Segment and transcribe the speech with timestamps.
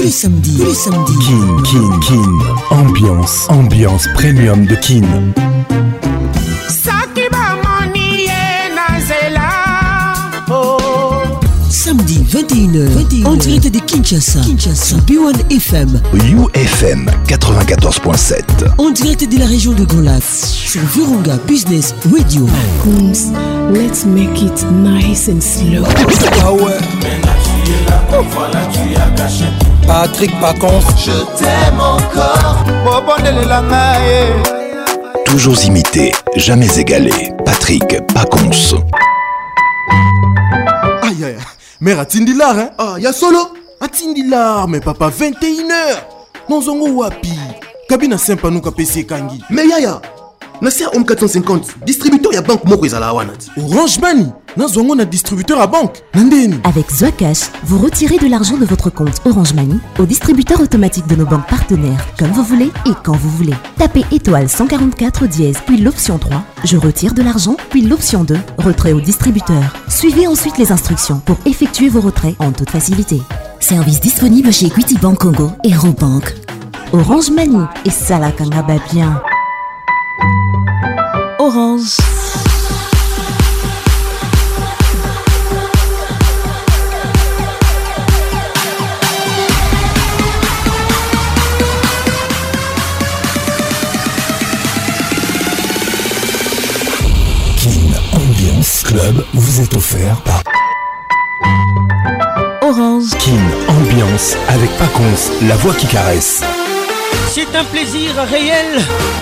[0.00, 1.18] tous samedi, samedis.
[1.18, 2.38] Kin, Kin, Kin.
[2.70, 5.02] Ambiance, ambiance premium de Kin.
[10.50, 11.18] Oh.
[11.68, 18.42] Samedi 21h, en direct de Kinshasa, Kinshasa, B1 FM, UFM 94.7,
[18.78, 20.20] en direct de la région de Golas,
[20.54, 22.46] sur Virunga Business Radio.
[23.70, 25.84] let's make it nice and slow.
[28.12, 28.16] Ah
[29.90, 32.58] Patrick Pacons Je t'aime encore
[35.24, 37.82] Toujours imité, jamais égalé Patrick
[38.14, 38.78] Pacons
[41.02, 41.36] Aïe aïe
[41.80, 43.38] Mère atindilar hein Ah ya solo
[43.80, 47.32] atindilar mais papa 21h zongo wapi
[47.88, 49.42] kabina sympa nous kangi.
[49.50, 50.00] Mais ya yaya
[50.60, 56.02] nasia home 450 distributeur à banque moko à orange mani Je na distributeur à banque
[56.62, 61.16] avec zoacash vous retirez de l'argent de votre compte orange mani au distributeur automatique de
[61.16, 65.78] nos banques partenaires comme vous voulez et quand vous voulez tapez étoile 144 dièse puis
[65.78, 70.72] l'option 3 je retire de l'argent puis l'option 2 retrait au distributeur suivez ensuite les
[70.72, 73.22] instructions pour effectuer vos retraits en toute facilité
[73.60, 76.34] service disponible chez Equity Bank Congo et Robank
[76.92, 79.22] Orange Mani et Salakanga bien.
[81.42, 81.96] Orange.
[97.56, 100.42] King Ambiance Club vous est offert par
[102.60, 103.04] Orange.
[103.18, 103.32] Kin
[103.68, 106.42] Ambiance avec Paconce, la voix qui caresse.
[107.32, 108.66] C'est un plaisir réel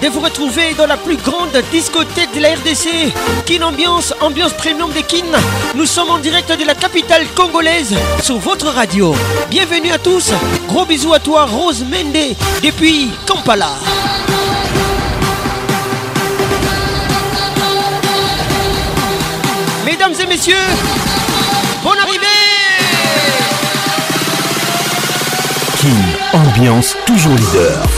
[0.02, 3.12] de vous retrouver dans la plus grande discothèque de la RDC.
[3.44, 5.26] Kin Ambiance, ambiance premium des Kin.
[5.74, 9.14] Nous sommes en direct de la capitale congolaise sur votre radio.
[9.50, 10.30] Bienvenue à tous.
[10.68, 13.72] Gros bisous à toi, Rose Mende, depuis Kampala.
[19.84, 20.54] Mesdames et messieurs,
[21.84, 22.24] bonne arrivée
[25.78, 27.88] King, ambiance toujours leader.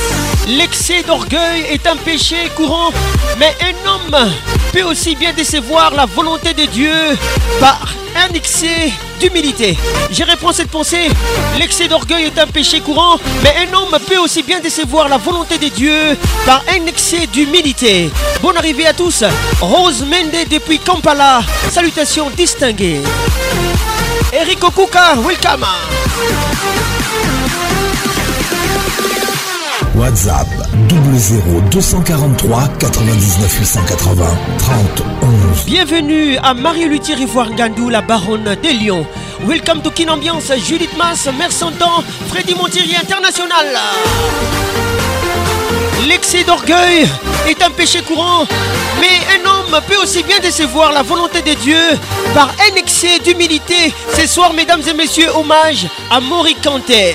[0.58, 2.90] L'excès d'orgueil est un péché courant,
[3.38, 4.30] mais un homme
[4.72, 6.90] peut aussi bien décevoir la volonté de Dieu
[7.60, 8.90] par un excès
[9.20, 9.78] d'humilité.
[10.10, 11.08] Je reprends cette pensée.
[11.56, 15.56] L'excès d'orgueil est un péché courant, mais un homme peut aussi bien décevoir la volonté
[15.56, 18.10] de Dieu par un excès d'humilité.
[18.42, 19.22] Bonne arrivée à tous.
[19.60, 21.42] Rose Mende depuis Kampala.
[21.70, 23.00] Salutations distinguées.
[24.32, 25.64] Eric Okuka, welcome.
[30.00, 30.48] WhatsApp
[31.12, 34.24] 00 243 99 880
[34.58, 35.64] 30 11.
[35.66, 39.06] Bienvenue à Marie-Luthier Ivoire Gandou, la baronne des Lyons.
[39.46, 43.66] Welcome to Kin Ambiance, Judith Mass, Santan, Freddy Montieri International.
[46.08, 47.06] L'excès d'orgueil
[47.46, 48.46] est un péché courant,
[49.02, 51.98] mais un homme peut aussi bien décevoir la volonté des dieux
[52.32, 53.92] par un excès d'humilité.
[54.18, 57.14] Ce soir, mesdames et messieurs, hommage à Maury Canter.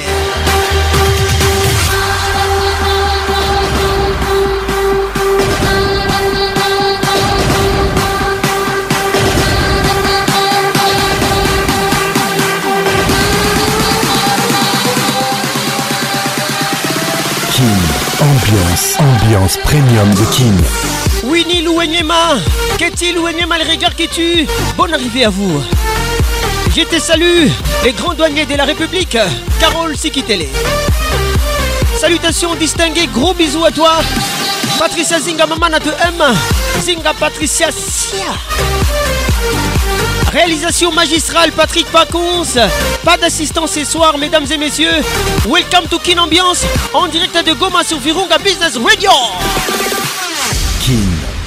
[19.00, 20.54] Ambiance, premium de King.
[21.26, 22.36] Winnie Louenema,
[22.78, 24.48] Katie Louenyema, le regard qui tue.
[24.78, 25.62] Bonne arrivée à vous.
[26.74, 27.48] j'étais te salue,
[27.84, 29.18] les grands douaniers de la République,
[29.60, 30.46] Carole Sikitele.
[32.00, 33.98] Salutations distinguées, gros bisous à toi.
[34.80, 36.36] Patricia Zinga, maman, te aime.
[36.82, 38.24] Zinga Patricia Sia.
[40.32, 42.58] Réalisation magistrale Patrick Pacons.
[43.04, 44.92] Pas d'assistance ce soir, mesdames et messieurs.
[45.48, 49.12] Welcome to Kin Ambiance en direct de Goma sur Virunga Business Radio.
[50.82, 50.94] Kin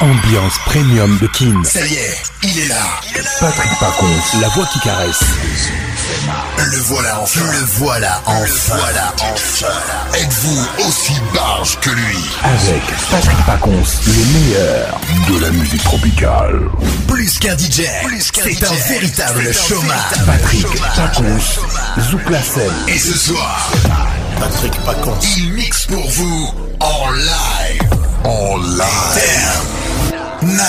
[0.01, 1.63] Ambiance premium de Kin.
[1.65, 3.01] Ça y est, il est là.
[3.41, 5.21] Patrick Pacons, la voix qui caresse.
[6.59, 7.41] Le voilà enfin.
[7.41, 8.77] Le voilà enfin.
[8.77, 9.67] voilà enfin.
[10.15, 16.61] Êtes-vous aussi barge que lui Avec Patrick Pacons, le meilleur de la musique tropicale.
[17.09, 17.83] Plus qu'un DJ,
[18.35, 19.99] c'est un véritable chômage.
[20.27, 21.41] Patrick Pacons,
[22.43, 22.71] scène.
[22.89, 23.71] Et ce soir,
[24.39, 27.91] Patrick Pacons, il mixe pour vous en live.
[28.25, 29.25] En live.
[30.43, 30.61] 10, 9,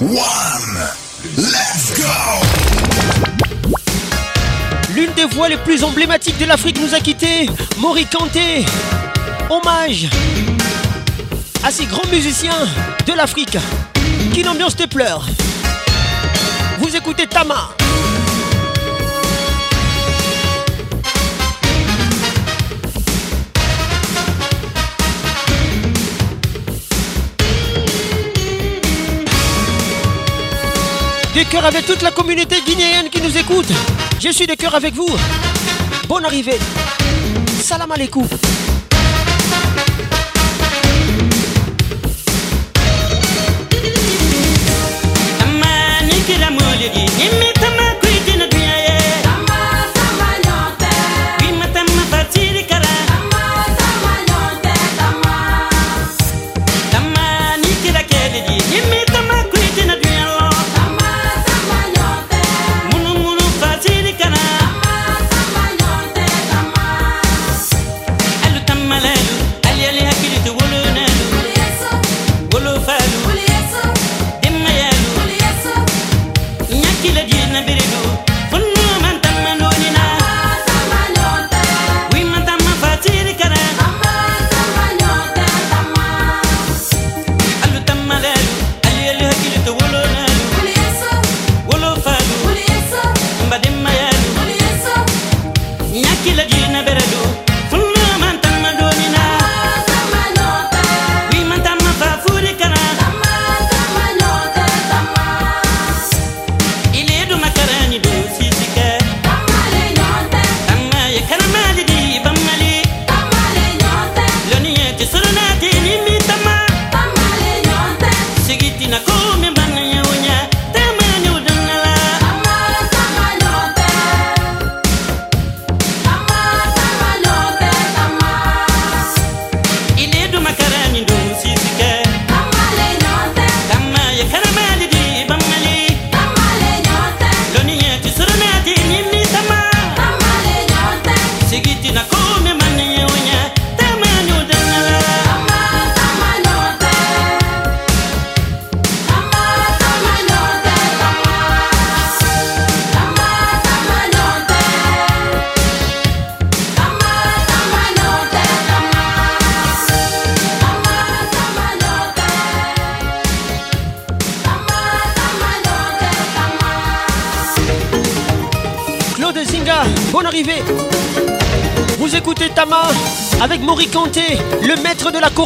[0.02, 0.14] 1,
[1.36, 3.72] let's go
[4.94, 8.64] L'une des voix les plus emblématiques de l'Afrique nous a quitté, Mori Kanté.
[9.50, 10.06] Hommage
[11.64, 12.56] à ces grands musiciens
[13.06, 13.58] de l'Afrique.
[14.32, 15.26] Qui l'ambiance te pleure
[16.78, 17.70] Vous écoutez Tama
[31.34, 33.68] Des cœurs avec toute la communauté guinéenne qui nous écoute.
[34.20, 35.08] Je suis de cœur avec vous.
[36.08, 36.58] Bonne arrivée.
[37.62, 38.26] Salam alaikum.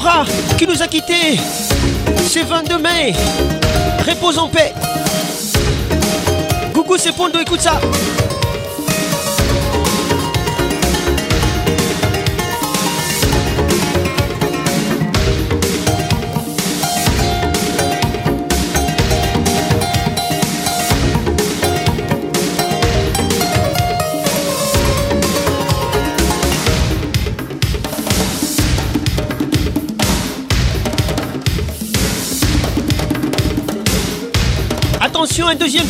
[0.01, 0.25] coja.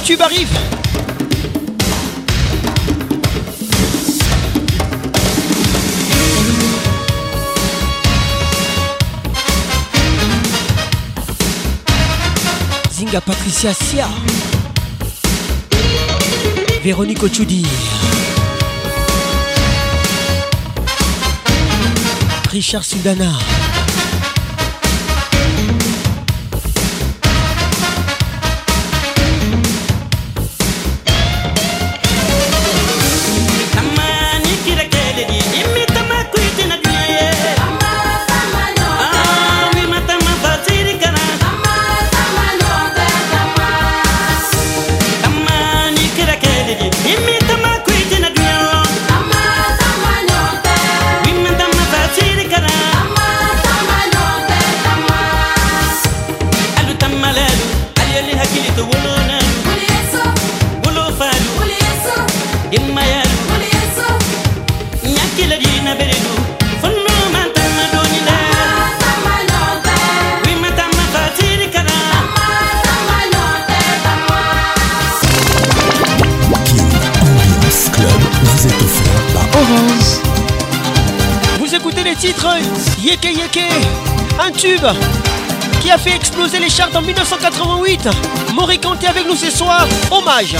[0.04, 0.48] tube arrive.
[12.92, 14.06] Zinga Patricia Sia.
[16.82, 17.64] Véronique Ochudi.
[22.52, 23.32] Richard Sudana
[85.80, 88.08] qui a fait exploser les charts en 1988.
[88.54, 89.86] Maurice est avec nous ce soir.
[90.10, 90.56] Hommage.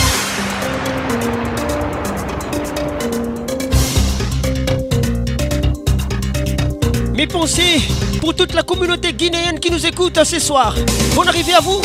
[7.15, 7.81] Mes pensées
[8.21, 10.75] pour toute la communauté guinéenne qui nous écoute ce soir.
[11.15, 11.81] Bonne arrivée à vous.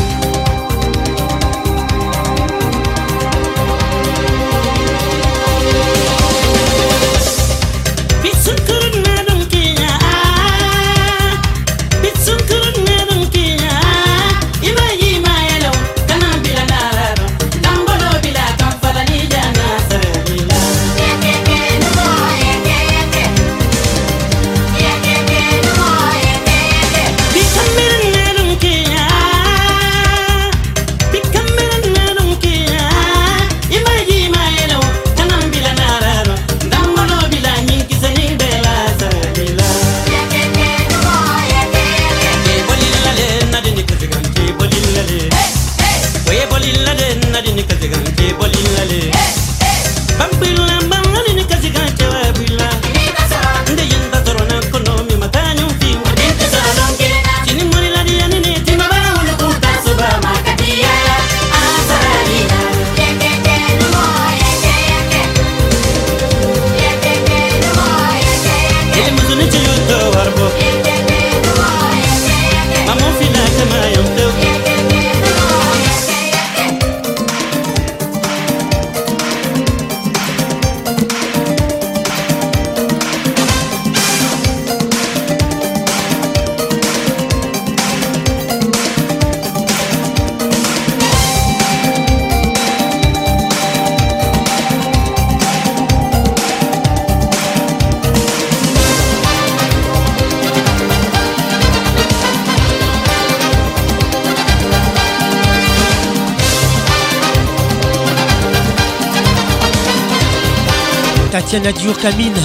[111.63, 112.39] Nadiour Kamine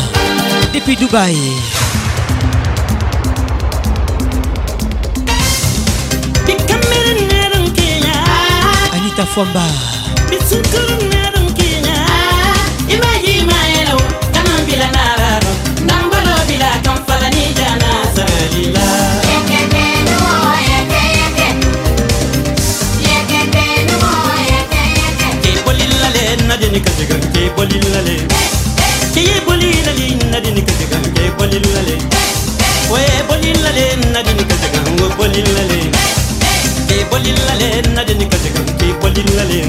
[0.73, 1.37] depuis Dubaï.
[8.92, 9.61] Anita Fwamba.
[25.64, 27.16] Bolilale, nadie ni kajigan,
[27.56, 28.53] bolilale.
[29.14, 31.97] ciye bolilale nadini kajagan ke bolilale
[32.97, 35.78] oye bolilale nadini kajagan go bolilale
[36.88, 39.61] ke bolilale nadini kajagan ke bolilale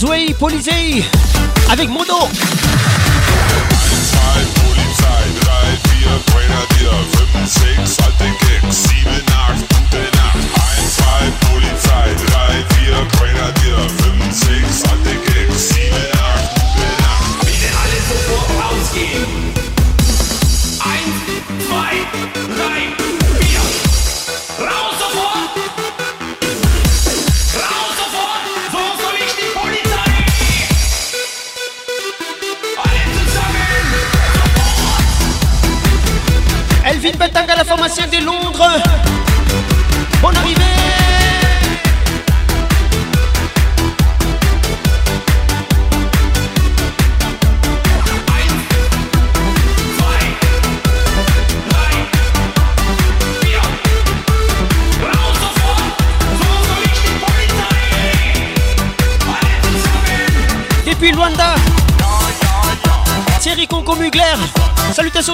[0.00, 1.04] Zoé, Polizei
[1.70, 2.02] avec mon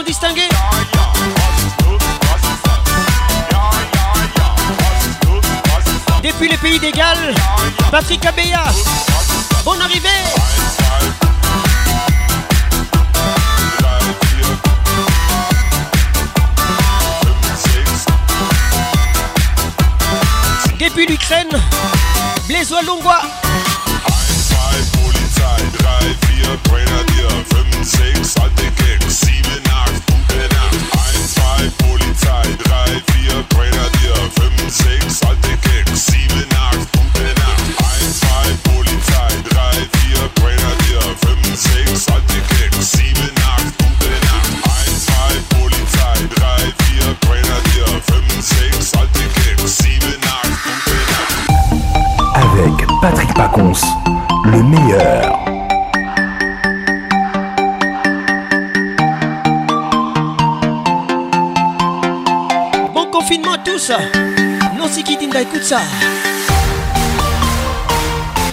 [0.07, 0.49] distingué
[6.23, 7.17] Depuis les pays d'égal,
[7.91, 8.65] Patrick Abeya,
[9.65, 10.09] bonne arrivée
[20.79, 21.51] Depuis l'Ukraine,
[22.49, 23.16] Blaise Longois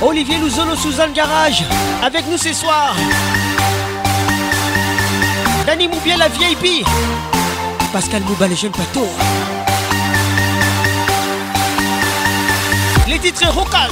[0.01, 1.63] Olivier sous Suzanne Garage,
[2.03, 2.95] avec nous ce soir.
[5.67, 6.87] Dani Moubiel, la vieille VIP.
[7.91, 9.07] Pascal Mouba, les jeunes plateaux.
[13.07, 13.91] Les titres Rockals.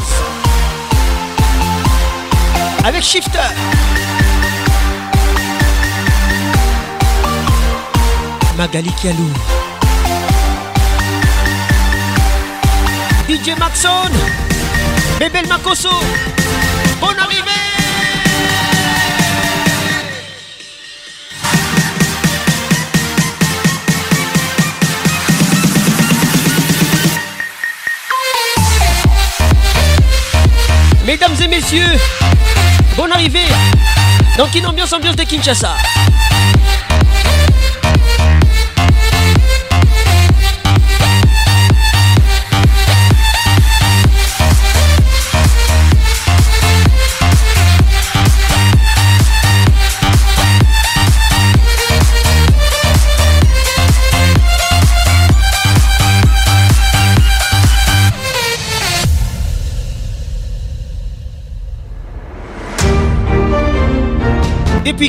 [2.86, 3.38] Avec Shifter.
[8.58, 9.30] Magali Kialou.
[13.44, 14.12] DJ Maxon,
[15.18, 15.90] Bébel Makoso,
[17.00, 17.50] bonne arrivée
[31.04, 31.82] Mesdames et messieurs,
[32.96, 33.40] bonne arrivée
[34.38, 35.74] dans une ambiance ambiance de Kinshasa.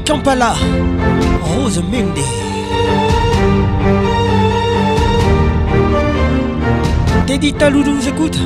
[0.06, 0.54] Kampala,
[1.42, 2.18] Rose Mende.
[7.26, 8.36] Teddy nous écoute,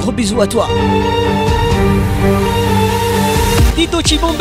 [0.00, 0.68] Gros bisous à toi.
[3.76, 4.40] Tito Chibombe,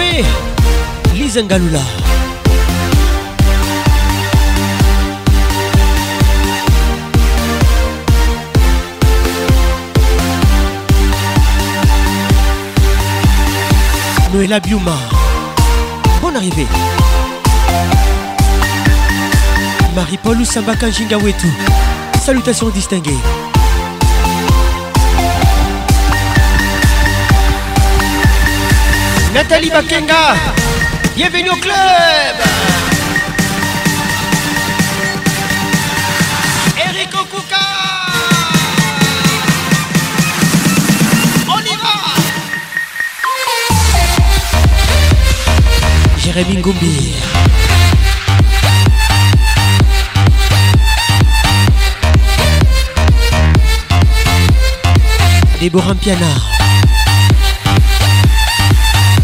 [1.13, 1.38] Lise
[14.33, 14.59] Noéla
[16.35, 16.69] arrivé arrivée.
[19.95, 21.47] Marie-Paul Oussambaka Jingawetu.
[22.21, 23.17] Salutations distinguées.
[29.33, 30.35] Nathalie Bakenga,
[31.15, 32.68] bienvenue au club
[46.33, 47.11] Jérémy Goumbi.
[55.59, 56.33] Déborah Piana.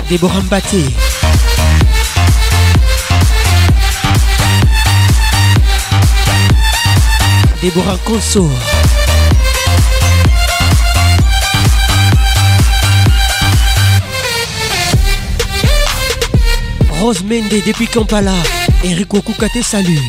[0.10, 0.84] Déborah Mbaté.
[7.62, 8.66] Déborah Consort.
[17.08, 18.34] Rose Mende depuis Kampala.
[18.84, 20.00] Eric Koukate, salut.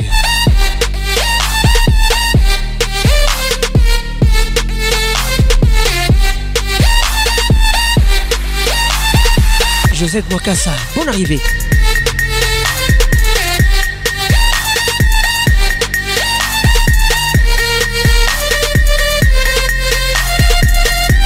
[9.92, 11.38] Josette Mokassa, bon arrivée.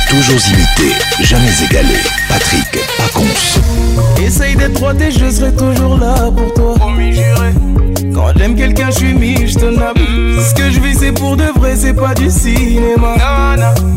[0.08, 1.94] Toujours imité, jamais égalé.
[2.28, 2.64] Patrick
[2.96, 3.59] Pacons.
[4.24, 6.74] Essaye d'être protégé, je serai toujours là pour toi.
[6.98, 10.40] jurer Quand j'aime quelqu'un, je suis mis, je te mm.
[10.42, 13.16] Ce que je vis, c'est pour de vrai, c'est pas du cinéma.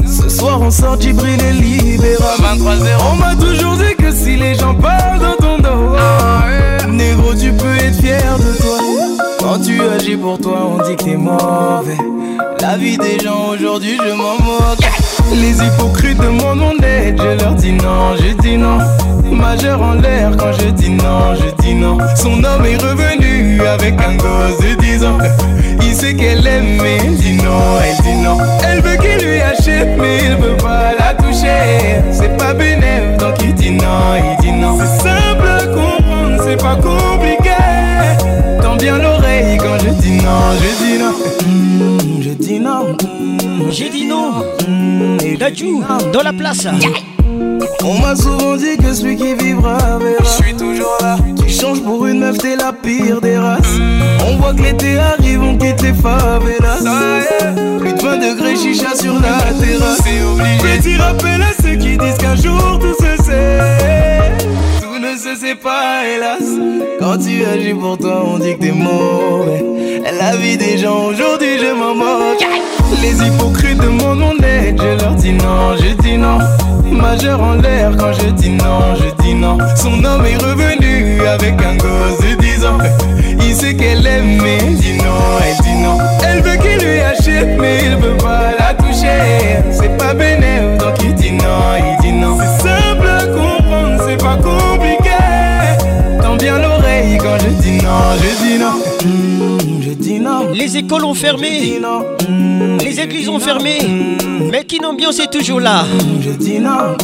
[0.05, 2.35] Ce soir, on sort Djibril et Libéra.
[2.39, 6.85] 23 0 On m'a toujours dit que si les gens parlent dans ton dos, ah,
[6.87, 9.27] négro, tu peux être fier de toi.
[9.39, 11.97] Quand tu agis pour toi, on dit que t'es mauvais.
[12.61, 15.02] La vie des gens aujourd'hui, je m'en moque.
[15.31, 18.77] Les hypocrites demandent mon aide, je leur dis non, je dis non.
[19.31, 21.97] Majeur en l'air quand je dis non, je dis non.
[22.15, 25.17] Son homme est revenu avec un gosse de 10 ans.
[25.81, 28.37] Il sait qu'elle aime, mais il dit non, elle dit non.
[28.67, 32.01] Elle veut qu'il lui achète, mais il veut pas la toucher.
[32.11, 32.83] C'est pas bénéfique
[33.19, 34.77] donc il dit non, il dit non.
[34.77, 37.51] C'est simple à comprendre, c'est pas compliqué.
[38.61, 41.22] Tends bien l'oreille quand je dis non, je dis non.
[43.69, 44.33] J'ai dit non.
[45.23, 45.65] Et tu
[46.11, 46.65] dans la place.
[47.83, 50.19] On m'a souvent dit que celui qui vivra verra.
[50.19, 51.17] Je suis toujours là.
[51.41, 53.79] Tu changes pour une meuf, t'es la pire des races.
[54.25, 56.83] On voit que l'été arrive, on quitte les favelas.
[57.79, 60.03] Plus de 20 degrés, chicha sur la terrasse.
[60.63, 64.37] J'ai dit rappel à ceux qui disent qu'un jour tout se sait.
[64.81, 66.43] Tout ne se sait pas, hélas.
[66.99, 69.65] Quand tu agis pour toi, on dit que t'es mauvais.
[70.19, 72.45] La vie des gens aujourd'hui, je m'en moque.
[73.03, 76.37] Les hypocrites demandent mon aide, je leur dis non, je dis non.
[76.89, 79.57] Majeur en l'air quand je dis non, je dis non.
[79.75, 82.77] Son homme est revenu avec un gosse de 10 ans.
[83.45, 85.97] Il sait qu'elle aime, mais dit non, elle dit non.
[86.25, 89.67] Elle veut qu'il lui achète, mais il veut pas la toucher.
[89.69, 92.37] C'est pas bénévole, donc il dit non, il dit non.
[92.39, 95.11] C'est simple à comprendre, c'est pas compliqué.
[96.21, 99.19] Tant bien l'oreille quand je dis non, je dis non.
[100.65, 101.81] Les écoles ont fermé,
[102.81, 103.79] les églises ont fermé,
[104.49, 105.83] mais qu'une ambiance est toujours là.
[106.21, 106.95] Je dis non,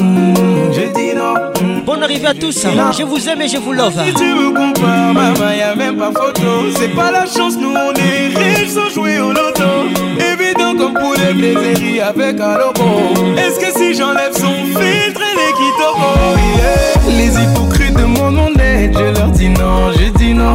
[0.72, 1.82] je dis non.
[1.86, 2.66] Bonne arrivée à tous,
[2.98, 3.92] je vous aime et je vous love.
[4.08, 6.72] Si tu me comprends, maman, y'a même pas photo.
[6.78, 9.64] C'est pas la chance, nous on est riches sans jouer au loto.
[10.18, 13.36] Évident comme pour les plaisirs avec un logo.
[13.38, 19.20] Est-ce que si j'enlève son filtre, elle est quitte Les hypocrites de mon honnête, je
[19.20, 20.54] leur dis non, je dis non.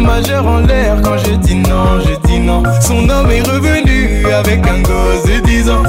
[0.00, 2.62] Majeur en l'air quand je dis non, je dis non.
[2.80, 5.82] Son homme est revenu avec un gosse de 10 ans.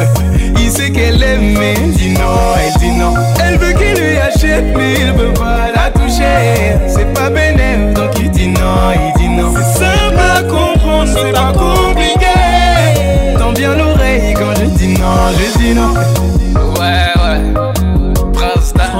[0.60, 3.14] Il sait qu'elle aime, mais dit non, elle dit non.
[3.44, 6.80] Elle veut qu'il lui achète, mais il veut pas la toucher.
[6.88, 9.54] C'est pas bénéf, donc il dit non, il dit non.
[9.54, 13.36] Ça va comprendre, c'est pas compliqué.
[13.38, 15.94] Tends bien l'oreille quand je dis non, je dis non.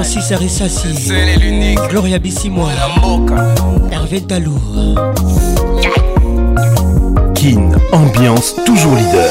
[0.02, 0.82] Francis
[1.38, 2.64] l'unique Gloria Bissimo,
[3.92, 4.58] Hervé Talour
[7.34, 9.30] Kin, ambiance toujours leader.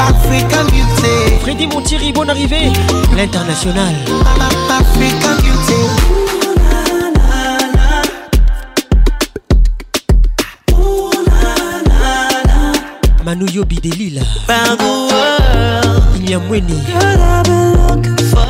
[0.00, 1.36] African Beauty.
[1.42, 2.72] Freddy Montieri, bonne arrivée.
[3.16, 3.92] L'international.
[4.70, 5.74] African Beauty.
[13.24, 14.22] Manu Yobi Delila
[16.50, 16.82] Winnie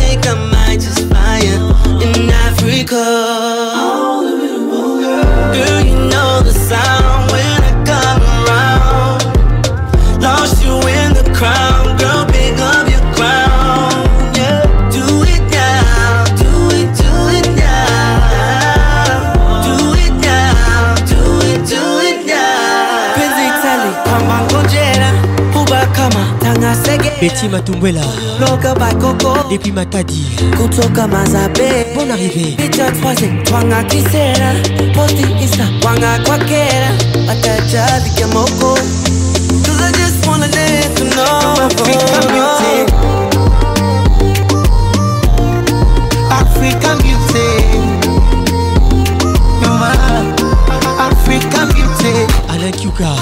[5.87, 7.32] you know the sound
[27.23, 28.01] Betty Matumbwela
[29.49, 30.25] Depuis Matadi
[31.95, 32.77] Bonne arrivée Cause
[39.79, 42.85] I just wanna let you know African beauty
[46.29, 47.63] African beauty
[49.61, 49.93] You're my
[50.99, 53.15] African beauty Alain Kyuka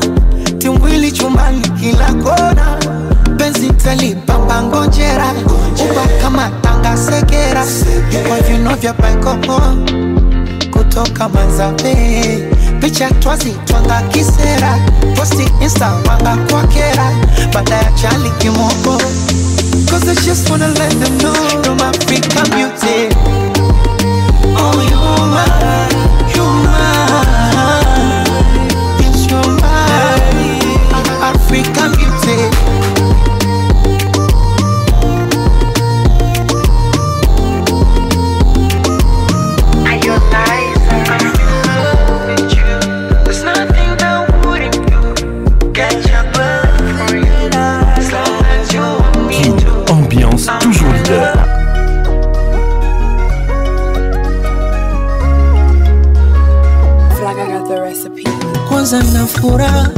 [0.59, 2.79] Timwili chumbani kila kona
[3.37, 5.31] Benzi talipa pangojera
[5.89, 7.65] Upa kamata akasekera
[8.27, 9.61] kwa vino vya baikopo
[10.71, 11.93] kutoka manzabe
[12.81, 14.79] picha twazi twanga kisera
[15.15, 17.11] posti insta wanga kwa kera
[17.53, 18.97] baada ya chali kimoko
[19.91, 23.15] Cause I just wanna let them know I'm African beauty
[24.61, 25.78] Oh, you are
[59.37, 59.89] furaha,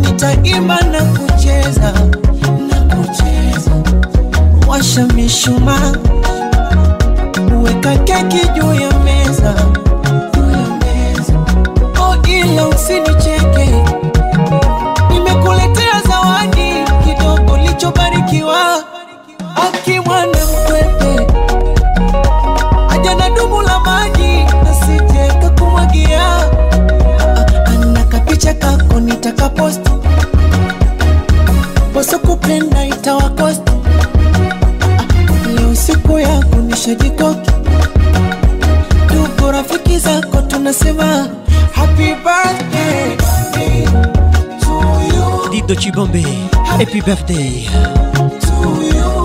[0.00, 1.92] nitaimba na kucheza
[2.68, 3.72] na kucheza,
[4.68, 6.15] washa mishumaa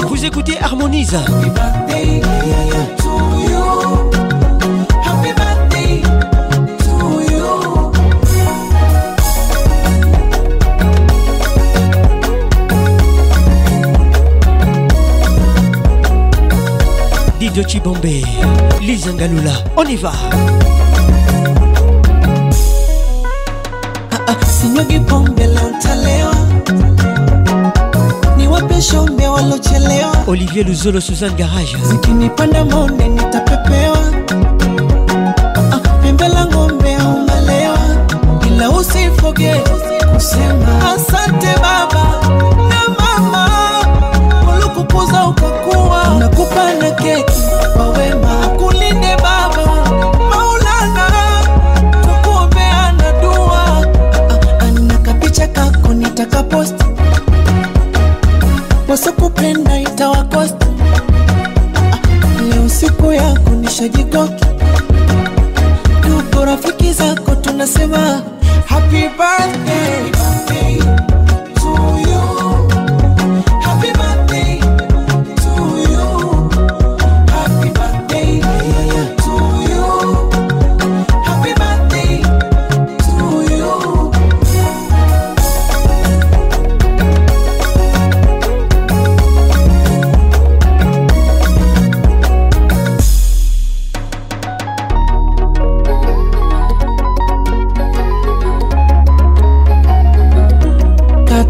[0.07, 1.17] Vous écoutez Harmonise.
[17.39, 17.97] Didio Chibombe,
[18.79, 20.11] Lizangalula, on y va.
[30.63, 34.00] luzolo suzanne garage zikini panda monene tapepeo oh.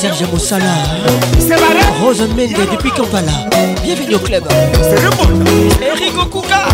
[0.00, 0.76] Serge Moussala,
[2.00, 3.32] Rose Mende depuis Kampala.
[3.82, 4.44] Bienvenue au club.
[4.80, 6.66] C'est le Eric Okuka.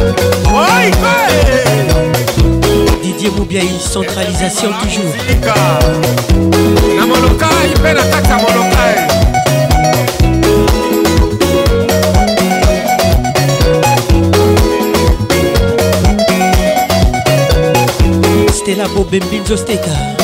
[0.48, 0.90] Oui,
[3.02, 5.14] Didier Moubiaï, centralisation toujours.
[18.52, 20.23] Stella Bobembinzo Steka.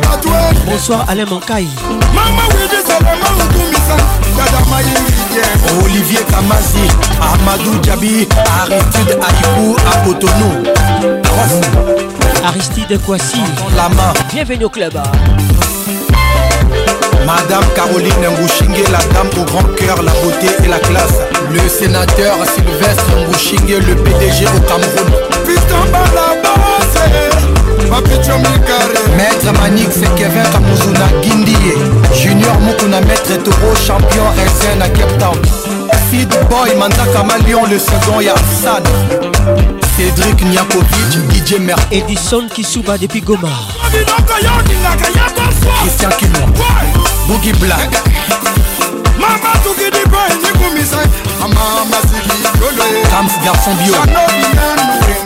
[0.00, 0.28] na bato
[0.66, 1.68] bonsoir alain mankai
[2.14, 3.96] mama wedesalanga otumisa
[4.36, 5.42] kadamayiye
[5.84, 6.84] olivier kamazi
[7.32, 8.28] amadou jabi
[8.62, 10.52] aristide aibu apotonou
[12.48, 13.40] aristide kwasi
[13.76, 14.94] lama bienvenue au club
[17.26, 21.14] Madame Caroline Ngouchingue, la dame au grand cœur, la beauté et la classe.
[21.50, 25.12] Le sénateur Sylvestre Ngouchingue, le PDG au Cameroun.
[25.44, 26.25] Putain, bala,
[29.16, 31.76] maître manik se kevin kamuzu na gindi ye
[32.20, 35.36] junior moko na maître toro champion rsin na cape town
[36.10, 38.86] sid boy mandakama lion le second ya sad
[39.96, 43.50] cédrik niakovic dj mer edison kisuba depuis goma
[45.82, 46.46] christian kimo
[47.26, 47.92] bougi black
[49.20, 50.96] mama tukidi boy nikumisa
[51.40, 55.25] mama masili yolo kams garçon bio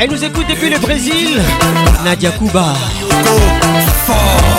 [0.00, 1.40] Elle nous écoute depuis le Brésil,
[2.04, 2.66] Nadia Kuba.
[4.06, 4.57] Fort.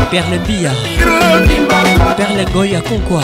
[0.10, 0.74] perle bia
[2.18, 3.24] perle goya konkwa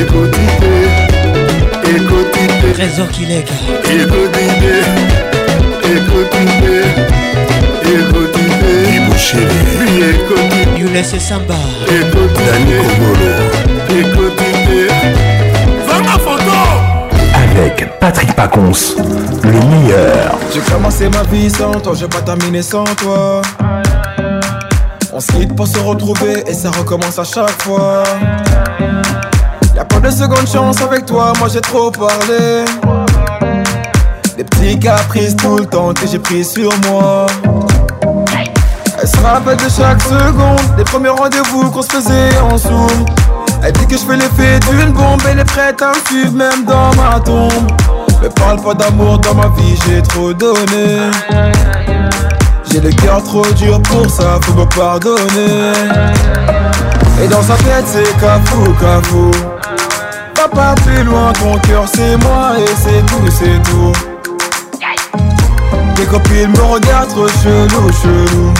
[0.00, 0.74] ekotite
[1.94, 3.52] ekotite trésor kileka
[3.90, 4.74] ekotite
[5.92, 6.74] ekotite
[7.92, 11.56] ekotite ibushiri You yulese samba
[11.98, 13.30] ekotite dani kongolo
[13.98, 14.80] ekotite
[15.86, 16.54] ma photo
[17.34, 18.96] avec Patrick Pacons,
[19.44, 20.38] le meilleur.
[20.54, 23.42] J'ai commencé ma vie sans toi, j'ai pas terminé sans toi.
[25.12, 28.04] On se quitte pour se retrouver et ça recommence à chaque fois
[30.00, 32.64] de seconde chance avec toi, moi j'ai trop parlé.
[34.36, 37.26] Des petits caprices tout le temps que j'ai pris sur moi.
[39.00, 43.04] Elle se rappelle de chaque seconde, des premiers rendez-vous qu'on se faisait en zoom.
[43.64, 46.64] Elle dit que je fais l'effet d'une bombe, elle est prête à me suivre même
[46.64, 47.52] dans ma tombe.
[48.22, 51.00] Mais parle pas d'amour dans ma vie, j'ai trop donné.
[52.70, 55.72] J'ai le cœur trop dur pour ça, faut me pardonner.
[57.22, 59.30] Et dans sa tête, c'est cafou, cafou
[60.46, 63.92] pas plus loin, ton cœur c'est moi et c'est tout, c'est tout.
[65.96, 68.52] Tes copines me regardent trop chelou, chelou.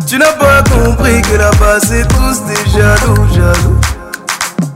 [0.07, 3.81] Tu n'as pas compris que là-bas, c'est tous des jaloux, jaloux.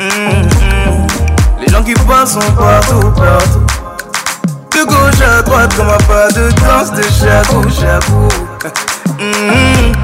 [0.01, 1.61] Mm-hmm.
[1.65, 3.67] Les gens qui passent sont partout, partout.
[4.75, 9.95] De gauche à droite, on à pas de danse de jaloux, jaloux Mm-hmm.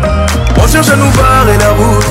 [0.63, 2.07] On cherche à nous barrer la route.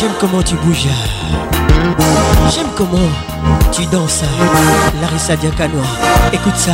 [0.00, 0.88] J'aime comment tu bouges,
[2.54, 3.10] j'aime comment
[3.72, 4.22] tu danses.
[5.02, 5.84] Larissa Diacanois
[6.32, 6.72] écoute ça.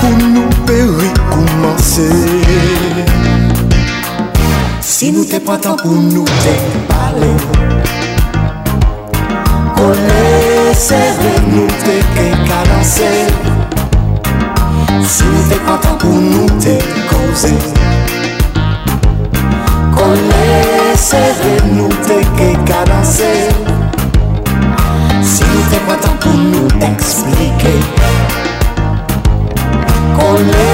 [0.00, 2.08] Pou nou pe wikoumanse
[4.80, 6.56] Si nou te patan pou nou te
[6.88, 7.30] pale
[9.76, 10.26] Kone
[10.80, 13.12] se ren nou te ke kalase
[15.04, 16.78] Si nou te patan pou nou te
[17.12, 17.52] kose
[21.04, 23.32] Se vre nou te kekara se
[25.30, 27.74] Si nou te kwantan pou nou te eksplike
[30.16, 30.68] Kole,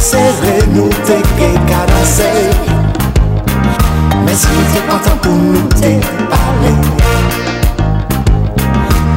[0.00, 2.30] se vre nou te kekara se
[4.24, 5.92] Men si nou te kwantan pou nou te
[6.30, 6.74] pale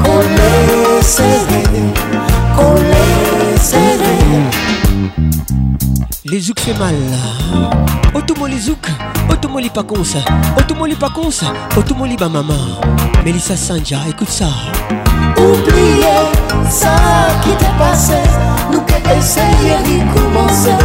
[0.03, 0.49] Kole,
[1.13, 1.68] se vre,
[2.59, 3.13] kole
[6.30, 6.95] Les zouk fait mal.
[8.13, 8.86] Otomoli zouk,
[9.30, 10.17] otomoli pas cons,
[10.57, 11.43] otomoli pas cons,
[11.78, 12.57] otomoli ba maman.
[13.23, 14.49] Melissa Sanja, écoute ça.
[15.38, 16.03] Oubliez
[16.69, 16.91] ça
[17.43, 18.17] qui t'est passé,
[18.73, 20.75] nous qu'essayons essayer d'y commencer.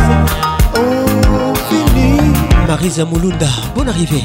[0.76, 2.18] Oh, fini.
[2.68, 4.24] Marisa Moulunda, bonne arrivée.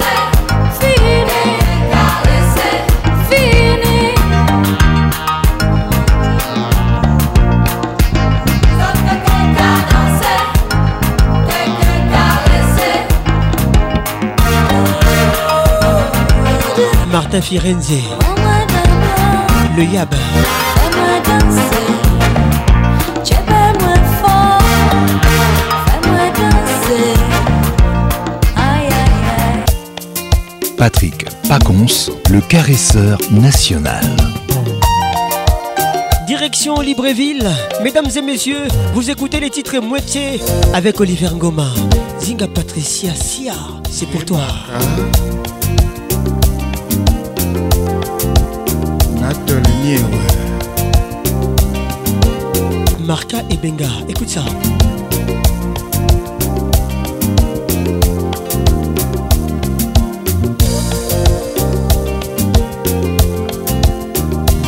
[17.39, 17.87] Firenze.
[19.77, 20.13] Le Yab.
[30.77, 31.85] Patrick Pacons,
[32.31, 34.01] le caresseur national.
[36.25, 37.47] Direction Libreville,
[37.83, 40.41] mesdames et messieurs, vous écoutez les titres moitié
[40.73, 41.67] avec Oliver Ngoma.
[42.19, 43.53] Zinga Patricia Sia,
[43.89, 44.41] c'est pour toi.
[44.49, 44.79] Ah.
[49.81, 50.07] manière
[53.05, 54.41] Marca et Benga, écoute ça.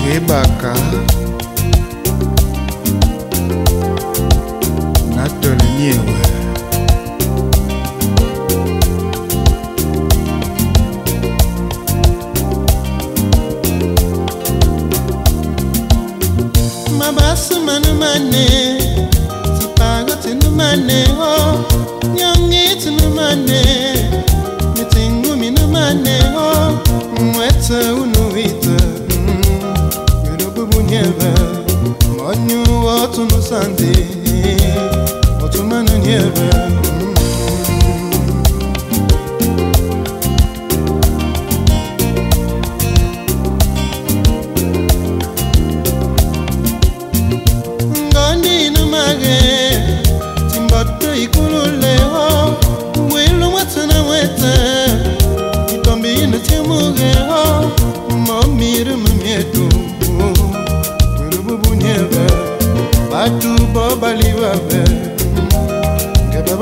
[0.05, 0.73] Rebaka
[5.15, 6.22] Nathalie Niewe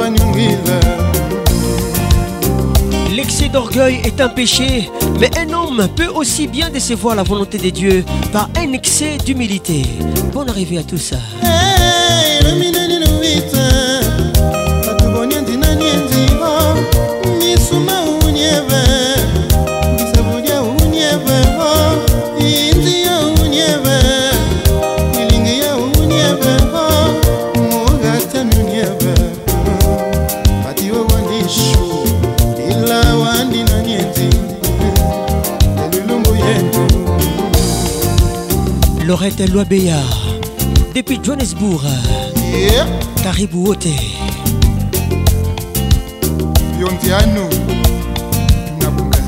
[0.01, 0.79] Vanungila.
[3.15, 4.89] L'excès d'orgueil est un péché,
[5.19, 9.83] mais un homme peut aussi bien décevoir la volonté des dieux par un excès d'humilité.
[10.33, 11.17] Bonne arrivée à tout ça.
[11.43, 12.71] Hey,
[39.23, 39.99] Laurette Loabeya
[40.95, 41.83] depuis Johannesburg
[42.57, 42.87] yeah.
[43.21, 43.85] Karibu wote
[46.79, 47.47] Yondiano
[48.81, 49.19] Nabuka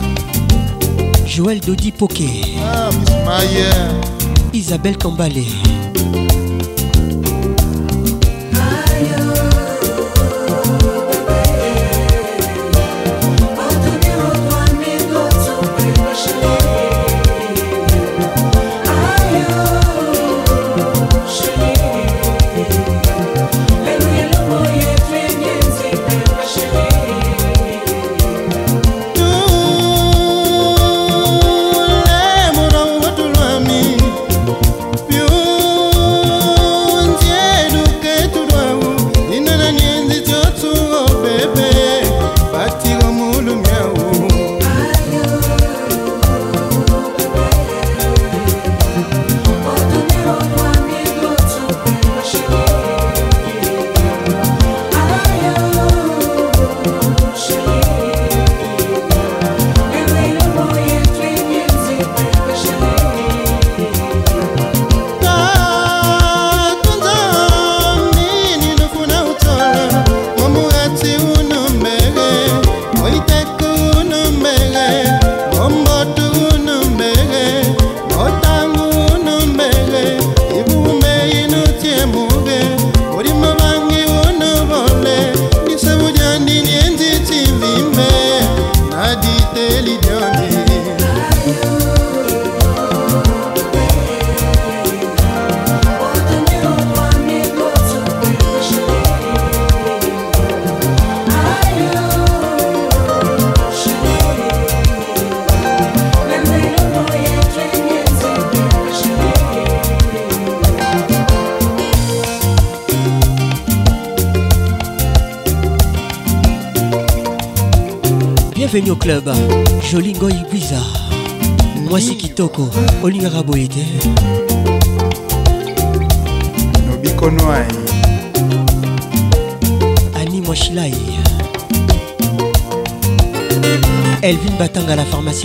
[1.27, 2.27] Joël Dodi Poké
[2.65, 2.89] ah,
[4.51, 5.43] Isabelle Kambale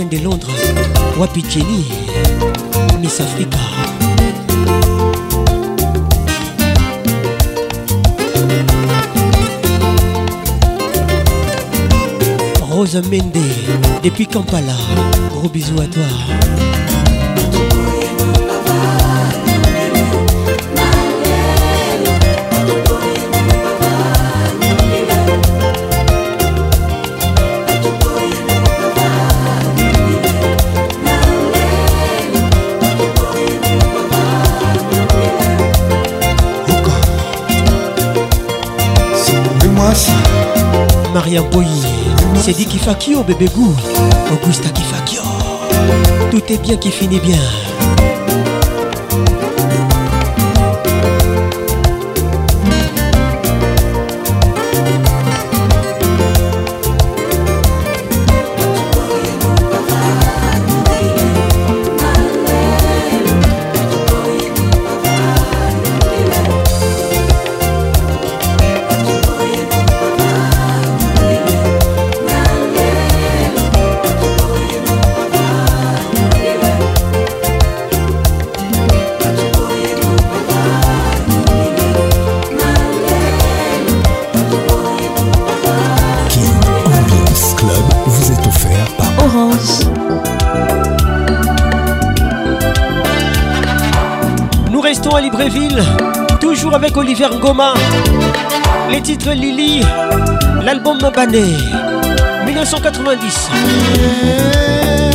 [0.06, 0.46] de Londres,
[1.18, 1.84] Wapi Jenny,
[3.00, 3.58] Miss Africa.
[12.70, 13.32] Rose Mende,
[14.04, 14.72] depuis Kampala,
[15.32, 16.02] gros bisous à toi.
[41.30, 41.82] maria boyi
[42.42, 43.74] sedi kifakio bébé gou
[44.32, 45.20] augusta kifakio
[46.30, 47.38] tout est bien qui finit bien
[95.38, 95.80] Bréville,
[96.40, 97.72] toujours avec Olivier Ngoma.
[98.90, 99.82] Les titres Lily,
[100.64, 101.44] l'album Bané,
[102.44, 105.14] 1990.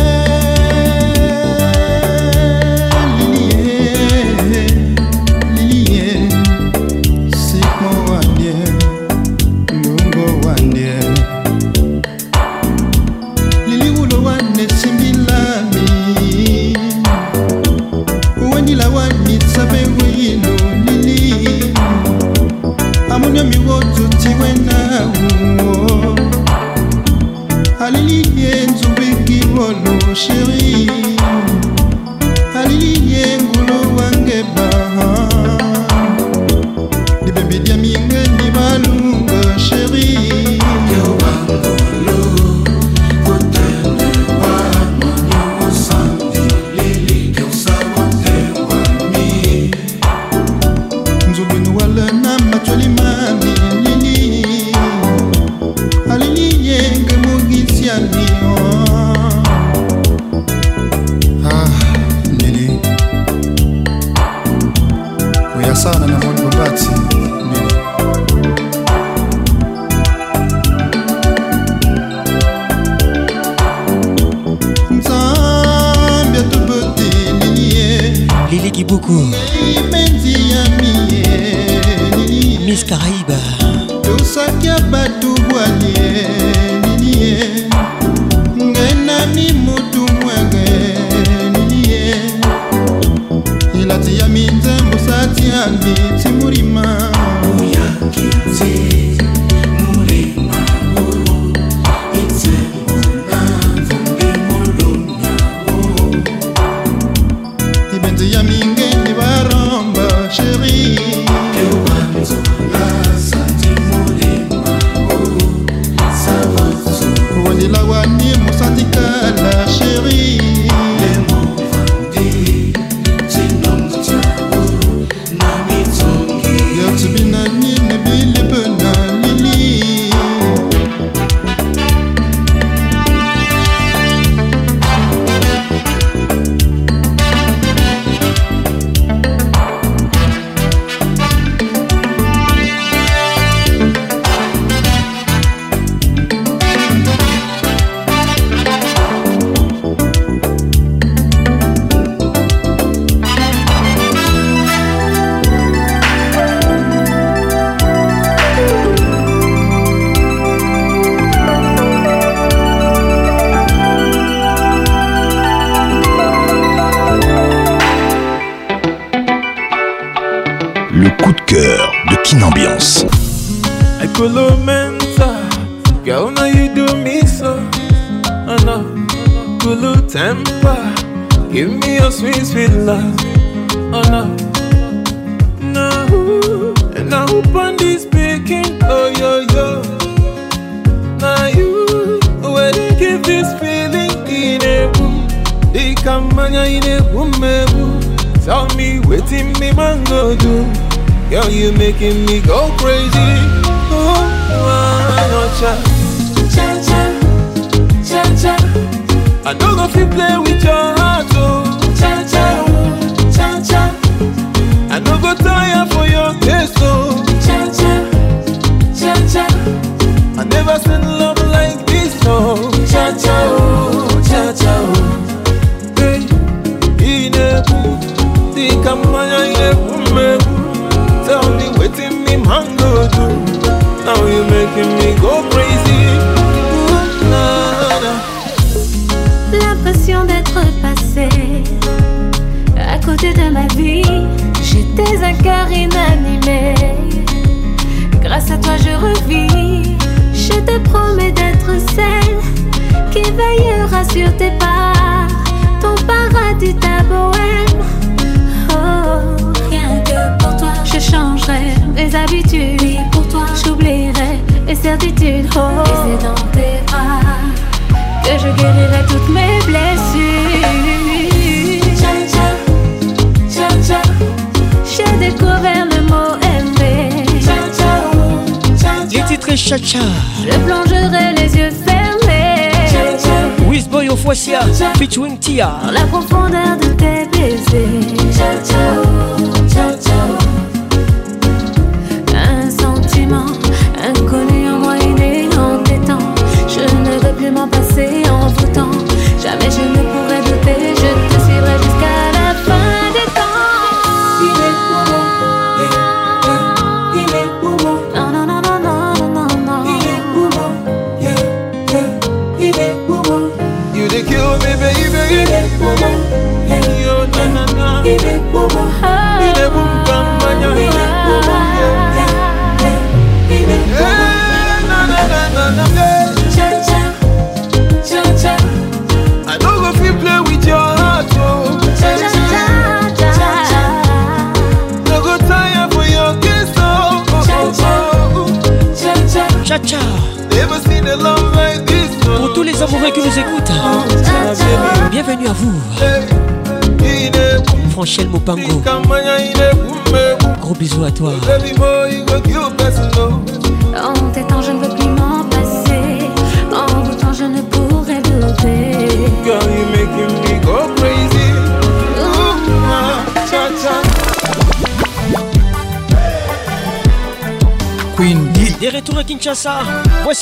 [30.16, 31.03] 是一。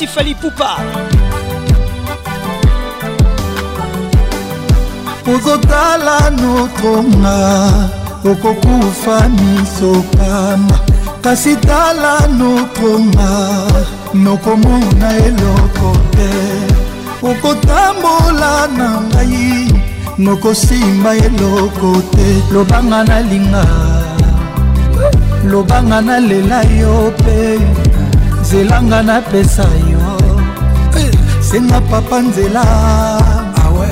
[0.02, 0.82] Sifali Poupa
[5.30, 7.38] ozotala notonga
[8.26, 10.74] okokufa misopama
[11.22, 13.30] kasi tala notonga
[14.18, 16.32] nokomona eloko te
[17.22, 19.70] okotambola na ngai
[20.18, 23.66] nokosimba eloko te lobanga nalinga
[25.50, 27.42] lobanga nalela yo mpe
[28.50, 29.91] zelanga napesa yo
[31.52, 32.62] senga papa nzela
[33.62, 33.92] ah ouais.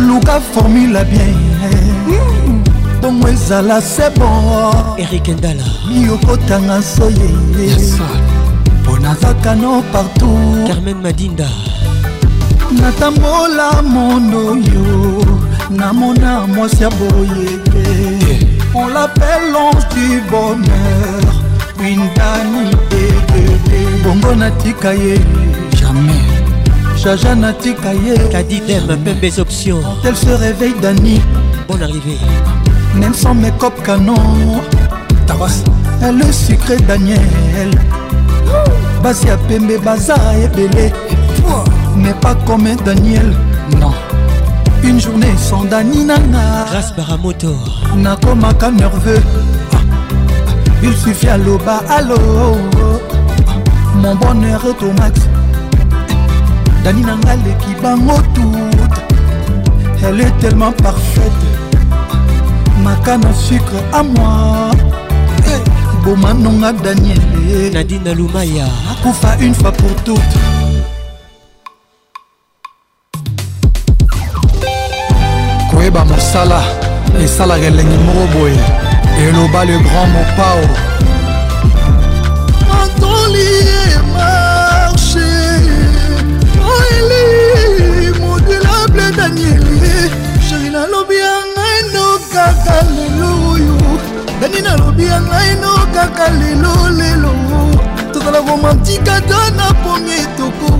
[0.00, 1.36] luka formula bien
[2.08, 2.64] mm.
[3.02, 7.28] bongo ezala se bon erik endala miyokotanga soye
[7.60, 8.00] yes,
[8.80, 11.44] mpo nazaka no partout carmen madinda
[12.72, 15.20] natambola mondo yo
[15.70, 17.84] namona mwasi ya boye te
[18.74, 21.28] on l'appelle l'ange du bonheur
[21.78, 25.20] windanidedede bongo natika ye
[25.76, 26.33] jamais
[27.04, 27.76] Jaja dit
[28.06, 31.20] ye Kadidem même mes options Quand elle se réveille Dani
[31.68, 32.16] Bonne arrivée
[32.94, 34.14] Même sans mes copes canon
[35.34, 35.48] voix.
[36.02, 37.20] Elle est sucrée Daniel
[39.02, 40.92] Basia à Pembe Baza et Belé
[41.96, 43.34] N'est pas comme Daniel
[43.78, 43.92] Non
[44.82, 47.54] Une journée sans Dani Nana Grâce Baramoto
[47.96, 49.20] Nakomaka nerveux
[50.82, 52.16] Il suffit à l'oba, allô
[53.96, 55.20] Mon bonheur est au max
[56.84, 58.98] dani na nga leki bango toute
[60.04, 61.40] elle est tellement parfaite
[62.84, 64.70] maka na sucre à moi
[65.46, 65.60] hey,
[66.04, 70.36] bomanonga daniele nadina lumaya akufa une fois pour toutes
[75.70, 76.60] koyeba mosala
[77.24, 78.60] esalaka elengi moko boye
[79.26, 80.62] eloba le grand mopao
[89.24, 90.10] daniele
[90.48, 93.76] sheri nalobi ya ngai no kaka lelo oyo
[94.40, 97.32] dani nalobi ya ngai no kaka lelo lelo
[98.12, 100.70] tozala romantika to na pongi etoko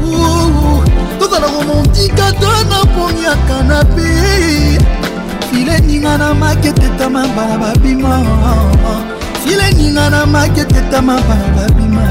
[1.19, 4.13] tozala romantika to na pongi ya kanape
[5.49, 8.19] file ninga na maketetama bana babima
[9.43, 12.05] file ninga na maketetama bana babima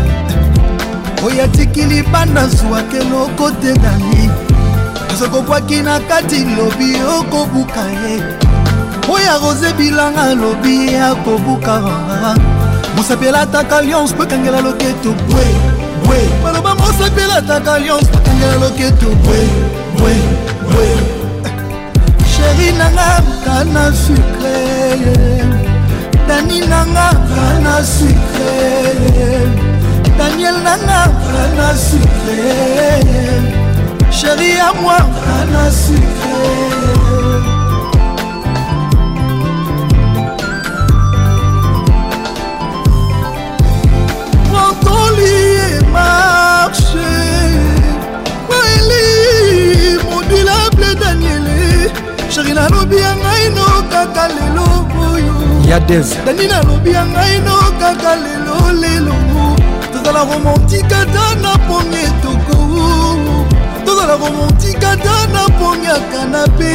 [1.25, 4.42] oyo atikili banda zwwake lokote danie
[5.17, 8.15] soki okwaki na kati lobi okobuka ye
[9.15, 11.75] oyo arose bilanga lobi akobuka
[12.95, 15.45] mosapi elataka lyonce po ekangela loketo bwe
[16.05, 19.41] bwe baloba mosapi elataka lyonce po ekangela loketo bwe
[19.97, 20.15] bwe
[20.71, 20.85] bwe
[22.31, 23.09] sheri nanga
[23.45, 24.57] kana sucre
[26.27, 28.53] dani nanga kana sucre
[30.17, 33.61] daniel nanga kana sucre
[34.21, 36.41] chéri à moi Rana sucré
[44.49, 46.97] Brocoli et marché
[48.49, 51.89] Maëli modula blé daniele
[52.29, 54.69] chéri nalobi ya ngai no kaka lelo
[55.13, 55.33] oyo
[55.67, 59.15] ya des dani nalobi ya ngai no kaka lelo lelo
[59.91, 62.13] tozala romantika ta na premier
[64.17, 66.71] bakomontikata napongaka na pe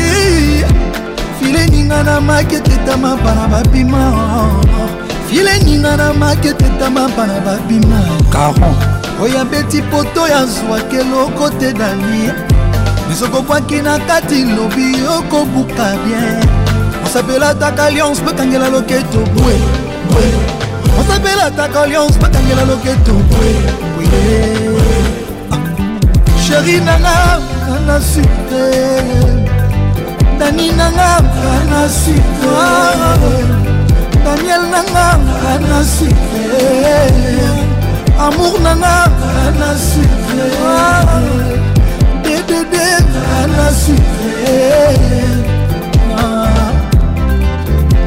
[1.39, 4.03] fileninga na maketetama bana babima
[5.31, 8.01] fileninga na maketetama bana babima
[8.33, 8.75] caron
[9.23, 12.31] oyo abeti poto yazwaka eloko te dani
[13.09, 16.43] misokobwaki na kati lobi okobuka bien
[17.07, 19.55] osapelataka lions bakangela loketo bwe
[20.11, 20.27] bwe
[21.01, 23.51] osapelataka lions bakangela loketo bwe
[23.97, 24.88] bwe
[26.49, 27.17] sheri nanga
[27.77, 28.65] anasi te
[30.41, 31.09] dani nanga
[31.57, 32.55] anasi te
[34.25, 35.07] daniel nanga
[35.53, 36.47] anasi te
[38.27, 38.95] amour nanga
[39.47, 40.05] anasi
[42.25, 42.85] te dedede
[43.45, 44.59] anasi te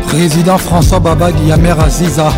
[0.10, 2.30] président françois babadi yamer aziza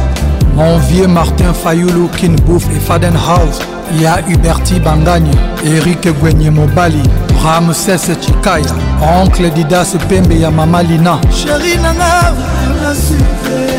[0.57, 3.59] mon vieux martin fayoulou kinbouf et fadenhouse
[4.01, 5.31] ya huberti bangagne
[5.65, 7.01] erike gwenye mobali
[7.43, 8.73] ramses chikaya
[9.21, 12.33] oncle didas pembe ya mama lina sheri nanga
[12.81, 13.69] nasupe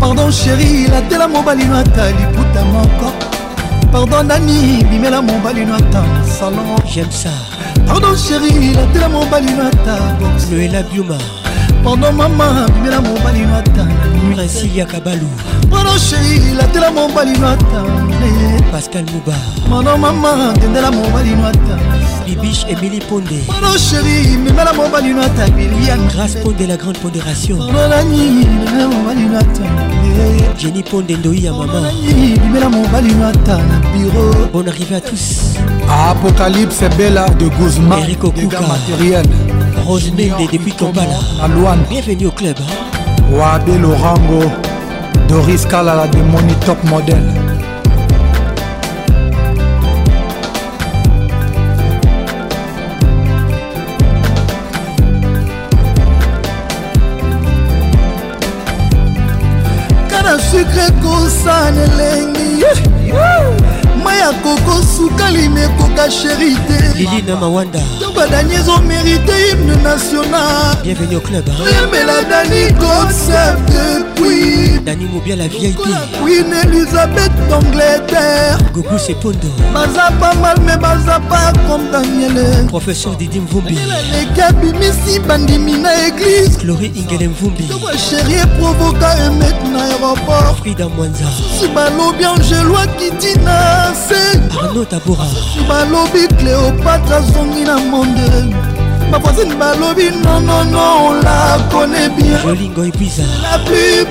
[0.00, 3.29] pardon sheri latela mobali no ata liputa moko
[3.92, 7.34] pardon nani bimela mobali nata salon j'aime ça
[7.86, 11.18] pardon chéri latela mobali nata box noela biuma
[11.84, 13.84] pardon mama bimela mobali nata
[14.34, 15.28] prasilia kabalu
[15.70, 17.80] pardon chéri latela mobali nata
[18.72, 19.36] pascal muba
[19.70, 21.99] pardon mama tendela mobali nata
[22.36, 23.26] bibiche emili ponde
[26.12, 27.58] grâce ponde la grande pondération
[30.58, 31.88] jenny ponde ndoi ya mama
[34.52, 35.54] bonne arrivée à tous
[36.10, 39.24] apocalypse bela de guzman eric okuka matériel
[39.86, 42.56] rosemelde depuis kampala aloane bienvenue au club
[43.32, 44.44] wabe lorango
[45.28, 47.39] doris kalala de moni top modèle
[60.30, 62.70] na sukre kosa na elengi
[64.20, 71.20] ya koko sukali nekoka sheri te lilina mawanda to badani ezomerite hymne national bienvenu au
[71.20, 79.48] club yembela dani concept depuis dani mobia la vieille te queen elizabeth d'angleterre gogo sepondo
[79.74, 83.78] baza pa mal me baza pa comme daniele professeur didi mvumbi
[84.12, 90.88] leki abimisi bandimi na église chlori ingele mvumbi to basheri eprovoka emet na aéroport frida
[90.88, 91.24] mwanza
[91.58, 95.26] si balobi angeloa kitina se arno tabora
[95.68, 98.30] balobi cléopatre azongi na monde
[99.10, 102.54] bavoisine balobi nonono olakone bienla
[102.90, 103.20] plus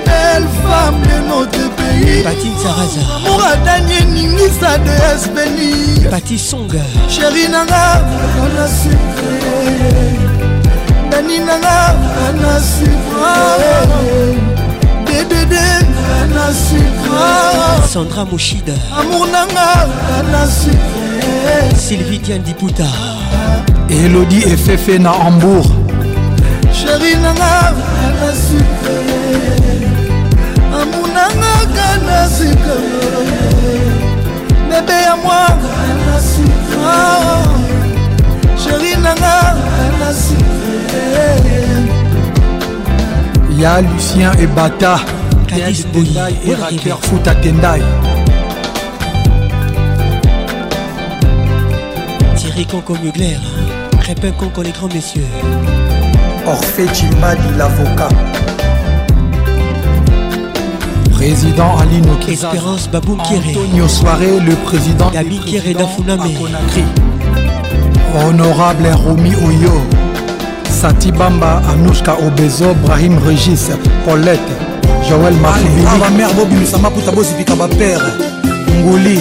[0.05, 5.71] belle femme de notre pays patine saraza moradani eningisa de espeni
[6.11, 7.83] pati songa sheri nanga
[8.45, 9.35] ana sucre
[11.11, 11.77] dani nanga
[12.29, 14.47] ana sucre
[15.11, 15.67] dedede
[16.35, 19.69] na sucre sandra moshida amour nanga
[20.33, 22.87] na sucre sylvie diandiputa
[24.01, 25.69] elodie efefe na hambourg
[26.79, 27.53] sheri nanga
[28.21, 28.97] na sucre
[30.81, 32.79] amour nanga na sucre
[34.69, 35.43] bebe ya mwa
[36.07, 37.01] na sucre
[38.63, 39.35] sheri nanga
[39.99, 41.98] na sucre
[43.59, 44.97] Y'a Lucien et Bata.
[45.45, 46.55] Kadis Boyi et
[47.01, 47.83] Foot à Thierry
[52.65, 53.35] Conco Mugler,
[53.99, 55.25] Crépin Conco les grands messieurs.
[56.47, 58.07] Orphée Chimbadi l'avocat.
[61.11, 63.49] Président Alino Espérance Babou Kéré.
[63.49, 65.75] Antonio Soirée, le président Gabi Kéré
[68.25, 69.81] Honorable Rumi Oyo.
[70.81, 73.69] sati bamba anushka obezo brahim regis
[74.05, 74.53] paulette
[75.09, 77.99] joel mabamere ah, bobimisa maputa bozipika bapere
[78.79, 79.19] nguli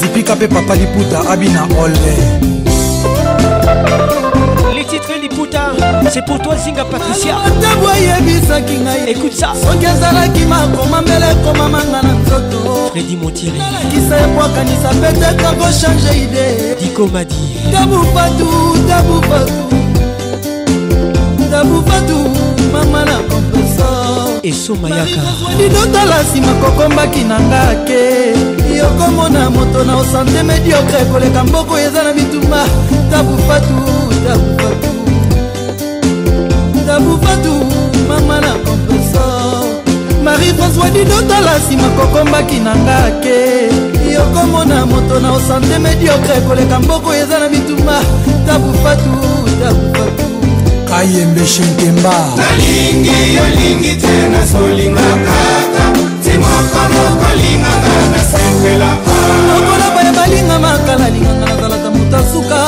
[0.00, 2.14] zipika mpe papa liputa abina ole
[4.76, 5.68] les titres liputa
[6.12, 11.26] c'est pour toi zinga patricia ntango ah, ayebisaki ngai écoute ça soki ezalaki makoma mbele
[11.32, 19.83] ekomamanga na nzoto fredi montiri nalakisa ebwakanisa pete kako change ide dikomadi tabufatu tabufatu
[21.54, 22.30] mayaka bufatu
[22.72, 28.34] mama na kompresor esomayakainotala nsima kokombaki na nga ke
[28.76, 32.64] yokomona moto na osante mediokre koleka mboko eza na bitumba
[33.10, 33.74] tabufatu
[34.26, 34.94] tabufatu
[36.86, 37.66] tabufatu
[38.08, 39.64] mama na kompresor
[40.24, 43.70] marie françois dinotala nsima kokombaki na nga ke
[44.12, 48.02] yokomona moto na osante mediokre koleka mboko eza na bitumba
[48.46, 49.10] tabufatu
[49.62, 50.34] tabufatu
[50.94, 55.84] bayembe shenkemba nalingi yolingi te nazolinga kaka
[56.24, 58.90] timoko mokolinganga nasepela
[59.48, 62.60] lokola baya balinga makala linganga nazalaka moto asuka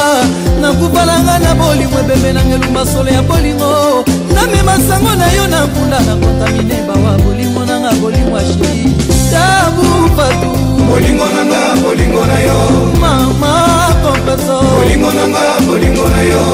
[0.61, 3.73] nakubalanga na bolingo ebembe nanga elumba solo ya bolingo
[4.35, 8.91] namema sango na yo na nkunda na kontamineba wa bolingo nanga bolingo ashii
[9.31, 9.87] tabu
[10.17, 10.49] fatu
[10.89, 12.59] bolingo nanga bolingo na yo
[13.03, 13.53] mama
[14.03, 16.45] kompeso bolingo nanga bolingo na yo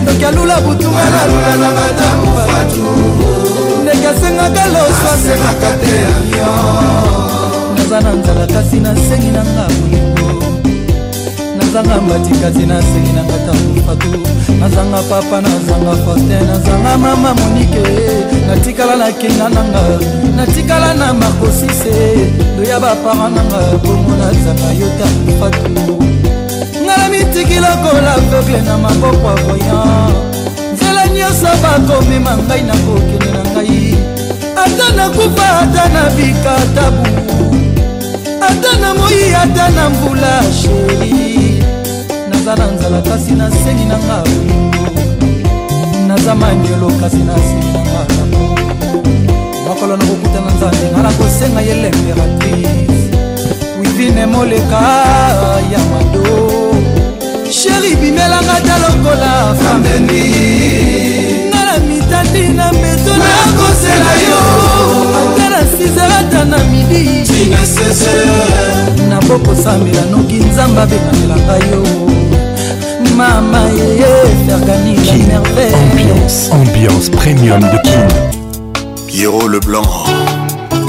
[0.07, 2.87] noki alula butuma nalula na madamu fatu
[3.83, 10.34] ndenge asengaka loso asengaka te avion naza na nzala kasi nasengi nanga bolingo
[11.75, 14.09] nazanga mbatikati na nsengi na ngata mofatu
[14.61, 17.83] nazanga papa nazanga fortin nazanga mama monike
[18.49, 19.83] natikala na kenda nanga
[20.37, 21.95] natikala na makosise
[22.59, 25.71] loya bapara nanga bongo nazanga yota mofatu
[26.85, 30.13] ngala mitikila kola aveugle na maboko ya voyan
[30.75, 33.95] nzela nyonso bakomema ngai na kokende na ngai
[34.63, 37.07] ata nakufa ata na bikatabu
[38.49, 41.44] ata na moi ata na mbula sheri
[42.45, 44.19] naza na nzala kasi nasengi na nga
[46.09, 48.25] naza manyelo kasi nasengi na nga
[49.69, 53.01] mokolo nakokutana nzambe nga nakosenga ye l'impératrice
[53.81, 54.81] wivine moleka
[55.73, 56.27] ya mado
[57.59, 60.25] sheri bimelanga ta lokola fameni
[61.51, 64.41] nga na mitandi na mbeto nakosela yo
[65.37, 67.25] nga na sizerata na midi
[69.11, 71.54] na bokosambela noki nzambe abengamelanga
[75.57, 78.09] Ambiance, ambiance premium de Kim,
[79.07, 79.85] Pierrot Leblanc,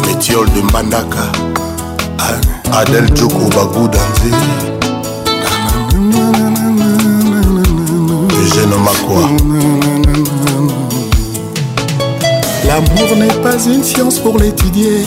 [0.08, 1.30] métiole de Mandaka,
[2.74, 3.88] Adel Djoko Bagou
[8.32, 9.30] Eugène Makwa.
[12.68, 15.06] L'amour n'est pas une science pour l'étudier,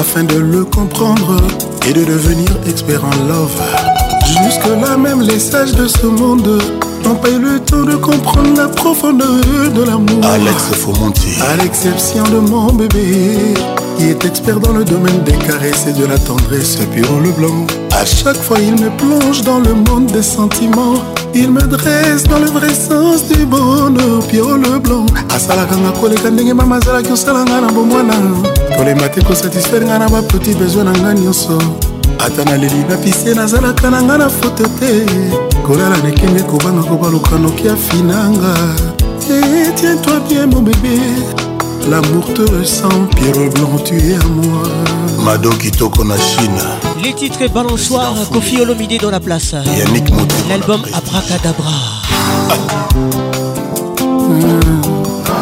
[0.00, 1.42] afin de le comprendre
[1.86, 3.60] et de devenir expert en love.
[4.26, 6.58] Jusque-là, même les sages de ce monde
[7.06, 9.36] on paye le temps de comprendre la profondeur
[9.74, 10.22] de l'amour.
[10.24, 10.70] Alex
[11.42, 13.52] À l'exception de mon bébé,
[13.98, 17.66] qui est expert dans le domaine des caresses et de la tendresse pure le blanc.
[17.94, 20.94] À chaque fois, il me plonge dans le monde des sentiments.
[21.34, 25.04] Il me dresse dans le vrai sens du bonheur pure le blanc.
[34.14, 34.28] na na
[35.66, 38.52] kolala nekengi ekobanga kobaluka noki afinanga
[39.66, 40.98] etiens-toi eh, eh, bien mon bébé
[41.90, 44.62] L'amour te ressent, Pierre Blanc, tu es à moi.
[45.22, 46.60] Mado Kitoko na Chine.
[47.02, 49.52] Les titres Balançoire, Kofi Olomide dans la place.
[49.76, 50.34] Yannick Moutou.
[50.48, 51.78] L'album Abracadabra.
[52.08, 52.54] Ah.
[54.02, 54.32] Mmh.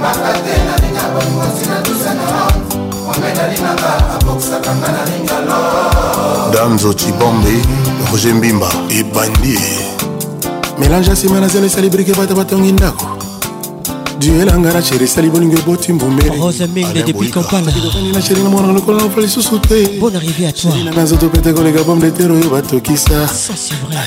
[0.00, 2.26] nayebaka te nalinga bolingosi na dusana
[3.08, 5.56] wangai nalingaka abokisaka nga nalingalo
[6.54, 7.54] danzo cibombe
[8.10, 8.68] roger mbimba
[8.98, 9.56] ebandi
[10.80, 13.19] mélange asimana zelo esali brike bato batongi ndako
[14.20, 19.20] duelanga na sheri esali bolingo eboti mbumerose mende depuis kampalaina sheri na mwana lokola nafa
[19.20, 23.26] lisusu te bon arrivé à toi na nzoto pete koleka pomme de terre oyo batokisa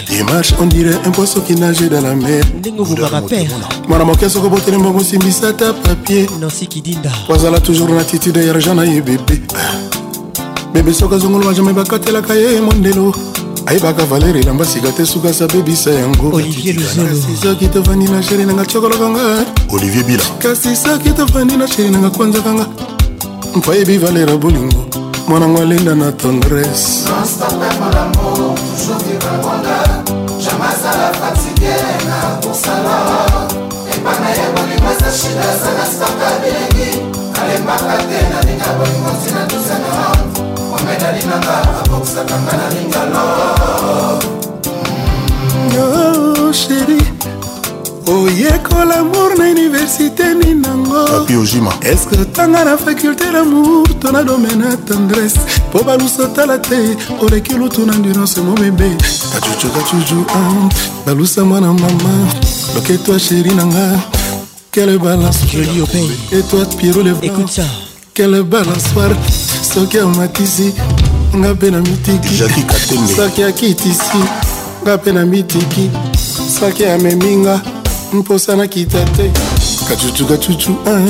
[0.10, 3.48] démarche on dirait un poisson qui nage dans la mer ndenge obomaka pere
[3.88, 8.76] mwana moke soko botelema bosimbisa ta papier nansi kidinda ozala toujours na attitude ya argent
[8.76, 9.42] na ye bebe
[10.74, 13.12] bebe soki azongoloba jamai bakatelaka ye mondelo
[13.66, 16.40] ayebaka valere elamba sika te suka sa bebisa yango
[17.42, 22.66] soki tovandi na sheri nanga tiokolokanga olivier bila kasi soki tofandi na sheri nanga kwanzakanga
[23.56, 24.86] mpayebi valera bolingo
[25.28, 27.10] mwanango alenda na tendresse
[37.42, 39.94] alembaka te nalinga bolingo ntina tozanga
[40.74, 43.24] omedalinanga abokisakanga nalingalo
[46.54, 47.23] sheri
[48.08, 54.78] oyekola amour na université nini nangoojima eske otanga na faculté lamour to na domaine ya
[54.78, 55.40] tendresse
[55.70, 58.90] mpo balusu otala te oleki lutu na endurance mo bebe
[59.34, 60.70] kacucu kacucu ah,
[61.06, 62.28] balusa mwana mama
[62.76, 64.00] loketo ya sheri na nga
[64.74, 67.64] quelle balance joli opey etoi piro leécoute
[68.16, 69.16] quelle balanceoire
[69.74, 70.74] soki ya matisi
[71.36, 72.44] nga mpe na mitiki
[73.18, 74.20] soki ya kitisi
[74.84, 75.90] nga mpe na mitiki
[76.60, 77.62] soki ya meminga
[78.14, 79.32] mposa nakita te
[79.88, 81.02] kacucu kacucu ah,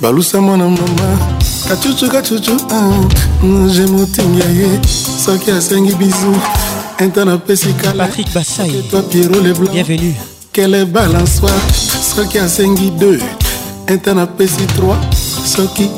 [0.00, 1.18] balusa mwana mama
[1.68, 2.90] kacucu kacucu ah,
[3.68, 4.68] je motinga ye
[5.24, 6.34] soki asengi bizu
[7.04, 10.14] intan apesi kalapatrik basaitoi piero leblan bienvenue
[10.52, 11.60] kele balansoir
[12.14, 13.18] soki asengi 2
[13.92, 14.96] intan apesi 3
[15.56, 15.90] soki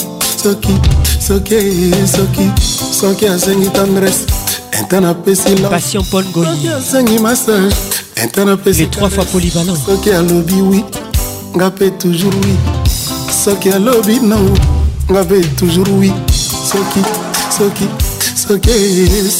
[0.43, 0.73] soki
[1.21, 1.61] soki
[2.07, 2.45] soki
[2.93, 4.36] soki asengi tendresse
[4.81, 7.75] intan apesilampatien pon goni asengi massage
[8.23, 10.85] intan apesi trois fois polyvalent soki alobi wi
[11.57, 12.55] nga mpe toujours wi
[13.45, 14.45] soki alobi non
[15.13, 16.11] nga mpe toujours wi
[16.71, 17.03] soki
[17.59, 17.87] soki
[18.45, 18.77] soki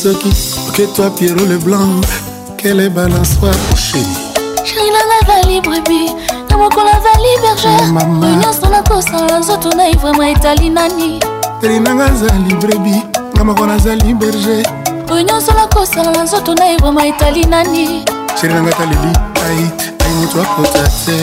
[0.03, 0.31] soki
[0.69, 2.01] ok toi pierro le blanc
[2.61, 4.17] quelle balançoire chéri
[4.65, 6.01] chéri nanga vali brebi
[6.51, 7.83] na mokola vali berger
[8.41, 11.21] nyonso nakosala nzoto na ivrema etali nani
[11.61, 12.97] teri nanga azali brebi
[13.35, 14.65] nga moko nazali berger
[15.11, 18.05] oyo nyonso nakosala na nzoto na ye vraimen etali nani
[18.41, 19.13] sheri na ngata leli
[19.49, 21.17] ait aimoto akota te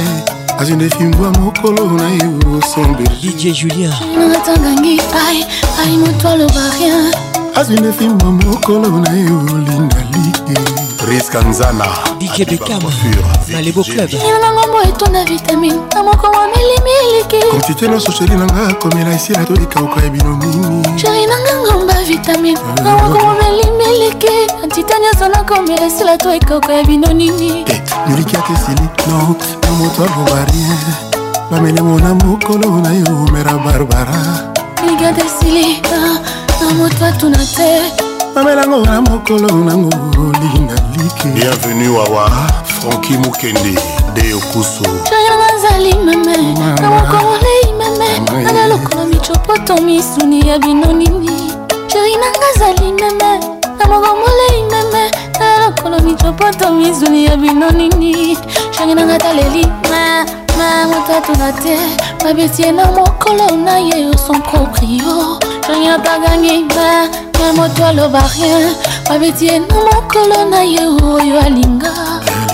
[0.60, 5.45] azwi nde fimbwa mokolo na ye osomberije julia nanga ntangangi ai
[5.81, 7.14] ai moto aloba rien
[7.55, 10.72] azwi nde fimbwa mokolo na ye olindalike
[11.03, 11.84] patrice kanzana
[12.19, 20.01] dikebekamamaleboclubnangombo etonda vitamine ah, na moko wameli miliki konstitue nyonso sheri nanga komela esila tolikauka
[20.03, 24.27] ya bino mingi sheri eh, nanga ngomba vitamine na moko wameli miliki
[24.63, 27.65] antite nyonso nakomela esila to ekauka ya bino nini
[28.07, 30.65] miliki atesili no na moto alobari
[31.51, 34.17] bamelemo na mokolo na yo mera barbara
[34.85, 36.15] miliki atesili ah,
[36.65, 37.91] na moto atuna te
[38.35, 39.89] mamelango na mokolo nango
[40.19, 42.30] olinga like bienvenu wawa
[42.65, 43.77] franki mokende
[44.14, 46.38] de okusu jaya bazali meme
[46.81, 51.30] na mokololei meme nanga lokola micopoto misuni ya bino nini
[51.88, 53.39] sheri nanga azali meme
[53.80, 58.38] na mogomolei meme nanga lokola micopoto misuni ya bino nini
[58.72, 61.77] sheri nanga taleli me namuta tuna te
[62.23, 65.39] babisie na mokolo na ye son proprio
[65.69, 66.89] nanyataka ngima
[67.39, 68.75] me moto aloba rien
[69.09, 71.91] babisie na mokolo na ye oyo alinga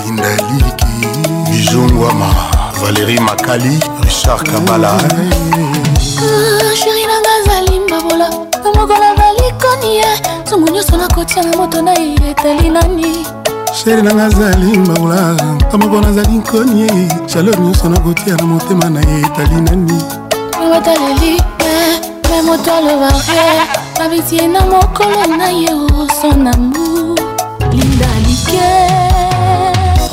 [0.00, 0.92] elinda eliki
[1.50, 2.28] bijongwama
[2.80, 4.96] valérie makali richard kabala
[6.80, 8.28] sheri nanga azali mbabola
[8.62, 10.10] na mokolo balikoni ye
[10.46, 13.39] nzungu nyonso nakotia na moto na ye etali nani
[13.72, 15.34] sheri nanga azali mbaula
[15.70, 20.02] kamoko nazali nkonie jalo nyonso nakotia na motema na ye etali nani
[20.76, 23.66] otaleli eh, me moto aloba re eh.
[23.98, 25.68] babitie na mokolo na ye
[26.02, 27.16] osonambu oh,
[27.72, 28.60] linda like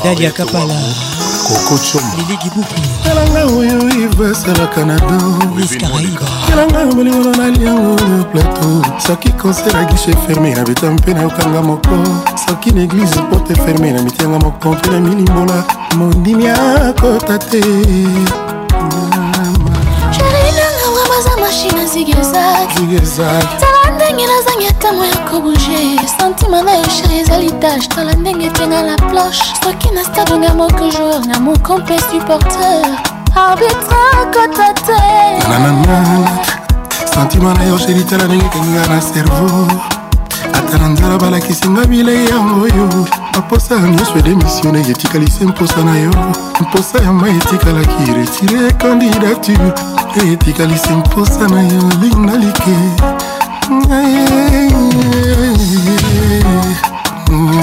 [0.04, 0.74] dalia kapala
[1.48, 11.62] kokocomaelanga oyo evasalaka na dokelanga bolingono naliango plateau soki konser agishe ferme nabeta mpe nayokanga
[11.62, 11.90] moko
[12.48, 15.64] soki na eglize porte ferme na mitianga mokontu na milimbola
[15.96, 17.60] mondimi akota te
[20.16, 27.86] sharinangawa baza mashine zigezag tala ndenge nazangi ntango ya kobuge sentima na yosha ezali tage
[27.86, 32.84] tala ndenge etianga la planche soki na stadonga moko jour na mokomple supporter
[33.36, 35.02] arbitre akota te
[37.14, 39.97] sentima na yo sheri tala ndenge ekenga na cerveau
[40.72, 42.88] tala nzala balakisinga bilei yango yo
[43.34, 46.10] baposa ya nyonso edemisione etikali se mposa na yo
[46.60, 49.72] mposa ya mai etikalaki retire candidature
[50.32, 52.68] etikali se mposa na yo linga like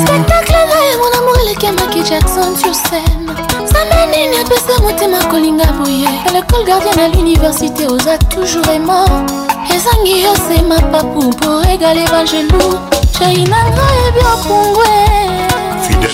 [0.01, 3.27] spectacle na ye mon amour elekemaki jackson sur scène
[3.71, 9.29] sama nini apesa motema kolinga boye lekole gardien na l'université oza toujours aimant
[9.75, 14.91] ezangi yo sema papu mpo egale bangelou chai nanga ebyokungwe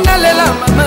[0.05, 0.87] nalela mama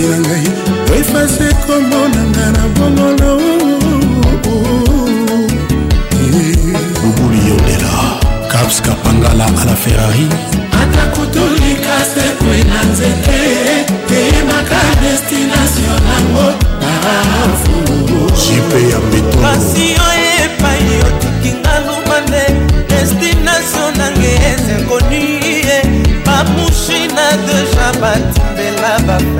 [0.00, 0.48] mwasi na ngai
[0.92, 3.30] oefase kombo na nga na bongolo
[7.00, 7.94] bubuli yolela
[8.52, 10.26] caps kapangala ala ferrari
[10.80, 13.42] ata kutulika sekwe na nzete
[14.16, 16.48] eyemaka destination nango
[18.42, 22.42] jipe ya mbetopasi oyo epai otikinga lubande
[22.92, 25.78] destination nange ezekonie
[26.26, 29.39] bamushina deja batimbela bape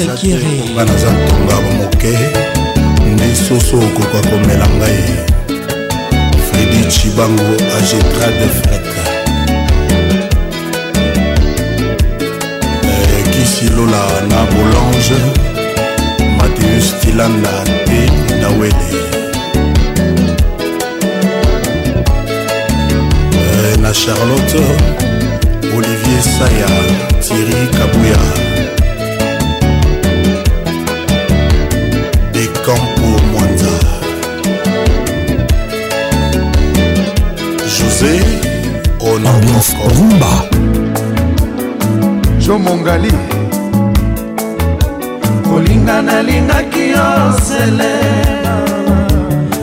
[0.00, 2.12] nga naza ntonga bomoke
[3.12, 5.04] nde soso okoka komela ngai
[6.46, 8.84] fredi cibango agetra de frek
[12.96, 15.20] eh, kisilola na bolange
[16.38, 17.54] mateus tilanda
[17.86, 18.00] te
[18.40, 18.90] nawele
[23.42, 24.64] eh, na charlotte
[25.76, 26.70] olivier saya
[27.22, 28.48] thierry kabuya
[39.96, 40.32] rumba
[42.44, 43.12] jo mongali
[45.46, 47.06] kolinga nalingaki yo
[47.46, 47.92] sele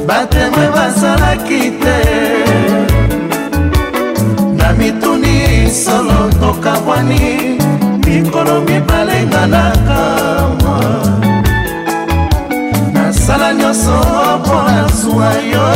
[0.08, 1.98] bateme basalaki te
[4.60, 5.34] na mituni
[5.84, 7.26] solo tokabwani
[8.06, 10.80] mikolo mibale nga na kamwa
[12.94, 13.96] nasala nyonso
[14.40, 15.68] mpo nazwa yo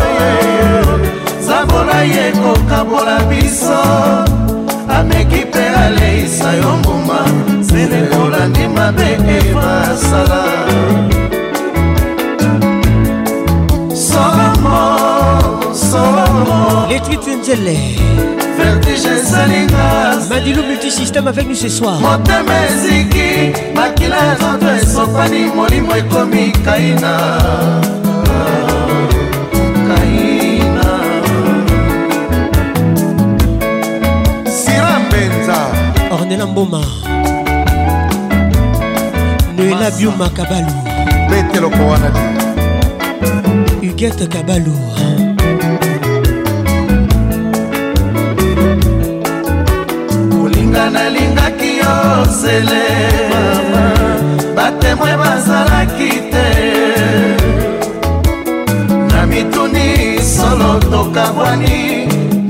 [1.92, 3.82] pamba ye kokabola biso
[4.96, 7.20] ameki mpe aleisa yo mbuma
[7.68, 10.46] sele olandi mabe eva asala
[13.94, 14.98] solomo
[15.90, 17.78] solomo letwitwenzele
[18.58, 25.96] vertige esalinga madilou multisystème avec nous ce soir motema eziki makila ya nzoto esopani molimo
[25.98, 27.12] ekomi kaina
[28.28, 28.71] ah.
[36.12, 36.82] ornela mboma
[39.58, 40.72] noela biuma kabalu
[41.30, 42.26] meteloko wana te
[43.88, 44.76] huguete kabalu
[50.32, 51.96] kolinga nalingaki yo
[52.42, 52.84] zele
[54.56, 56.46] batemoin bazalaki te
[59.14, 59.86] na mituni
[60.36, 61.80] solo tokabwani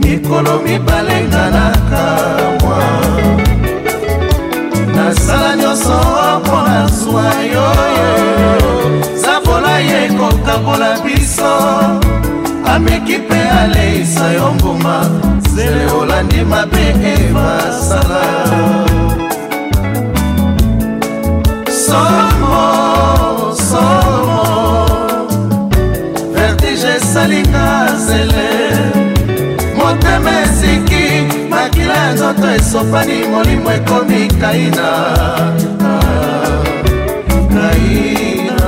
[0.03, 2.40] mikolo mibale ngalaka
[5.11, 5.95] nasala nyonso
[6.41, 7.67] mpo na zwa yo
[9.23, 11.51] zambola ye kokabola biso
[12.73, 14.97] ameki mpe aleisa yo mbuma
[15.55, 16.85] zele olandi mabe
[17.15, 18.23] emasala
[21.83, 22.63] somo
[23.69, 24.43] somo
[26.35, 27.65] vertige esalinga
[28.05, 28.49] zele
[29.77, 30.90] motema eziki
[31.91, 34.89] nzela ya nzoto esopani molimo ekomi kaina
[37.49, 38.59] kaina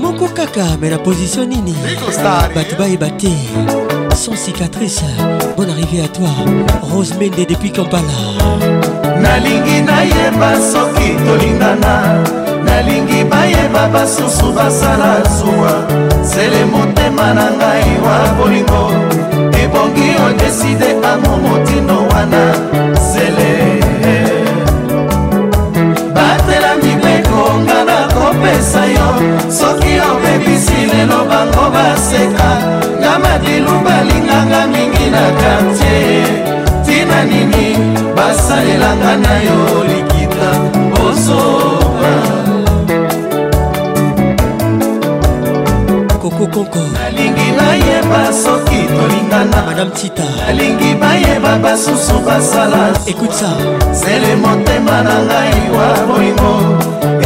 [0.00, 1.74] moko kaka me na position nini
[2.54, 3.30] bato bayeba te
[4.14, 5.02] sans cicatrice
[5.56, 6.28] bon arrivé à toi
[6.82, 8.02] rose mende depuis kampala
[9.22, 15.74] nalingi nayeba soki tolingana nalingi bayeba basusu basala zuwa
[16.32, 18.82] sele motema na ngai wa bolingo
[19.62, 22.44] ebongi odeside ango motino wana
[23.08, 23.50] sele
[26.14, 29.08] batela mibeko nga na kopesa yo
[29.58, 32.50] soki obebisi lelo bango baseka
[33.00, 36.04] nga madilu balinganga mingi na kartie
[36.84, 37.66] tina nini
[38.16, 40.50] basalelanga na yo likita
[41.04, 41.59] ozo
[46.50, 53.50] mokonko nalingi bayeba soki tolingana madame tita nalingi bayeba basusu basala ekutisa
[54.00, 56.52] zele motema na ngai wa bolingo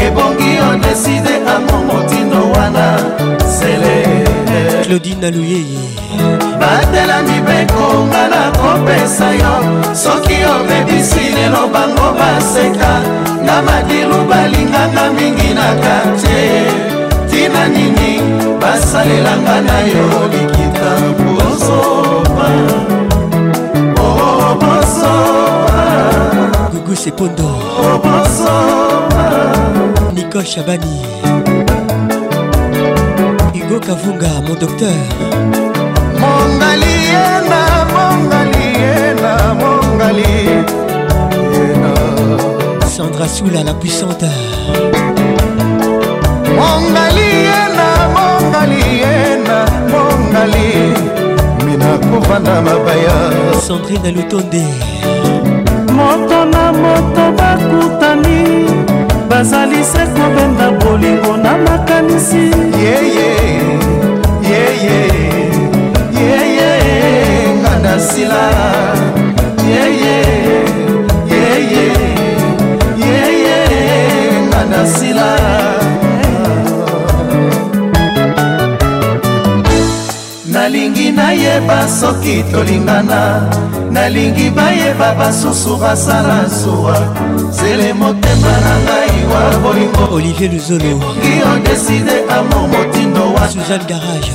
[0.04, 2.86] ebongi odeside ango motindo wana
[3.58, 3.96] zele
[4.84, 5.80] claudine aluyeye
[6.60, 9.54] batela mibeko nga na kopesa yo
[10.02, 12.92] soki obebisi lelo bango baseka
[13.44, 17.03] nga madilu balinganga mingi na kartier
[17.34, 18.10] ntina nini
[18.60, 20.90] basalelanga na yo likita
[21.24, 22.46] bozoba
[24.06, 25.80] obozoba
[26.72, 27.48] guguse pondo
[27.94, 30.96] obozoba oh, nicole chabani
[33.54, 35.02] hugo kavunga mon docteur
[36.20, 37.60] mongali yena
[37.94, 41.92] mongali yena mongali yena
[42.94, 44.30] sandra soula la puissante
[50.44, 50.92] ezali
[51.64, 53.30] mina kovanda mabaya
[53.66, 54.64] sandrine lutonde
[55.92, 58.68] moto na moto bakutani
[59.28, 62.50] bazali se kobenda bolingo na makanisi
[62.80, 63.32] yeye
[64.42, 65.10] yeye
[66.20, 68.50] yeye nganda sila
[69.68, 70.22] yeye
[71.30, 71.86] yeye
[73.00, 75.28] yeye nganda sila
[80.84, 83.48] nalingi nayeba soki tolingana
[83.90, 86.98] nalingi bayeba basusu basala nsuwa
[87.50, 94.30] zele motema na ngai wa bolingo olivier luzoloki odeside amour motindo wa suzanne garage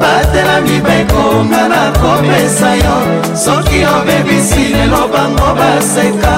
[0.00, 2.94] batelami bekonga na kopesa yo
[3.36, 6.34] soki obebisi lelo bango baseka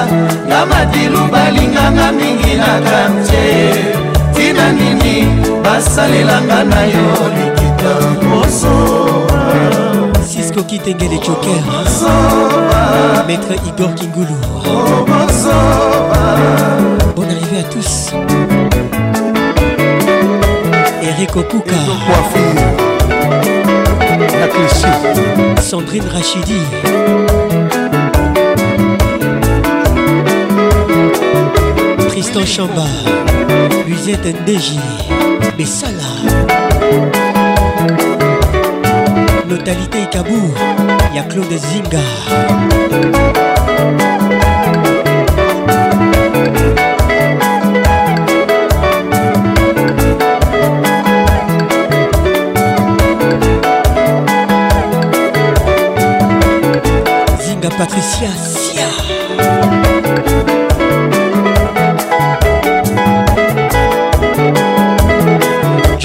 [0.47, 4.04] na madilu balinganga mingi na kantie
[4.65, 5.27] na nini
[5.63, 7.93] basalelanga na yo likita
[8.29, 9.27] mosoa
[10.13, 11.61] Francisco Kitengele Joker
[13.27, 15.05] Maître Igor Kingulu oh,
[17.15, 18.13] Bonne arrivée à tous
[21.03, 21.75] Eric Okuka
[25.61, 26.61] Sandrine Rachidi
[32.15, 32.85] Tristan Chamba
[33.89, 34.75] Musette NDJ
[35.57, 36.13] Bessala
[39.49, 40.53] Notalité Ikabou
[41.13, 41.99] Y'a Claude Zinga
[57.45, 58.29] Zinga Patricia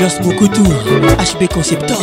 [0.01, 0.62] Just Mokutu,
[1.20, 1.94] HB Conceptor.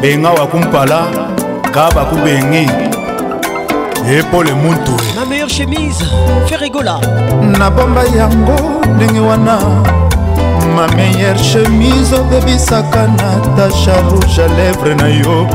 [0.00, 1.08] Benga Wakumpala,
[1.70, 2.66] Kaba Kubengi,
[4.08, 4.96] Epole Muntu.
[5.18, 6.02] Ma meilleure chemise,
[6.46, 6.98] Ferregola.
[7.42, 8.56] Nabamba Yango,
[8.98, 9.58] Ningiwana.
[10.74, 15.46] ma meilleure chemise obebisaka natasha rouge à lèvre na yo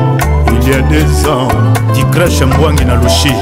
[0.52, 1.48] il y a deux ans
[1.92, 3.32] dicrache mbwangi na lushi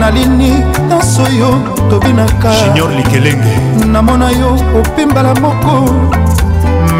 [0.00, 0.52] nalini
[0.88, 1.50] nyonso yo
[1.90, 3.54] tobinaka junior likelenge
[3.86, 5.76] namona yo opimbala moko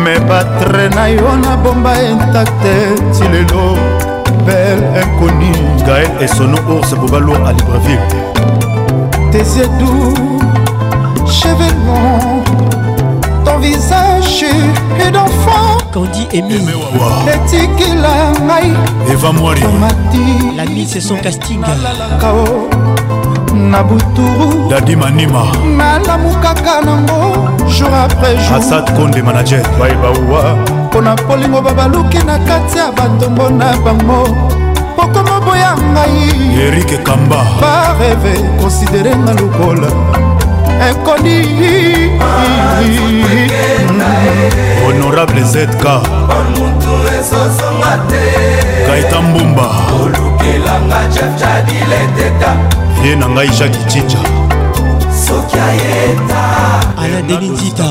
[0.05, 2.73] me batre na yo na bomba intakte
[3.13, 3.77] ti lelo
[4.47, 5.53] bel inconi
[5.87, 8.09] gael esono ours bobalo a libreville
[9.33, 10.15] tesiedu
[11.27, 12.40] chevelon
[13.73, 14.47] visage
[15.13, 16.75] d'enfant kandi emile
[17.35, 18.15] etikila
[18.47, 18.71] ngai
[19.13, 20.25] eva mwariomati
[20.57, 22.45] la mise son casting lalakao
[23.71, 25.43] na buturu dadi manima
[25.79, 27.21] nalamukaka nango
[27.79, 30.41] jour après jour asad konde manager baibawa
[30.87, 34.21] mpo na polingo babaluki na kati ya batombo na bango
[34.97, 39.91] pokoma boya ngai erike kamba bareve konsidere nga lokola
[40.89, 41.41] ekoni
[44.87, 45.83] honorable zk
[48.87, 49.69] kaita mbumba
[53.05, 54.19] ye na ngai jaki cinja
[57.03, 57.85] ala denitita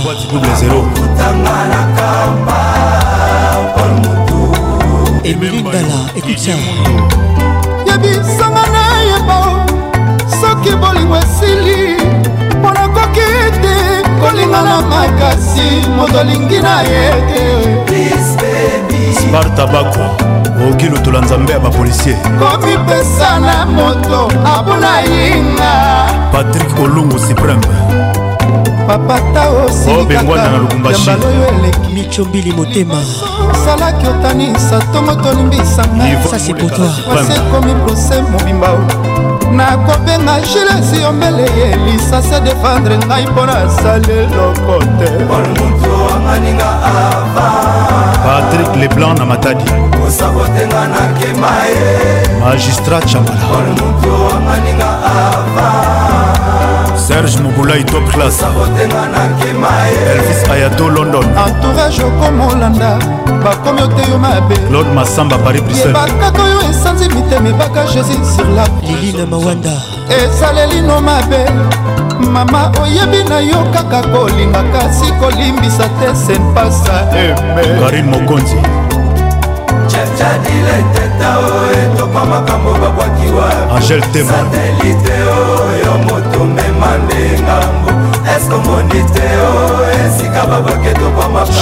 [5.24, 6.56] emilindala ekutia
[7.88, 9.40] yebisanga na yebo
[10.42, 11.79] soki bolingo esili
[13.10, 20.04] nakoki te kolinga na makasi moto alingi na ye te sparta bako
[20.68, 27.62] okoki lotola nzambe ya bapolisier komipesa na moto abuna yinga patrik olungu supreme
[28.88, 32.96] papataosilikaabengwana na lubumbashimicombili motema
[33.52, 38.68] osalaki otanisa tongo tolimbisanga ça c'est pour toi wasenkomi prose mobimba
[39.58, 45.10] nakobenga gilesi yombele elisa se defendre ngai mpo nasali eloko te
[48.26, 49.66] patrik leblanc na matadi
[49.98, 51.88] kosabotenga nakema ye
[52.42, 53.66] magistrat chamala
[57.08, 58.46] serge mobulai top classe
[60.12, 67.06] elvis ayato london entourage okomolanda bakomi ote yo mabe lord masamba paris briselebakaka oyo esanzi
[67.16, 69.72] mitema ebaka jésus sur la lilina mawanda
[70.22, 71.42] ezalelino mabe
[72.34, 76.96] mama oyebi na yo kaka kolinga kasi kolimbisa te senpasa
[77.80, 78.60] karin mokonzi
[83.76, 87.89] angel temo satelite oyo moto mema nde ngambo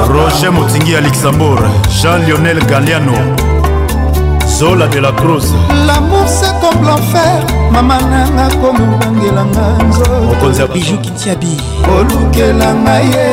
[0.09, 1.63] roger motingi ya luxembourg
[2.01, 3.54] jean lionel galiano
[4.59, 5.53] zola de la crose
[5.85, 13.27] lamour c'est comme l'enfer mama nanga komobangelanga nzomokonzi ya biju kintiabi kolukelanga ye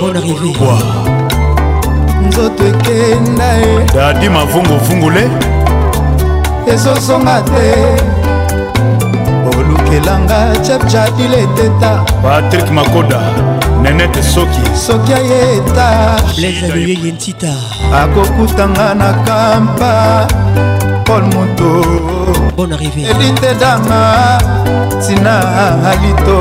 [0.00, 0.52] bon arrivé
[2.28, 5.24] nzoto ekenda ye dadi mavunguvungule
[6.66, 7.66] ezosonga te
[9.90, 13.20] kelanga chepchadileteta patrik makoda
[13.82, 15.86] nenete soki soki ayeta
[16.36, 17.52] blaisayoyeyentita
[18.02, 19.92] akokutanga na kampa
[21.08, 21.70] paul moto
[22.56, 24.02] bon arrivé edite danga
[25.06, 25.36] tina
[25.90, 26.38] alito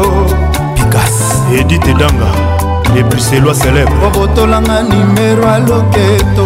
[0.76, 1.16] pikas
[1.60, 2.28] edite danga
[2.96, 6.46] lebruselois célèbre obotolanga nimero aloketo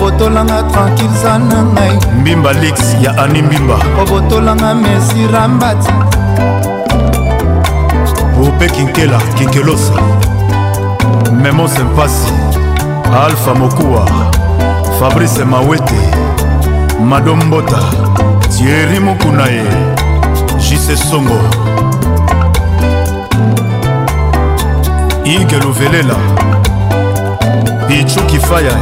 [0.00, 5.92] obotolanga tranquille za na ngai mbimba lix ya ani mbimba obotolanga mesi rambati
[8.38, 9.92] bope kinkela kinkelosa
[11.42, 12.32] memose mpasi
[13.24, 14.08] alfa mokuwa
[15.00, 16.00] fabrice mawete
[17.06, 17.78] madombota
[18.56, 19.64] tieri mokuna ye
[20.70, 21.40] jise songo
[25.24, 26.14] ige luvelela
[27.88, 28.76] pichu kifaya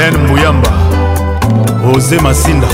[0.00, 0.68] ben muyamba
[1.94, 2.66] oze masinda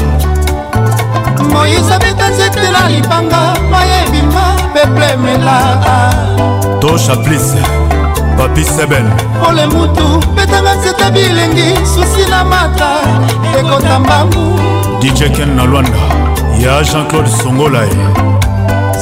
[1.52, 3.40] moise abeta nzete na libanga
[3.72, 4.44] mayebima
[4.74, 5.58] peplemela
[6.80, 7.46] to chaplis
[8.38, 9.06] papi sebel
[9.40, 12.90] pole mutu betanga nzete bilengi susi na mata
[13.58, 14.44] ekota mbangu
[15.00, 15.98] dijeken na lwanda
[16.64, 17.94] ya jean-claude songolae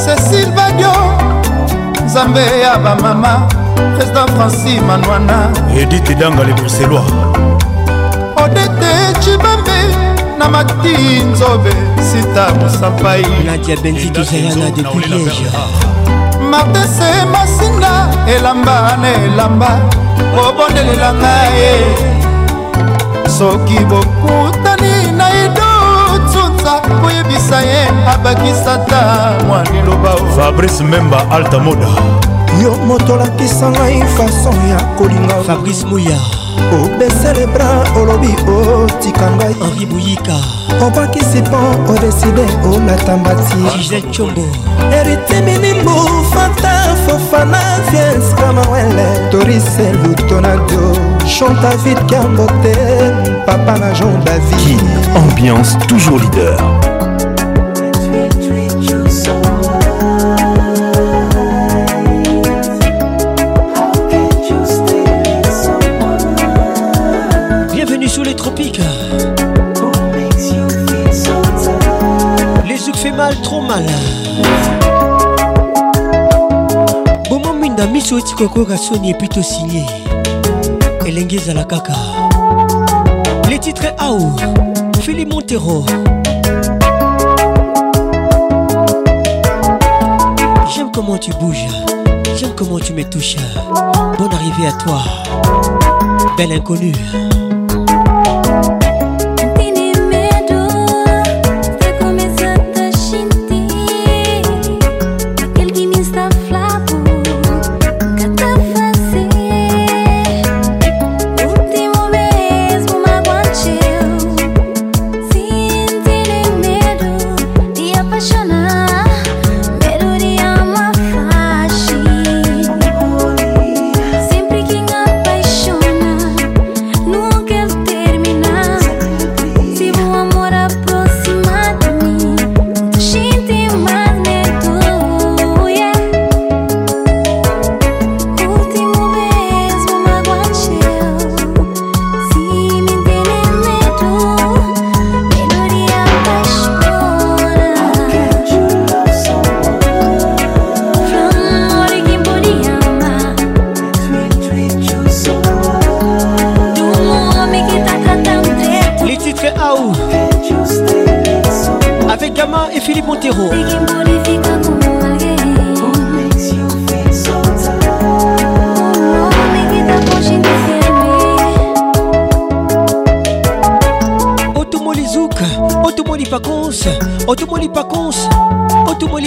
[0.05, 0.92] cecil badio
[2.06, 3.42] nzambe ya bamama
[3.96, 7.05] président franci manwana edite danga le bruxellois
[8.44, 9.78] odete cibambe
[10.38, 10.94] na mati
[11.32, 11.70] nzobe
[12.10, 15.48] sita mosapai nadia benziki zayana depuis liège
[16.50, 17.92] martese masinga
[18.36, 19.68] elamba na elamba
[20.46, 21.72] obondelelanga ye
[23.38, 31.88] soki bokutani na idotsutsa koyebisa ye abakisata mwa liloba fabrice memba altamoda
[32.62, 36.18] yo motolakisa ngai fason ya kolinga fabrice moya
[36.82, 40.36] obesele bra olobi otika ngai henri boyika
[40.86, 44.43] obwakisi mpo odeside olata mbatiombo
[44.94, 45.90] eritiminibu
[46.35, 47.60] fata fofana
[47.90, 50.97] viens camawele torise lutonado
[51.39, 52.74] chanta vite kambote
[53.47, 54.81] papa na jean david
[55.16, 56.93] ambiance toujours leader
[78.05, 81.94] biso plutôt koyoka soni epi à elenge ezala kaka
[83.48, 84.36] le titre ao
[85.01, 85.86] fili montero
[90.76, 91.64] j'aime comment tu bouges
[92.36, 93.36] j'aime comment tu me touches
[94.18, 95.01] bonne arrivée à toi
[96.36, 96.93] belle inconnue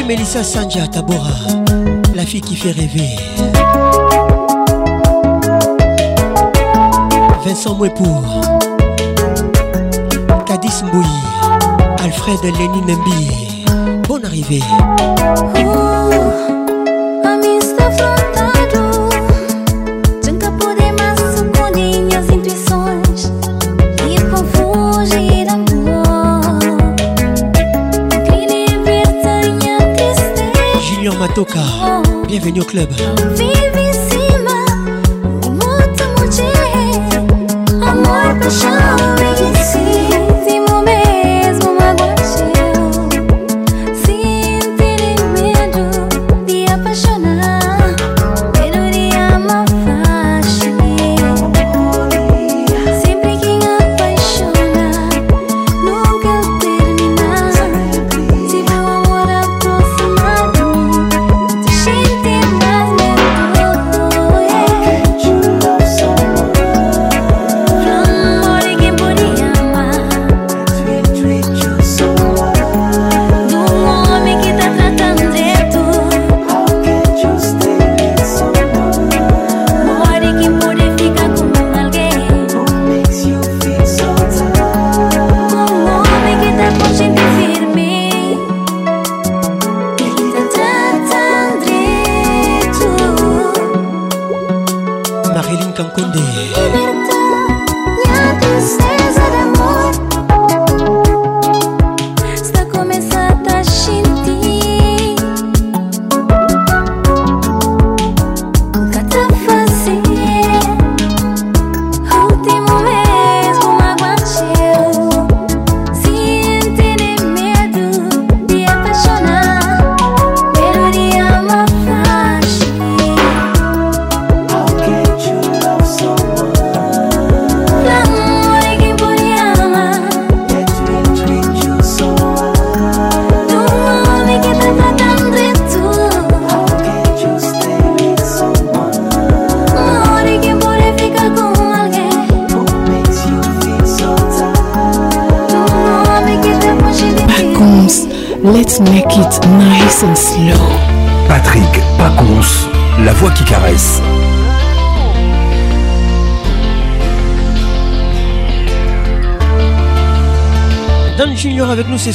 [0.07, 1.19] Melissa Sanja Tabora,
[2.15, 3.17] la fille qui fait rêver.
[7.45, 8.23] Vincent Mwepour,
[10.45, 11.03] Kadis Mboui,
[12.05, 13.65] Alfred Lenin Mbi.
[14.07, 14.61] Bonne arrivée.
[31.37, 32.89] Toka, bienvenue au club.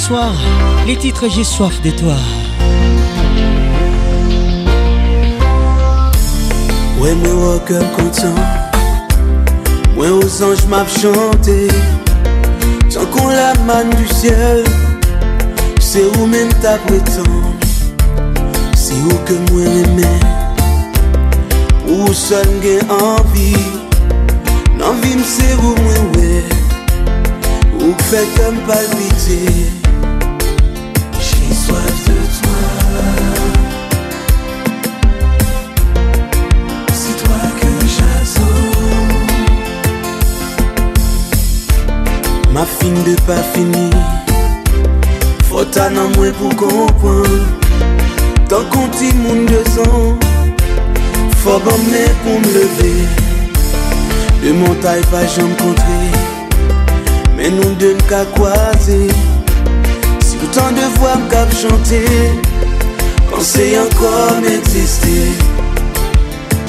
[0.02, 0.32] soir,
[0.84, 2.16] les titres J'ai soif de toi.
[7.00, 8.34] Ouais, mais au cœur content,
[9.94, 11.68] moi aux anges m'a chanté.
[12.92, 14.64] Tant qu'on la manne du ciel,
[15.78, 17.38] c'est où même ta prétend.
[18.74, 20.20] C'est où que moi l'aimais,
[21.94, 22.80] où seul j'ai
[23.12, 23.62] envie.
[24.80, 26.44] L'envie c'est où moi, ouais.
[27.84, 29.70] Ou fait comme palpiter.
[31.54, 32.62] Sois de toi,
[36.94, 39.00] c'est toi que j'assois.
[42.54, 43.88] Ma fine de pas fini,
[45.50, 46.98] faut t'en moins pour comprendre.
[47.20, 47.28] croit
[48.48, 50.16] Tant qu'on dit monde de sang,
[51.44, 53.00] faut bâmer pour me lever
[54.42, 55.26] De mon taille pas
[55.58, 56.10] contrer,
[57.36, 58.24] mais nous deux le cas
[60.54, 62.04] Tant de voix m chanter
[63.30, 65.06] chante encore encore eksiste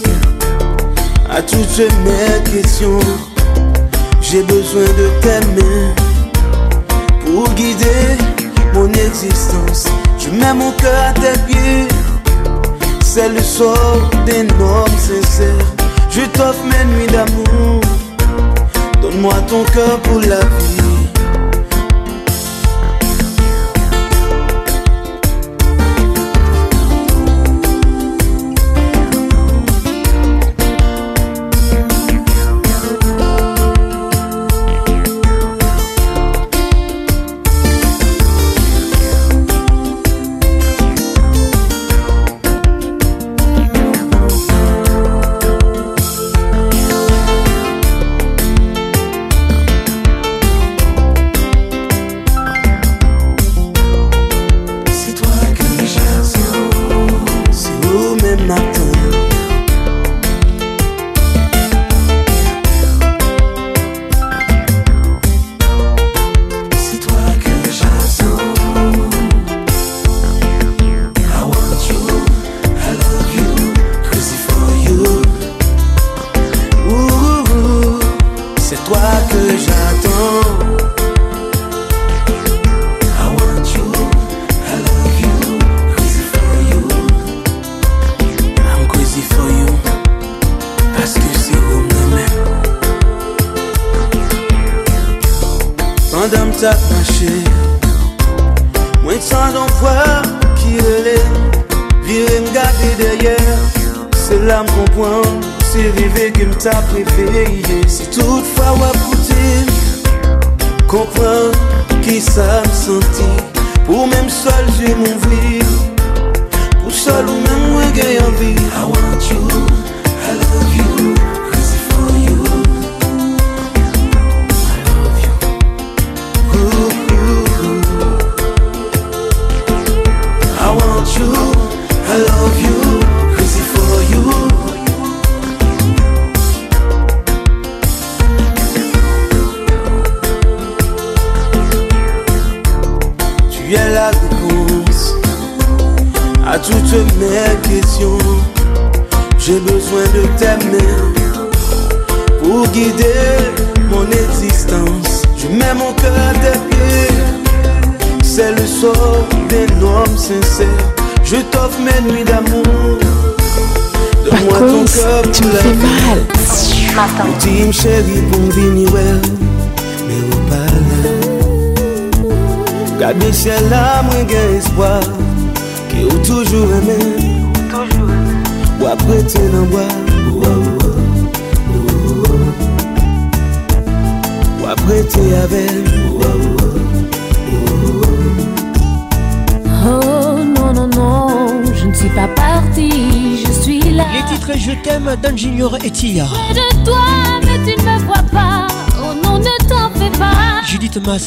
[1.30, 3.00] à toutes mes questions.
[4.22, 5.94] J'ai besoin de tes mains
[7.26, 8.18] pour guider
[8.74, 9.86] mon existence.
[10.20, 11.88] Je mets mon cœur à tes pieds,
[13.02, 15.66] c'est le sort des homme sincère.
[16.10, 17.82] Je t'offre mes nuits d'amour,
[19.02, 20.85] donne-moi ton cœur pour la vie.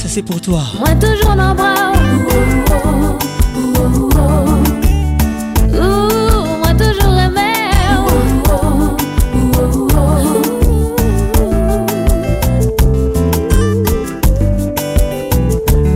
[0.09, 0.62] c'est pour toi.
[0.78, 1.93] Moi toujours dans bras.
[6.59, 7.52] moi toujours aimé.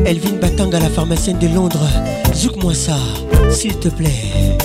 [0.04, 1.78] Elvin Batang à la pharmacienne de Londres.
[2.34, 2.96] Zouk-moi ça,
[3.50, 4.58] s'il te plaît.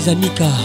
[0.00, 0.59] ezamika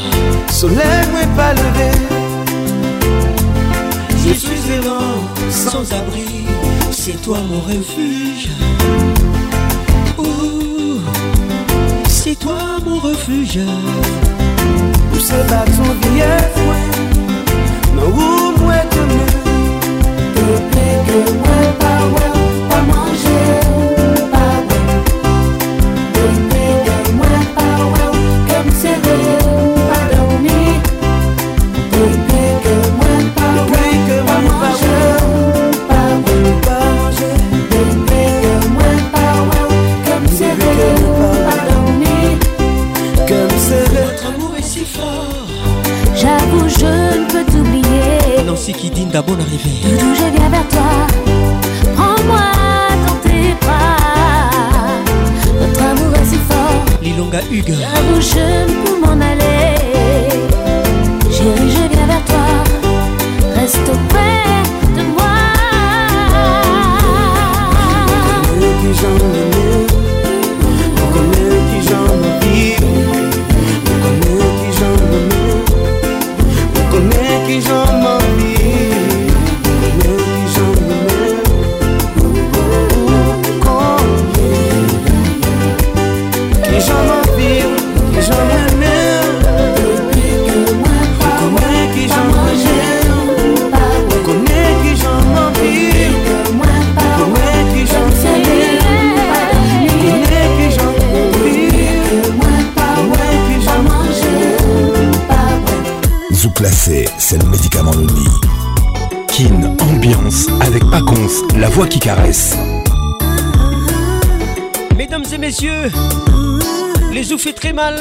[117.65, 117.95] Kemal.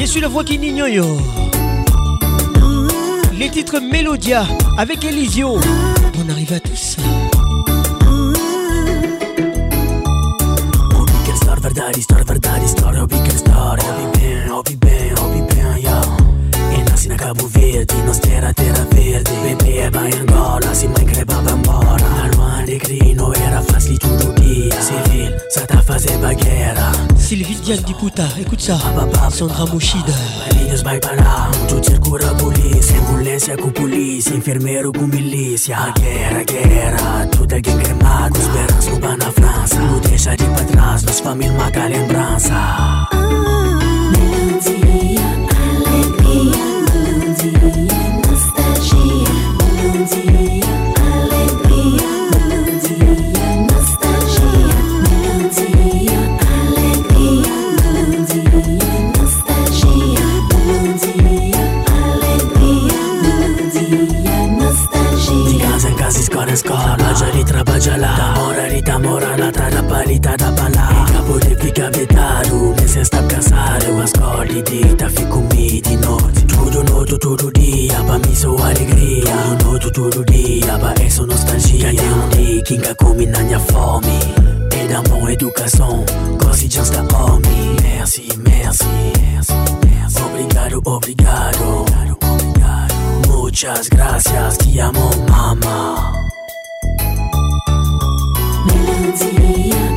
[0.00, 0.88] Je suis la voix qui n'ignore.
[3.38, 4.42] Les titres Mélodia
[4.78, 5.58] avec Elisio.
[6.18, 6.96] On arrive à tous.
[11.60, 13.84] verdad, história, verdade, história, o que história.
[13.90, 15.98] Ouvi bem, ouvi bem, ouvi bem, yo.
[16.78, 19.30] E nasci na Cabo Verde, nós terra, terra verde.
[19.42, 20.27] Bebê é baiano.
[27.28, 28.78] Sylvie Diane Diputa, écoute ça.
[29.28, 30.14] Sandra Moshida.
[30.54, 32.96] Marinhos vai parar, um tchutzer cura a polícia.
[33.00, 35.76] Ambulância com polícia, enfermeiro com milícia.
[35.76, 38.38] A guerra, a guerra, tudo é cremado.
[38.40, 39.78] Os berros roubam na França.
[39.78, 42.54] Não deixa de pra trás, nossa família marca lembrança.
[42.54, 45.36] Ah, ah, ah,
[67.78, 74.62] Angela Tamorarita, moranata, palita da bala de pure fica vietato, ne senza cansare Ma scolli
[74.62, 79.90] dita, fico mi de noite Tudo noto, todo dia, pra mim sou alegria Tudo noto,
[79.92, 84.18] todo dia, pra isso nostalgia Cadê um dia, quinca come na minha fome
[84.74, 86.04] É da mão educação,
[86.42, 88.84] gosto de ansta homem Merci, merci,
[89.22, 89.52] merci,
[89.86, 96.17] merci Obrigado, obrigado, obrigado, obrigado Muchas gracias, te amo, mama.
[99.10, 99.87] Consigliere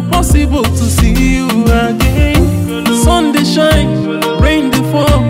[0.00, 2.84] no possible to see you again.
[3.02, 4.06] Sun they shine,
[4.40, 5.20] rain they fall,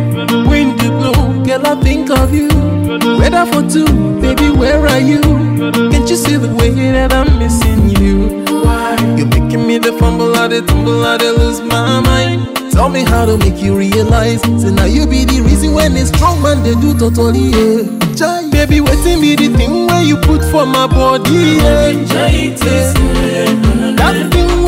[0.47, 1.13] wind they blow.
[1.45, 2.49] Girl, I think of you.
[3.19, 3.87] Weather for two,
[4.21, 5.21] baby, where are you?
[5.91, 8.45] Can't you see the way that I'm missing you?
[9.17, 12.57] You're making me the fumble, I the tumble, I the lose my mind.
[12.73, 14.41] Tell me how to make you realize.
[14.43, 17.51] So now you be the reason when it's strong man they do totally.
[17.51, 17.99] Yeah.
[18.15, 18.49] Jai.
[18.51, 21.31] Baby, waiting be the thing where you put for my body.
[21.63, 21.93] Yeah.
[23.97, 24.48] That thing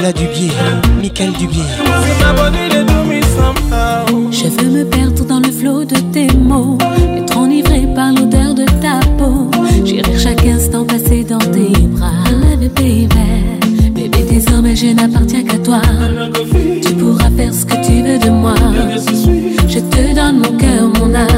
[0.00, 0.50] du Dubier,
[1.00, 1.32] Michael
[4.32, 6.76] Je veux me perdre dans le flot de tes mots,
[7.16, 9.50] être enivré par l'odeur de ta peau.
[9.84, 12.10] J'irai chaque instant passé dans tes bras,
[12.58, 13.08] bébé.
[13.94, 15.80] Bébé, désormais je n'appartiens qu'à toi.
[16.82, 18.54] Tu pourras faire ce que tu veux de moi.
[19.68, 21.28] Je te donne mon cœur, mon âme.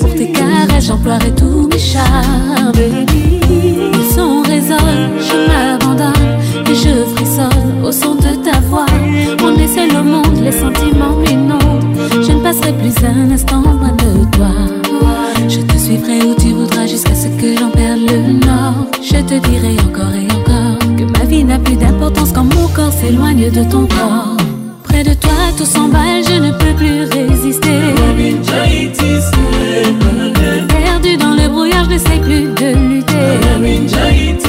[0.00, 3.06] Pour tes caresses, j'emploierai tous mes charmes.
[4.14, 5.77] Son résonne, je m'arrête.
[12.72, 14.50] plus un instant loin de toi.
[15.48, 18.86] Je te suivrai où tu voudras jusqu'à ce que j'en perde le nord.
[19.02, 22.92] Je te dirai encore et encore que ma vie n'a plus d'importance quand mon corps
[22.92, 24.36] s'éloigne de ton corps.
[24.84, 27.78] Près de toi, tout s'emballe, je ne peux plus résister.
[30.68, 34.44] Perdu dans le brouillard, je ne sais plus de lutter.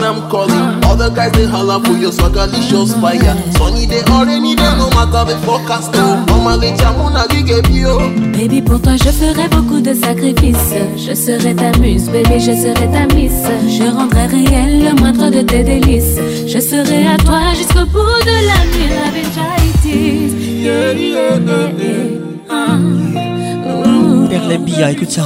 [0.00, 0.82] I'm calling.
[0.84, 3.36] all the guys they Holland, for your swagger, it shows fire.
[3.52, 5.92] Sunny they already they no matter the forecast.
[5.92, 7.98] Normally, jamon a bio.
[8.00, 10.80] Eh, baby, pour toi, je ferai beaucoup de sacrifices.
[10.96, 13.32] Je serai ta muse, baby, je serai ta miss.
[13.68, 16.16] Je rendrai réel le moindre de tes délices.
[16.46, 19.28] Je serai à toi jusqu'au bout de la nuit.
[20.64, 22.78] Yeah, yeah, yeah, ah.
[24.30, 25.20] Perle Bia, écoute ça.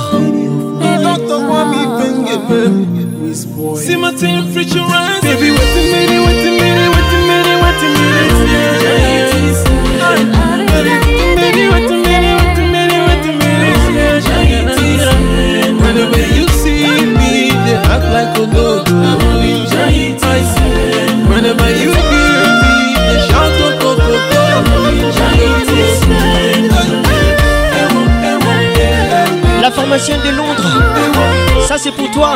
[29.60, 31.35] La formation de Londres.
[31.66, 32.32] Ça c'est pour toi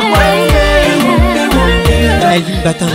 [2.25, 2.91] Aline Batanga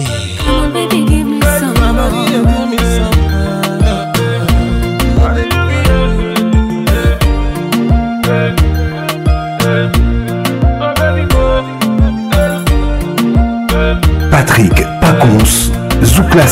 [14.56, 15.70] Patrick Pacons,
[16.02, 16.46] Zoukla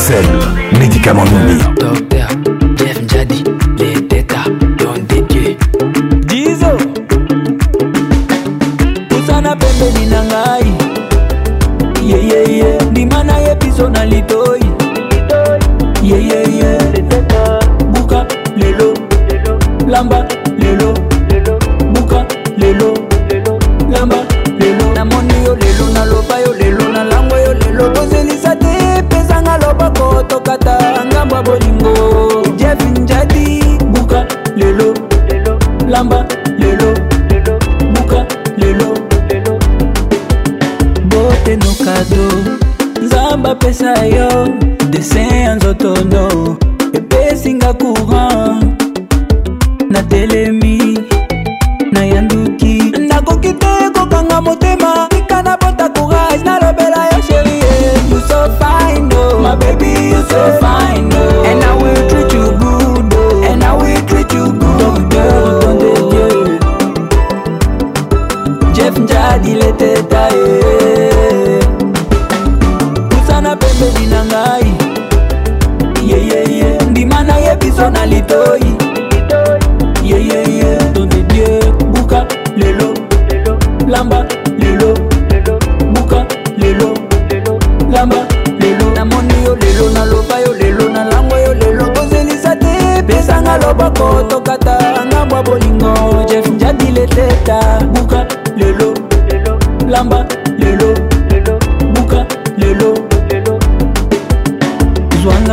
[0.78, 2.12] Médicament Noumi.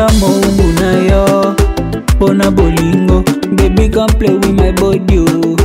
[0.08, 1.56] tika moungu na yo
[2.16, 3.22] mpo na bolingo
[3.56, 5.56] baby come play with my body o oh.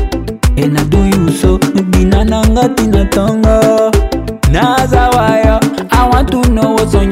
[0.56, 3.90] enaduyuso bina nanga tina ntongo
[4.52, 5.60] nazawa yo
[5.90, 7.05] i want to know what's on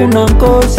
[0.00, 0.69] kuna ngozi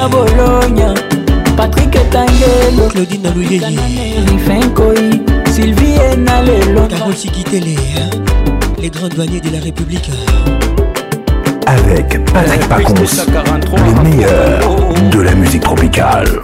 [0.00, 0.94] na Bologna
[1.58, 3.66] Patrick Tangelo Claudine Alouyeye
[4.28, 8.10] Riffin Koi Sylvie Enalelo Carole Sikitele hein.
[8.80, 10.10] Les grands douaniers de la République
[11.66, 14.02] Avec Patrick Pacons Le hein.
[14.02, 15.14] meilleurs oh, oh, oh.
[15.14, 16.40] de la musique tropicale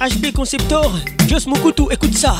[0.00, 0.92] HB Conceptor
[1.28, 2.34] Jos Mokutu, écoute ça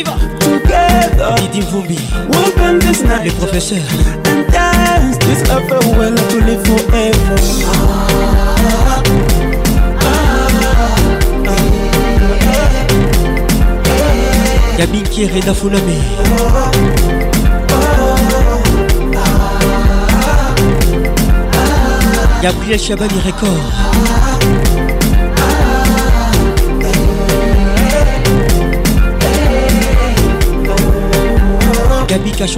[0.00, 0.62] Les professeurs.
[1.40, 1.98] Didi Vumbi
[3.24, 3.80] Le professeur
[22.40, 22.54] And
[32.40, 32.54] Monica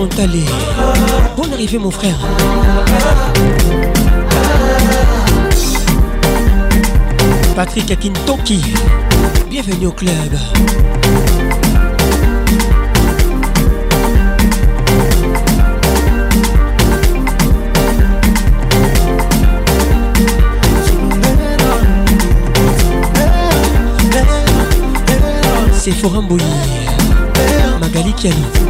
[1.38, 2.14] Bonne arrivée mon frère
[7.56, 8.62] Patrick Akintoki
[9.48, 10.12] Bienvenue au club
[25.72, 26.28] C'est Forum
[27.80, 28.69] Magali Kialou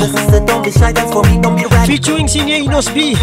[1.85, 3.17] Featuring signé Inospi.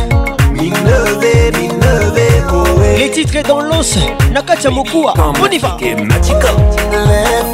[2.96, 3.96] Les titres est dans l'os,
[4.32, 5.76] Nakatia Mokua, on y va.
[5.80, 5.96] Left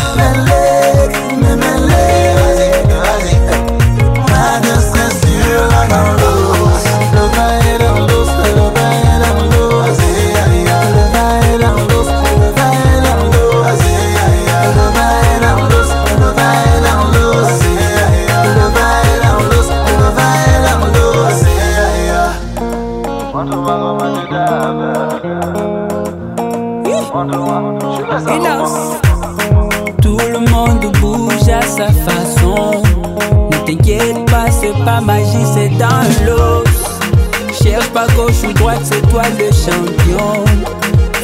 [38.54, 40.44] droite, c'est toi le champion.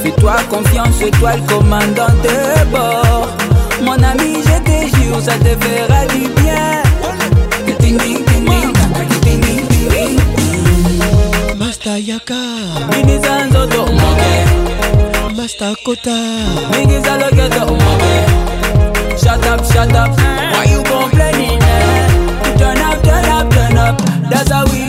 [0.02, 3.28] Fais-toi confiance, toi le commandant de bord.
[3.82, 6.82] Mon ami, je te jure, ça te verra du bien.
[11.58, 12.34] Masta Yaka,
[12.90, 16.10] Miniza do Umoke, Masta Kota,
[16.76, 18.14] Miniza Logeto Umoke.
[19.22, 21.60] Shut up, shut up, why you complaining?
[21.62, 22.58] Eh?
[22.58, 23.96] Turn up, turn up, turn up,
[24.30, 24.83] that's how we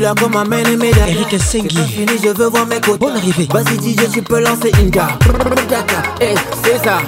[0.00, 1.76] là comme un main aimé Eric Sengi.
[1.76, 2.98] fini, je veux voir mes côtes.
[3.00, 3.46] Bonne arrivée.
[3.52, 5.08] Vas-y, DJ, tu peux lancer Inga.
[5.68, 6.98] Daka, eh, c'est ça.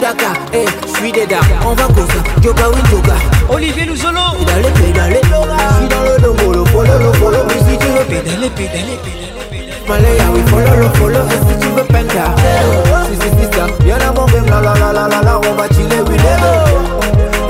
[0.00, 1.38] Daka, eh, je suis des dames.
[1.66, 2.20] On va causer.
[2.42, 3.14] Yoga, oui, yoga.
[3.48, 4.18] Olivier nous Louzolo.
[4.38, 5.12] Pédale, pédale.
[5.12, 7.38] Je suis dans le domo, le follow, le follow.
[7.48, 9.70] Mais si tu veux pédale, pédaler, pédale.
[9.88, 11.24] Malaya, oui, follow, le follow.
[11.28, 13.04] Et si tu veux penta.
[13.06, 13.66] Si, si, si, ça.
[13.84, 15.38] Y'en a mon game, la, la, la, la, la, la.
[15.46, 16.16] On va chiller, oui,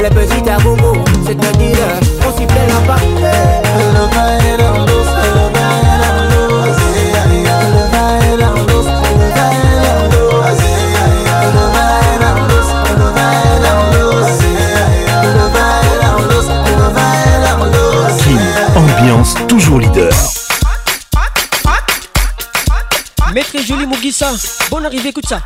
[0.03, 0.57] les petits à
[1.27, 2.01] c'est un dealer.
[18.77, 20.11] Ambiance toujours leader.
[23.35, 24.31] Maître Jolie Mougissa,
[24.71, 25.41] bonne arrivée, écoute ça.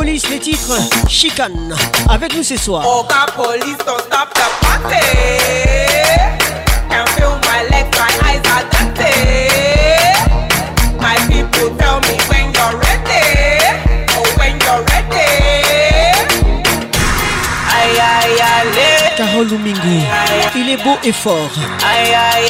[0.00, 0.78] police, les titres
[1.08, 1.74] chicane.
[2.08, 2.82] Avec nous ce soir.
[2.88, 3.04] Oh,
[3.34, 3.76] police,
[10.98, 13.26] my people tell me when you're ready.
[14.16, 14.24] Oh,
[19.18, 19.48] Carole
[20.56, 21.50] il est beau et fort.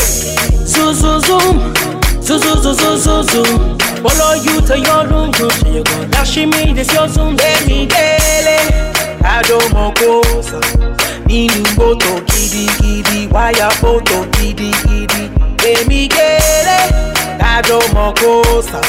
[0.66, 2.01] zoom zoom zoom.
[2.24, 3.74] Zoom, zoom, zoom, zoom, zoom, zoom.
[4.04, 5.50] Oh Follow you to your room, room.
[5.50, 7.36] So you go dashing me, this your zoom.
[7.40, 7.92] I don't
[9.74, 10.58] want dele, adomokosa.
[11.26, 15.30] Nínú mọ́tò wire gidigidi, wáyà fọ́tò gidigidi.
[15.56, 16.78] Demi dele,
[17.54, 18.80] adomokosa.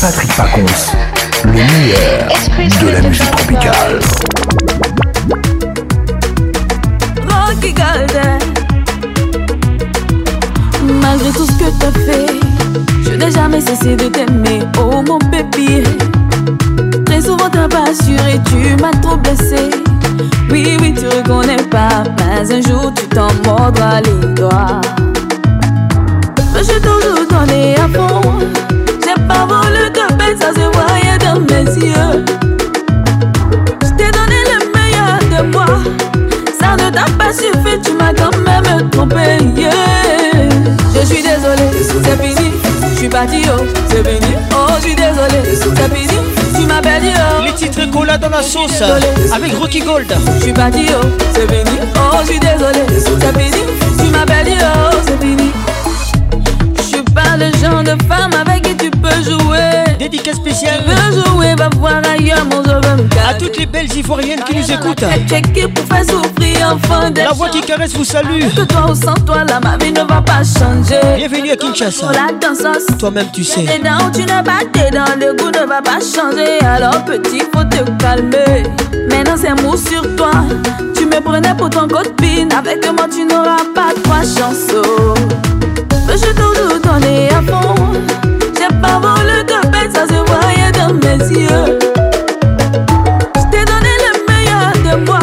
[0.04, 0.92] Patrick Pacons,
[1.46, 4.00] le meilleur de la musique tropicale.
[7.30, 8.54] Rocky Golden,
[11.02, 12.34] malgré tout ce que t'as fait,
[13.06, 15.84] je n'ai jamais cessé de t'aimer, oh mon bébé.
[17.06, 19.70] Très souvent t'as pas assuré, tu m'as trop blessé.
[20.52, 24.82] Oui, oui, tu reconnais pas, mais un jour tu t'en mordras les doigts.
[26.56, 28.22] Je t'en donné à fond,
[29.02, 29.93] j'ai pas voulu
[30.44, 32.26] ça se voyait dans mes yeux.
[33.82, 35.66] Je t'ai donné le meilleur de moi,
[36.60, 39.38] ça ne t'a pas suffi, tu m'as quand même trompé.
[40.94, 42.52] Je suis désolé, c'est fini,
[42.94, 44.34] je suis parti, oh, c'est fini.
[44.54, 46.20] Oh, je suis désolé, c'est fini.
[46.60, 47.44] Tu m'as perdu, oh.
[47.46, 48.84] Les titres collent dans la sauce
[49.34, 50.12] avec Rocky Gold.
[50.40, 51.80] Je suis parti, oh, c'est fini.
[51.96, 53.64] Oh, je suis désolé, c'est fini.
[53.98, 55.52] Tu m'as perdu, oh, c'est fini.
[56.78, 59.73] Je suis pas le genre de femme avec qui tu peux jouer.
[60.04, 60.84] Dédicace spéciale
[63.26, 65.00] à toutes les belles ivoiriennes qui nous écoutent.
[67.16, 68.42] La voix qui caresse vous salue.
[68.68, 71.00] toi ne va pas changer.
[71.16, 72.12] Bienvenue à Kinshasa.
[73.00, 73.62] Toi-même tu sais.
[73.62, 74.60] où tu n'as pas
[74.92, 76.60] dans le goût ne va pas changer.
[76.66, 78.64] Alors petit, faut te calmer.
[79.10, 80.32] Maintenant c'est mot sur toi.
[80.98, 82.52] Tu me prenais pour ton copine.
[82.52, 84.24] Avec moi, tu n'auras pas trois
[86.08, 87.74] Mais Je t'en donner à fond.
[88.60, 89.00] J'ai pas
[91.22, 91.26] je
[93.52, 95.20] t'ai donné le meilleur de moi.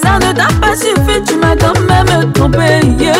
[0.00, 2.78] Ça ne t'a pas suffi, tu m'as quand même trompé.
[3.02, 3.14] Yeah.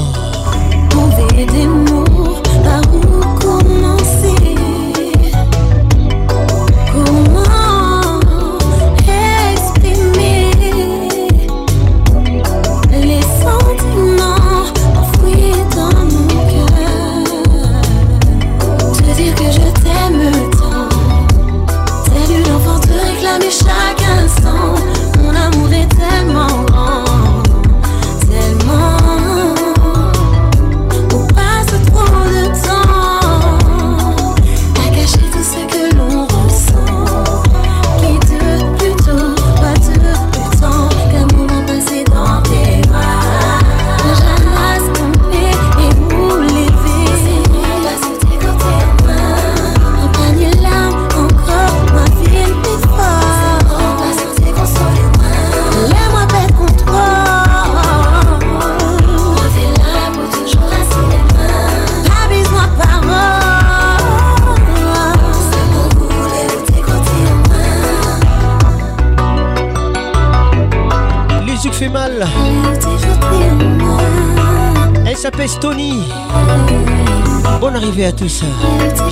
[78.00, 78.42] à tous.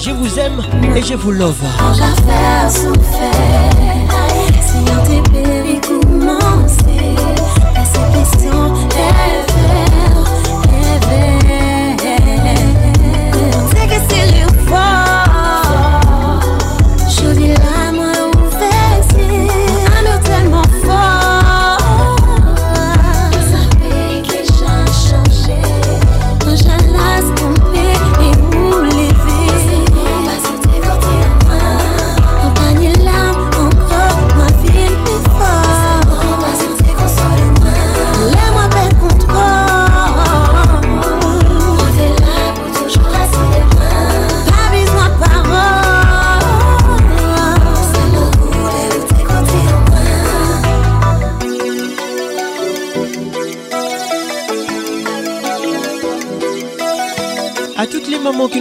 [0.03, 0.63] Je vous aime
[0.97, 1.55] et je vous love.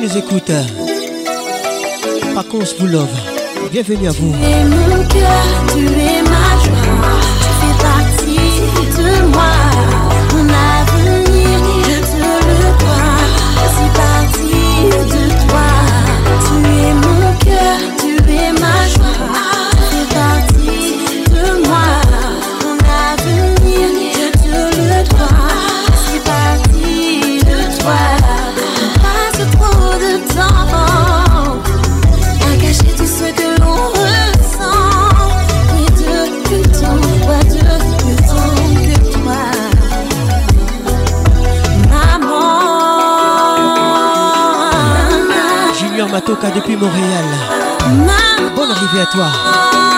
[0.09, 0.51] les écoute.
[2.35, 3.07] Par contre, vous love.
[3.71, 4.33] Bienvenue à vous.
[4.33, 7.18] Tu es mon cœur, tu es ma joie.
[46.29, 47.25] Toka depuis Montréal.
[48.55, 49.88] Bonne arrivée à toi.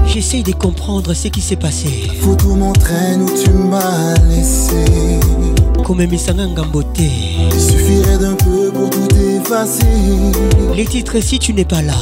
[0.05, 1.87] J'essaie de comprendre ce qui s'est passé.
[2.19, 4.83] Faut tout m'entraîne où tu m'as laissé.
[5.85, 6.05] Comme
[6.69, 7.09] beauté.
[7.53, 9.85] Il suffirait d'un peu pour tout effacer.
[10.75, 11.93] Les titres si tu n'es pas là.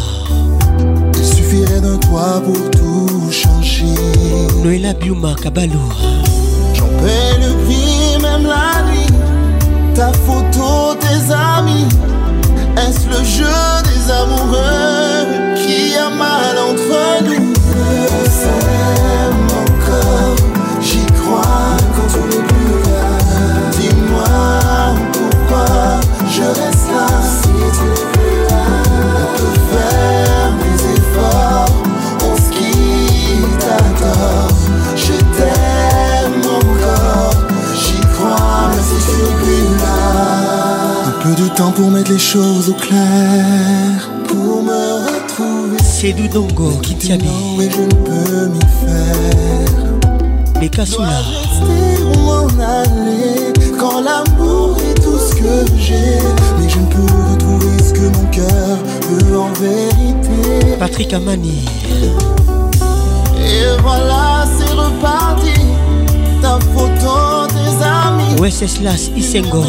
[1.15, 3.85] Il suffirait d'un toit pour tout changer.
[4.63, 5.77] Noéla Biuma Kabalou.
[6.73, 9.93] J'en paie le prix, même la nuit.
[9.93, 10.92] Ta photo
[13.17, 17.42] le jeu des amoureux qui a mal entre nous.
[41.71, 44.09] pour mettre les choses au clair.
[44.27, 45.77] Pour me retrouver.
[45.83, 47.19] C'est du dongo qui t'y Mais
[47.69, 49.69] je ne peux m'y faire.
[50.61, 53.53] Les rester où m'en aller.
[53.79, 56.17] Quand l'amour est tout ce que j'ai.
[56.59, 58.77] Mais je ne peux retrouver ce que mon cœur
[59.09, 60.41] veut en vérité.
[60.79, 61.65] Patrick Amani.
[63.39, 65.61] Et voilà, c'est reparti.
[66.41, 68.35] Ta photo, des amis.
[68.41, 69.65] Ouais, c'est cela, Isengor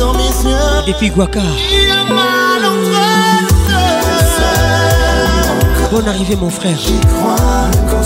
[0.00, 0.56] dans mes yeux.
[0.86, 1.40] Et puis Guaca.
[5.92, 6.76] Bonne arrivée mon frère.
[6.78, 7.96] J'y crois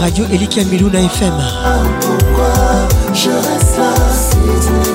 [0.00, 1.32] Radio Elikia Milouna FM.
[1.38, 4.93] Ah, pourquoi je reste là si tu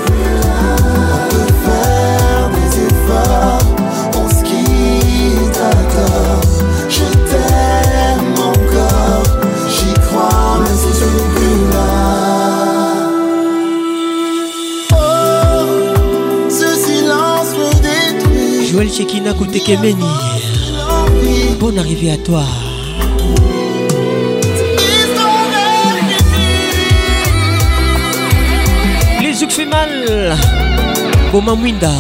[18.82, 20.06] Joël Chekina Koutekemeni
[21.59, 22.43] Bonne arrivée à toi
[29.22, 30.33] Les Zouk fait mal
[31.33, 31.91] Boma Mwinda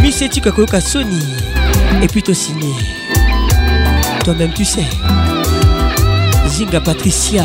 [0.00, 1.24] Miss Etika Koyoka Sony
[2.00, 2.70] Et puis t'as signé
[4.22, 4.84] Toi-même tu sais
[6.46, 7.42] Zinga Patricia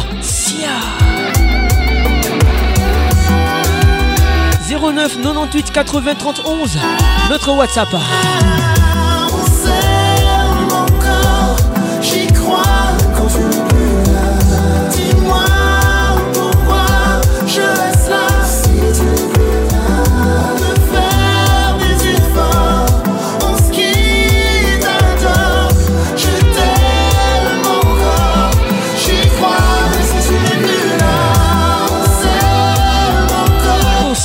[4.81, 6.77] 09 98 80 31
[7.31, 7.87] notre WhatsApp.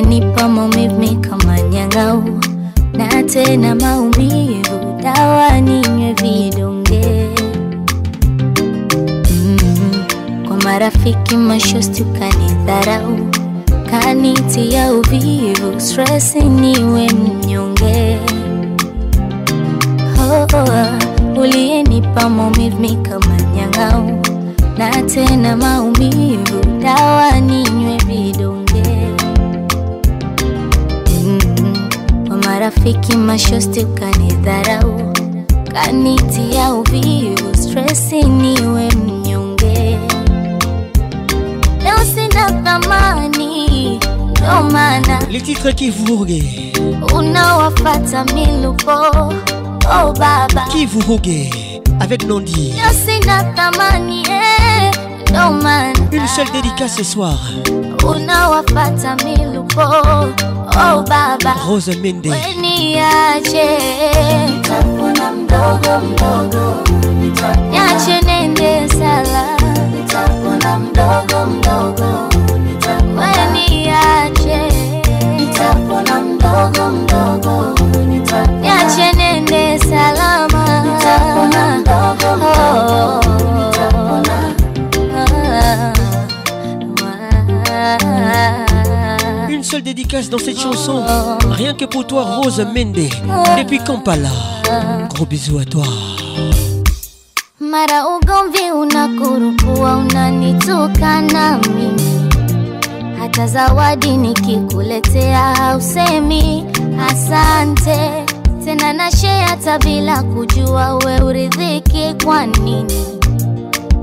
[0.00, 2.22] Umenipa maumivu kama nyangau
[2.92, 7.28] na tena maumivu, dawa ninywe vidonge
[9.30, 10.48] mm -hmm.
[10.48, 13.18] Kwa marafiki mashosti ukanidharau,
[13.90, 18.18] kanitia uvivu, stress niwe mnyonge
[20.20, 21.40] oh, oh.
[21.42, 24.22] Uliyenipa maumivu kama nyangau
[24.78, 28.59] na tena maumivu, dawa ninywe vidonge
[32.60, 35.12] Marafiki mashosti ukanidharau,
[35.72, 39.98] kanitia uvivu, stresi niwe mnyonge.
[41.84, 43.96] Leo sina thamani,
[44.30, 46.44] ndo maana Le titre qui vogue
[47.14, 48.92] unawafata milupo.
[49.92, 51.50] Oh baba, qui vogue
[52.00, 52.74] avec Nandi.
[52.76, 54.90] Leo sina thamani eh,
[55.30, 57.38] ndo maana une seule dédicace ce soir
[58.04, 59.82] unawafata milupo
[60.76, 63.66] oh baba Rose Mende niache
[64.46, 66.82] nitakuona mdogo mdogo
[67.70, 69.46] niache nende sala
[69.90, 72.39] nitakuona mdogo mdogo
[90.10, 91.02] dédicace dans cette chanson.
[91.50, 92.98] Rien que pour toi, Rose Mende.
[93.56, 94.28] Depuis Kampala.
[95.14, 95.84] Gros bisous à toi.
[97.60, 102.00] Mara ugomvi unakurukua, unanitukana mimi.
[103.20, 106.64] Hata zawadi nikikuletea hausemi
[107.10, 107.96] asante
[108.64, 112.92] tena, na share hata bila kujua we uridhiki kwa nini?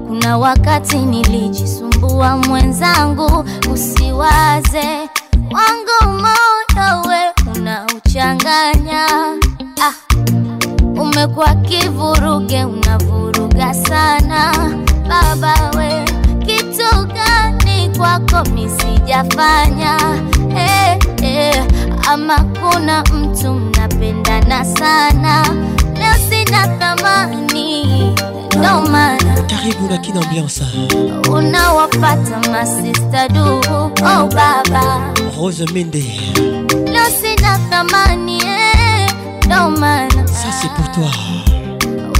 [0.07, 4.96] Kuna wakati nilijisumbua mwenzangu, usiwaze
[11.35, 14.51] kwa kivuruge, unavuruga sana
[15.09, 16.05] baba we,
[16.45, 19.99] kitu gani kwako misijafanya
[20.55, 21.53] Hey, eh, eh, hey,
[22.09, 25.47] ama kuna mtu mnapendana sana,
[25.99, 27.85] leo sina thamani
[28.59, 30.65] ndo maana karibu lakini ambiansa
[31.31, 33.61] unawapata masista duu.
[33.73, 36.03] Oh baba Rose Mende,
[36.91, 38.66] leo sina thamani eh
[39.47, 41.07] ndo maana ça pour toi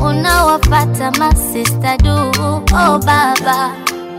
[0.09, 2.59] unawapata masista du oh
[3.05, 3.59] baba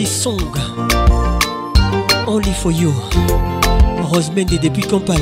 [0.05, 0.37] song,
[2.27, 2.91] only for you.
[4.03, 5.15] Rose Mende depuis Kampala.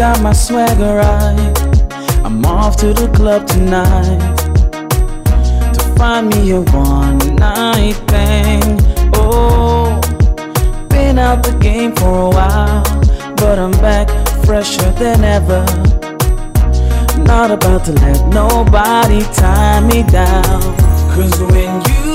[0.00, 1.62] got my swagger right.
[2.24, 4.36] I'm off to the club tonight
[5.76, 8.80] to find me a one night thing.
[9.14, 10.00] Oh,
[10.88, 12.82] been out the game for a while,
[13.36, 14.08] but I'm back
[14.46, 15.62] fresher than ever.
[17.30, 20.62] Not about to let nobody tie me down.
[21.12, 22.09] Cause when you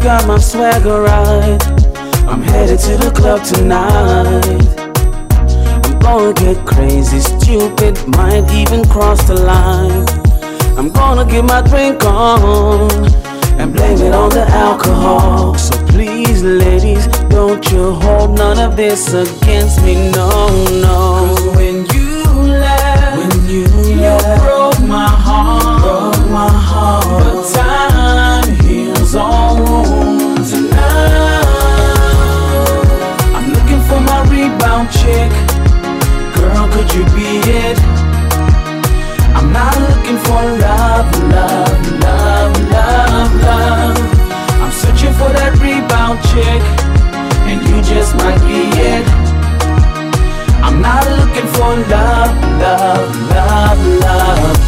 [0.00, 1.58] Got my swagger right.
[2.28, 4.64] I'm headed to the club tonight.
[5.84, 10.06] I'm gonna get crazy, stupid, might even cross the line.
[10.78, 12.90] I'm gonna get my drink on
[13.58, 15.56] and blame it on the alcohol.
[15.56, 20.10] So please, ladies, don't you hold none of this against me.
[20.12, 20.28] No,
[20.82, 21.34] no.
[21.34, 25.27] Cause when you left, when you, you broke my heart.
[35.08, 35.32] chick?
[36.36, 37.26] Girl, could you be
[37.62, 37.78] it?
[39.36, 43.98] I'm not looking for love, love, love, love, love.
[44.62, 46.60] I'm searching for that rebound chick,
[47.48, 48.60] and you just might be
[48.92, 49.06] it.
[50.66, 54.58] I'm not looking for love, love, love, love.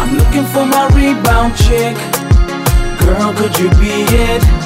[0.00, 1.94] I'm looking for my rebound chick.
[3.00, 4.63] Girl, could you be it?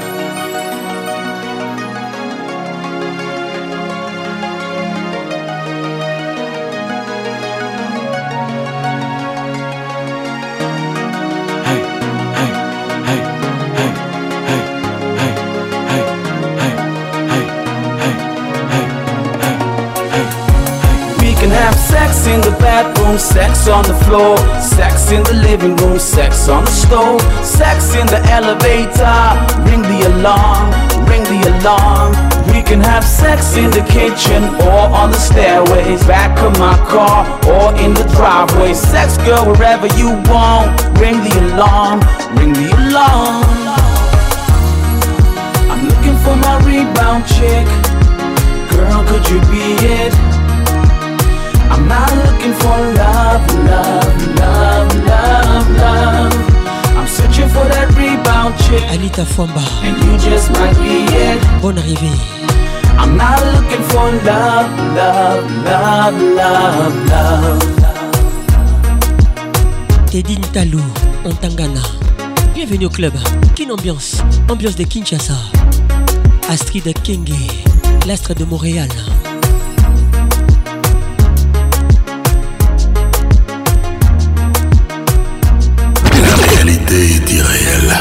[23.18, 28.06] sex on the floor, sex in the living room, sex on the stove, sex in
[28.06, 29.18] the elevator.
[29.68, 30.70] Ring the alarm,
[31.10, 32.12] ring the alarm.
[32.52, 37.26] We can have sex in the kitchen or on the stairways, back of my car
[37.50, 38.74] or in the driveway.
[38.74, 40.70] Sex girl, wherever you want.
[41.00, 41.98] Ring the alarm,
[42.38, 43.42] ring the alarm.
[45.70, 47.66] I'm looking for my rebound chick.
[48.70, 49.66] Girl, could you be
[49.98, 50.27] it?
[51.80, 56.34] I'm not looking for love, love, love, love, love.
[56.98, 58.82] I'm searching for that rebound chick.
[58.90, 59.62] Anita Fomba.
[59.84, 61.38] And you just might be it.
[61.62, 62.10] Bonne arrivée.
[62.98, 67.64] I'm not looking for love, love, love, love, love.
[70.10, 70.82] Tedine Talou,
[71.24, 71.80] en Tangana.
[72.56, 73.12] Bienvenue au club.
[73.54, 74.16] Kin ambiance,
[74.50, 75.34] ambiance de Kinshasa.
[76.50, 77.30] Astrid Kenge,
[78.08, 78.88] l'astre de Montréal.
[86.88, 87.98] réalité est irréelle.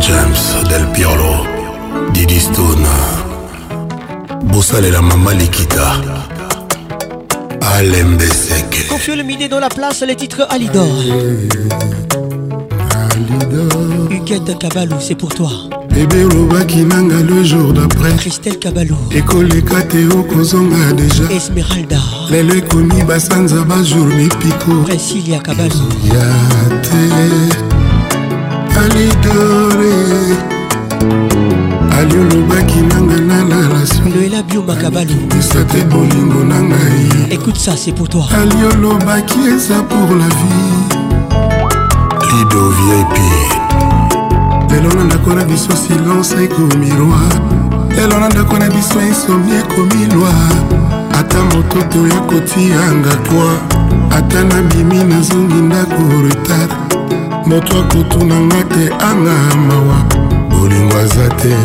[0.00, 0.34] James
[0.68, 1.46] del Piolo,
[2.12, 2.84] Didi Stone,
[4.90, 5.92] la Mama Likita,
[8.18, 10.86] Bessek Confio le miné dans la place, les titres Alidor.
[13.10, 14.10] Alidor.
[14.10, 15.50] Huguette Kabalou, c'est pour toi.
[15.92, 21.22] Roba qui le jour d'après christelle Kabalou École te Kozonga déjà.
[21.32, 21.96] esmeralda
[22.30, 23.92] lelo ekomi basanza bas
[24.40, 24.72] piko
[25.26, 25.50] ya te
[28.76, 29.96] alidore
[31.98, 32.16] ali
[34.34, 34.42] na
[35.84, 40.76] bolingo na ngai écoute ça c'est pour toi ali est ça pour la vie
[42.32, 43.16] lido vip
[44.72, 50.06] lelo na ndako na biso silence ekomi roi lelo na ndako na biso comme ekomi
[50.12, 53.50] loi ata mototo ya kotianga kwa
[54.18, 56.70] ata nabimi nazongi ndako retard
[57.46, 59.96] moto akotunanga te anga mawa
[60.50, 61.56] bolingo aza te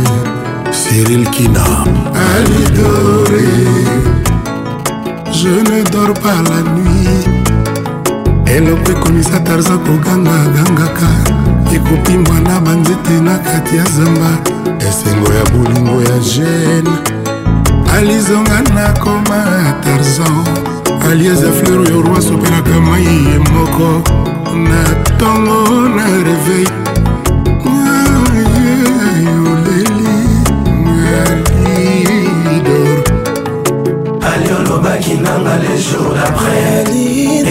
[0.71, 1.65] cyril kina
[2.35, 3.47] alidore
[5.31, 7.49] je ne dors pas la nuit
[8.55, 11.07] eloko ekomisa tarza kogangagangaka
[11.75, 14.29] ekopimbwa na banzete na kati ya zamba
[14.79, 17.10] esengo ya bolingo ya gene
[17.97, 19.43] alizonga nakoma
[19.83, 20.23] tarzo
[21.11, 23.87] alieza fleur yo roi sopelaka mai ye moko
[24.55, 26.69] na ntongo na reveil
[34.59, 36.95] olobaki nanga le jour d'après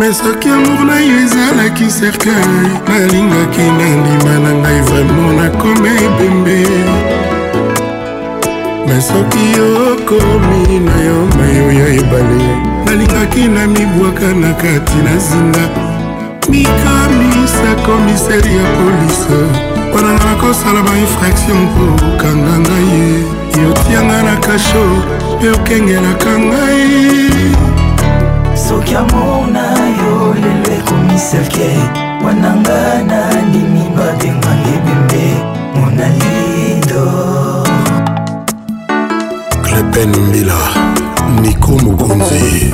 [0.00, 2.54] me soki amour na yo ezalaki cercueil
[2.88, 6.58] nalingaki nandima na ngai vraimen nakomi ebembe
[8.88, 9.44] me soki
[9.88, 12.46] okomi na yo mayo ya ebale
[12.86, 15.64] nalingaki na mibwaka na kati na zinga
[16.48, 19.38] mikamisa komiseri ya polise
[19.90, 23.18] mpona nga nakosala bainfraction mpo okanga ngai ye
[23.62, 24.82] yotianga na kasho
[25.36, 26.88] mpe okengelaka ngai
[28.70, 29.66] soki amour na
[30.00, 31.68] yo lelo ekomiselke
[32.24, 32.78] wananga
[33.10, 35.24] nandimi babenga libembe
[35.80, 37.04] monalido
[39.62, 40.54] klepen mbila
[41.42, 42.72] niko mokonzi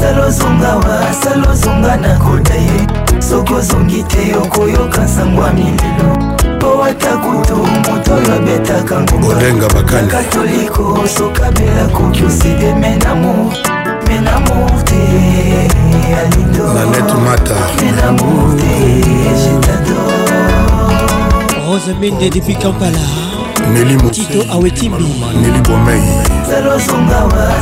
[0.00, 2.80] salozongawa salozonga na koda ye
[3.28, 6.10] soki ozongi te okoyoka nsango ya milelo
[6.58, 13.73] mpo ata kutu moto oyo abetaka ngumba katoliko sokabela koki osideme namour
[16.74, 17.54] nanette mata
[21.66, 22.96] rose mende depuis kampala
[23.72, 25.04] nelimotito awetimbi
[25.40, 26.00] neli bomei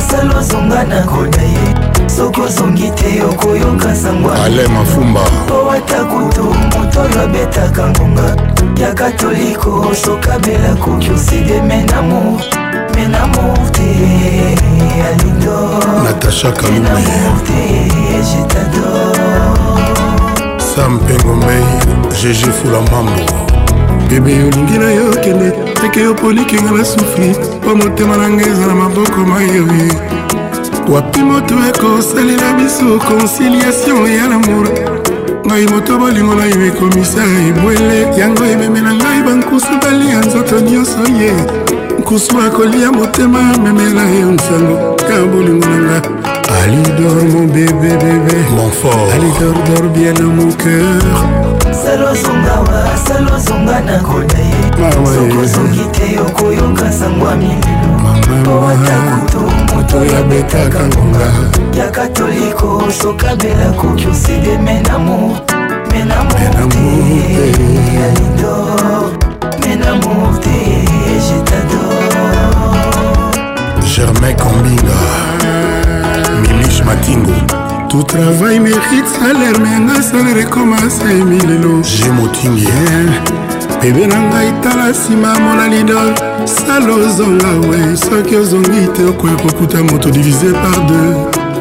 [0.09, 7.89] salozonga nakoda ye soki ozongi te okoyoka sangwale mafumba po ata kutu moto oyo abetaka
[7.89, 8.35] ngonga
[8.81, 12.62] ya katoliko sokabela koki osideme namour
[16.03, 17.05] natacha kalume
[20.59, 21.63] sam pengomei
[22.11, 23.23] gg fula mambo
[24.09, 27.21] bebe olingi na yo kende teke yo polikinga na sufi
[27.63, 29.91] mpo motema na ngai eza na maboko mayewi
[30.89, 34.67] wapi moto ekosalela biso conciliation ya lamour
[35.47, 41.62] ngai moto bolingo na yo ekomisa ebwele yango ememela ngai bankusu balia nzoto nyonso ye
[42.13, 44.79] kusuma kolia motema memela yo nsango
[45.13, 46.01] ya bolingo nanga
[46.63, 51.03] alidor mon bébé bébé mon fort alidor dor bien dans mon cœur
[51.83, 57.93] salozongawa salozonga na kona ye soki te okoyoka sango ya mililo
[58.43, 61.27] po ata kutu moto yabetaka ngonga
[61.77, 65.37] ya katoliko sokabela koki oside menamo
[65.91, 69.05] menamo te alidor
[69.65, 70.83] menamo te
[73.95, 74.97] Germain Kambinga
[76.41, 77.31] Milich Matingo
[77.89, 82.67] tout travail mérite salaire menga salaire ekomasa emilelo je motingi
[83.83, 86.09] bebe na ngai tala nsima mona lidol
[86.45, 91.13] sala ozonga we soki ozongi te okoya kokuta moto divise par deux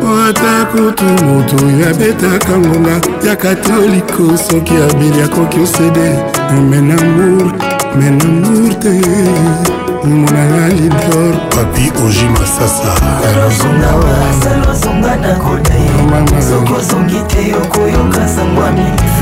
[0.02, 2.97] oh, ata kutu moto oyo abetaka ngonga
[3.27, 6.09] ya katoliko soki abeli akoki osede
[6.70, 7.52] menamour
[8.01, 9.01] menamour te
[10.05, 12.94] monana libor papi oji masasa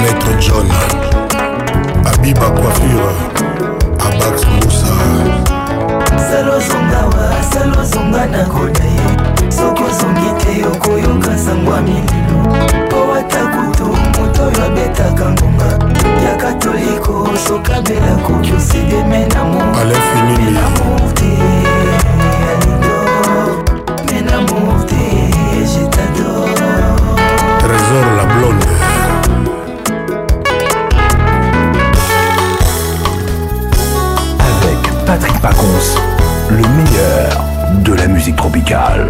[0.02, 0.68] Maître John.
[2.06, 3.72] Abiba Coiffure.
[4.00, 5.58] Abax Moussa.
[6.28, 12.38] asali ozonga wa asali ozonga na koda ye soki ozongi te okoyoka sango ya mililo
[12.88, 15.66] mpo ata kutu moto oyo abetaka ngonga
[16.26, 21.30] ya katoliko sokabela koki osideme na moamour te
[22.48, 22.98] alindo
[24.06, 25.00] me na mour te
[25.74, 26.50] jetador
[27.60, 28.66] trésor la blonde
[35.08, 36.17] Patrick Pacons.
[36.50, 37.40] le meilleur
[37.84, 39.08] de la musique tropicale.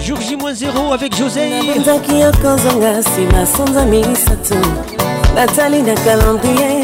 [0.00, 1.40] Jour J-0 avec José.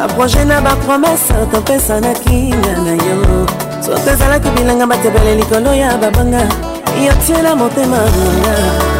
[0.00, 3.38] babronche na bapromese topesa na kinga na yango
[3.84, 6.42] soki ezalaki bilanga batebele likolo ya babanga
[7.06, 8.56] yotiela motema nanga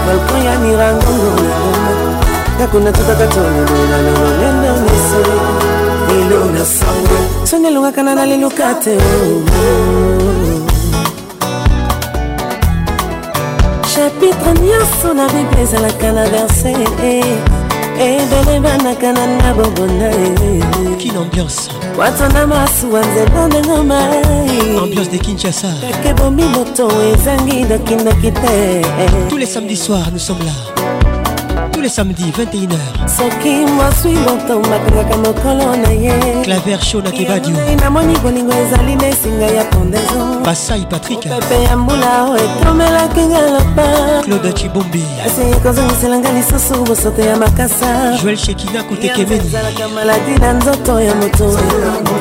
[0.06, 2.12] balkon ya mirangongo na yango
[2.58, 5.20] kakuna tutaka tololola lololendo miso
[6.10, 9.42] lelo na sango soni elongaka na naliluka te oh.
[13.94, 17.38] chapitre nyonso na bible ezalaka na verse eh.
[18.00, 20.08] ebele banaka na nga bongo na
[21.98, 28.82] watana masuwa nzembo ndengo maiambiance de kinshasa kaka ebomi moto ezangi nokinoki te
[29.30, 30.77] tous les samedis soirs nous sommes là
[31.78, 38.18] tous les samedis 21h soki moswingo tomatongaka mokolo na ye claver show na kebadio namoni
[38.18, 43.84] bolingo ezali na esinga ya pondaison basai patrik pepe ya mbula o etomelaki nga lopa
[44.24, 51.14] claude chibombi kasi ekozongiselanga lisusu bosoto ya makasa joel shekina kotekemeniezalaka maladi na nzoto ya
[51.14, 51.46] moto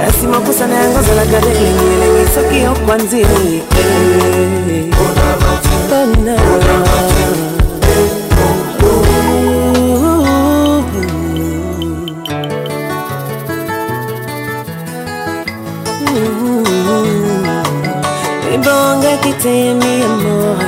[0.05, 3.21] kasi mokusa na yango ezalaka na elengi elengi soki okwanzi
[19.47, 20.59] semi amor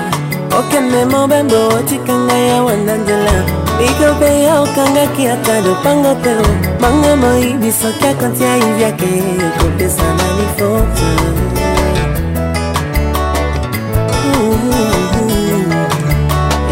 [0.60, 3.36] Oke memo bembo tikanga ya wanandela
[3.78, 6.46] Biko pe ya okanga ki atado pango teo
[6.82, 9.10] Manga mo ibi sokia kantia ivya ke
[9.40, 11.08] Yoko pesa na ni foto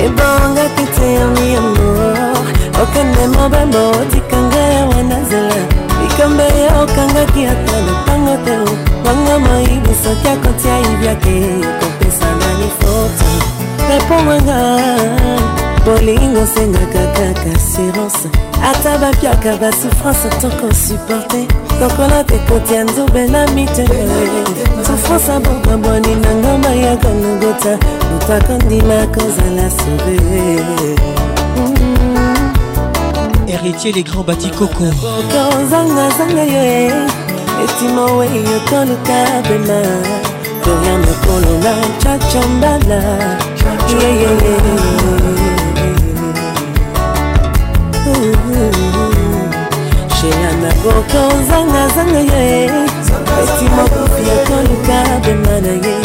[0.07, 2.39] Ibonga kite ya mi amor
[2.83, 5.59] Oke memo bembo tikanga ya wanandela
[5.99, 8.69] Bikambe ya okanga ki atado pango teo
[9.03, 11.96] Manga mo ibi sokia kantia ivya ke Yoko
[12.57, 13.31] lifuta
[13.89, 14.57] repongwanga
[15.85, 18.27] bolingo osengaka kaka assurance
[18.69, 21.45] ata bapiaka basouffrance toko supporte
[21.81, 24.07] lokola tekoti ya nzube na mitewe
[24.87, 27.77] souffrance abokabwani na ngomba ya konogota
[28.11, 30.17] moto akondima kozala sauve
[33.47, 34.83] héritier les grands batikoko
[35.31, 36.95] kozangazanga yo
[37.63, 39.83] etima weyo toluka bema
[40.67, 42.99] toya mokolo na chachambala
[50.17, 52.47] shelana koko zangazanga ye
[53.41, 55.95] etima kofi akoluka bema na ye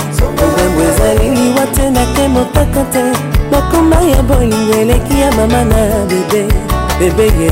[0.44, 3.02] obembo ezali liwa te nake motaka te
[3.52, 6.42] makoma ya bolingo eleki ya mama na bebe
[7.00, 7.50] bebe ye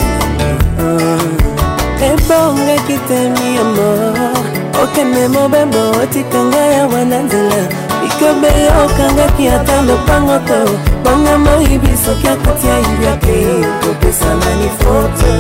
[0.79, 1.33] mm.
[2.03, 4.19] ebongaki temi ya mor
[4.83, 7.61] okende mobembo otikanga yawa na nzela
[8.03, 10.61] likobe yo okangaki ata lopango to
[11.05, 13.37] bonga moyibi soki akotia ibiake
[13.83, 15.31] kopesana lifoto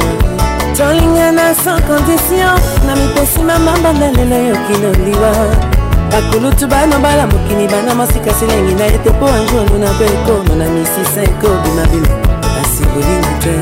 [0.76, 5.77] tolingana sans condition na mipesi mamamba na lelo yoki loliwa
[6.12, 11.22] bakulutu bana bala mokili bana masika silengi na ete mpo anjolu na bekono na misisa
[11.22, 12.14] ekobimabima
[12.56, 13.56] kasi bolingo te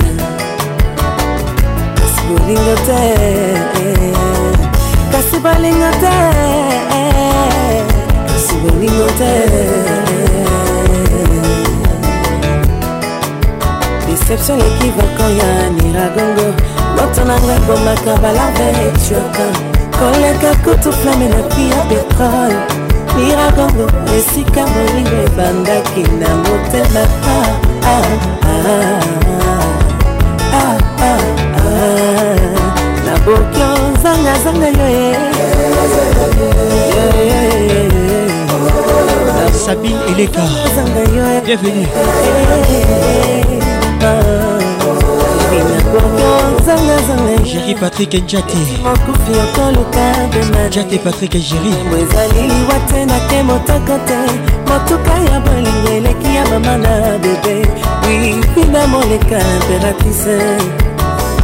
[2.00, 2.98] kasi bolingo te
[5.12, 6.16] kasi balingo te
[8.32, 9.34] kasi bolingo te
[14.06, 16.46] deception ekivakan ya niragongo
[16.96, 22.56] moto nanga ebomaka balarve etiokan koleka kutu flame na pi ya petrole
[23.16, 23.86] miragongo
[24.18, 27.02] esika molingo ebandaki na motema
[33.06, 34.88] naboki ozangazanga yo
[39.64, 40.42] sabine eleka
[41.46, 41.90] bienvenue
[47.50, 48.56] Jerry Patrick Njate
[50.68, 51.70] Njate Patrick Jerry
[52.02, 54.18] ezali liwa te nake motoko te
[54.70, 57.66] motuka ya bolingo eleki ya mama na bebe
[58.06, 60.38] wina moleka imperatrise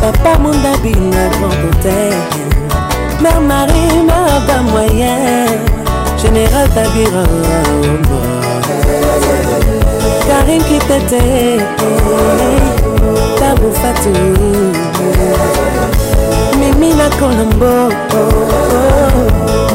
[0.00, 2.22] papa mondabi na grand hotel
[3.20, 5.60] mer marie maba moyen
[6.22, 8.20] général tabira ombo
[10.28, 11.62] karim kitete
[13.52, 14.08] na bofati
[16.58, 17.94] mimi na kolombo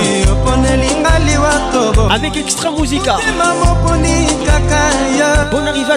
[2.10, 3.16] avec extra musica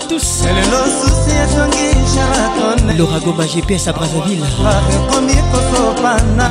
[0.08, 0.44] tous
[2.98, 4.42] Laura Goma GPS à Brazzaville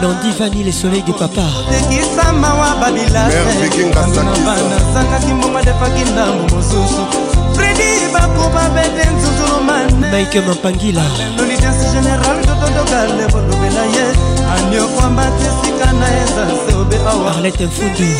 [0.02, 1.42] Nandi Vani les soleils du papa
[10.12, 11.02] Mike Mampangila
[17.36, 18.16] Arlette Mfundu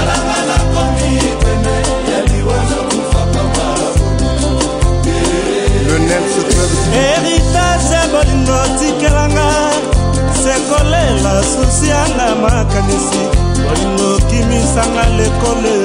[6.92, 9.50] heritage ya bolingo tikelanga
[10.44, 13.22] sekolela susi yanga makanisi
[13.64, 15.76] bolingo kimisanga lekole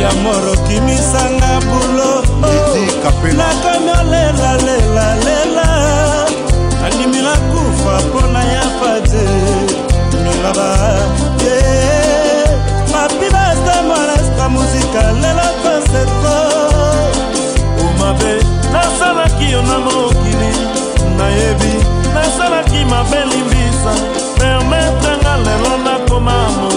[0.00, 2.12] ya moro kimisanga bulo
[3.02, 3.42] nakomi
[3.98, 6.27] olelalelela
[6.86, 9.22] andimila kufa mpona ya fate
[10.22, 10.68] milaba
[11.42, 11.62] ye
[12.92, 16.36] mapibasta molesta muzika lelo konseto
[17.84, 18.34] omabe
[18.72, 20.50] nasalaki yo na mokili
[21.18, 21.72] nayebi
[22.14, 23.92] nasalaki mabe limbisa
[24.38, 26.67] permetanga lelo nakoma mo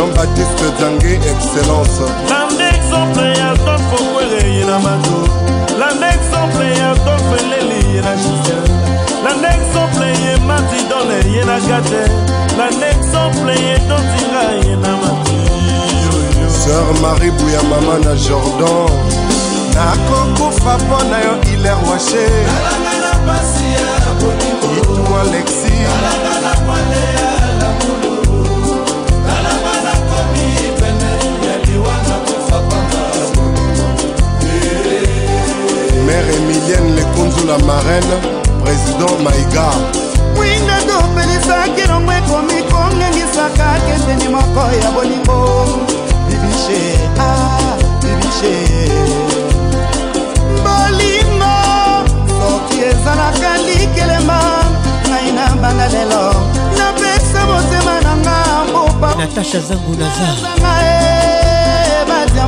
[0.00, 2.00] jean-baptiste zange excellence
[2.32, 5.16] landa exemple ya dolfe were ye na mato
[5.80, 8.62] landa exemple ya dolfe leli ye na justin
[9.24, 12.02] landa exemple ye matidone ye na gate
[12.58, 15.34] landa exemple ye dotira ye na mato
[16.60, 18.88] sœur marie buya mama na jordan
[19.74, 22.26] nakokufa mpo na yo iler washe
[24.76, 25.70] itmo alexi
[36.20, 38.12] mère emilienne lekunzu la marraine
[38.64, 39.72] président maigar
[40.38, 45.48] winda topelisaki longo ekomi kongengisaka keseni moko ya bolingo
[46.28, 46.80] bibishe
[47.18, 48.56] a ah, bibishe
[50.64, 51.54] bolingo
[52.28, 54.40] soki ezalaka likelema
[55.08, 56.24] ngai na banda lelo
[56.78, 58.38] napesa motema na nga
[58.70, 60.99] mbopa natasha zangu nazar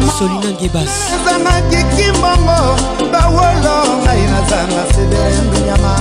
[0.01, 2.61] solina ngebasezangaki kimbongo
[3.12, 5.95] bawolo ngai nazanga sebela ya mbinyama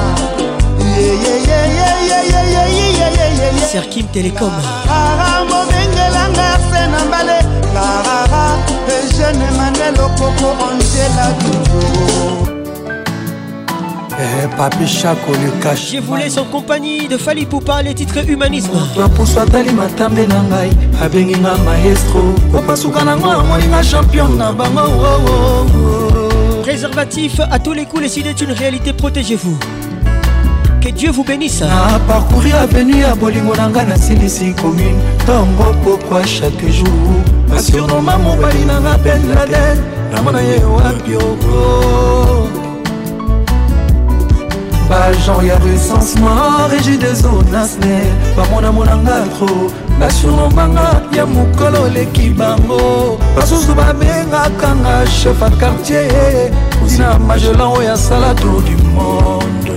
[3.72, 4.52] serkim telecom
[4.88, 7.38] rara mobengelanga arse na mbale
[7.76, 8.46] rarara
[8.96, 12.41] ejeune manel okoko angela dujo
[14.24, 15.94] Eh, papi Chaco le cache.
[15.94, 18.70] Je voulais son compagnie de Fali Poupa, les titres humanisme.
[18.96, 20.70] Mapuso atali matambe na ngai,
[21.02, 22.36] abengi nga maestro.
[22.54, 24.82] Opasuka oh, nango amoni nga champion na bango.
[24.86, 29.58] Oh, oh, Préservatif à tous les coups, les idées est une réalité, protégez-vous.
[30.82, 31.62] Que Dieu vous bénisse.
[31.62, 35.00] Na parcourir avenue ya bolingo na ngai nasilisi commune.
[35.24, 37.56] Ntongo pokwa chaque jour.
[37.58, 39.82] Asuroma mobali na nga Ben Laden,
[40.14, 42.21] namona ye wapi oko.
[44.92, 47.96] bagenre ya essence mor egidezonaste
[48.38, 49.48] bamona monanga tro
[50.00, 56.52] basurnomanga ya mokolo oleki bango basusu babengaka nga chef a quartier
[56.84, 59.74] ozina magelan oyo asala tour du monde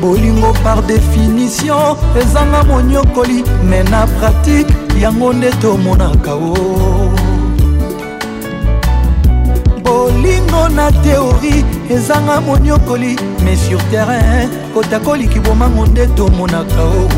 [0.00, 6.97] bolingo par définition ezanga monyokoli me na pratike yango nde tomonaka o
[10.28, 17.08] bolingo na teori ezanga moniokoli mais sur terrain kotakoliki bomango nde tomonaka oo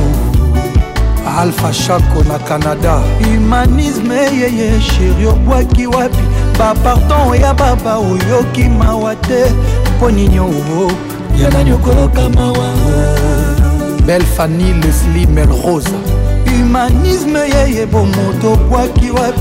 [1.39, 6.23] alpha shako na canada humanisme yeye sheri obwaki wapi
[6.59, 9.45] bapardon ya baba oyoki mawa te
[9.97, 10.91] mpo nini oo
[11.43, 12.75] ya nani okoloka mawa
[14.07, 15.99] belle fanny lesli melrosa
[16.47, 19.41] humanisme yeye bomoto obwaki wapi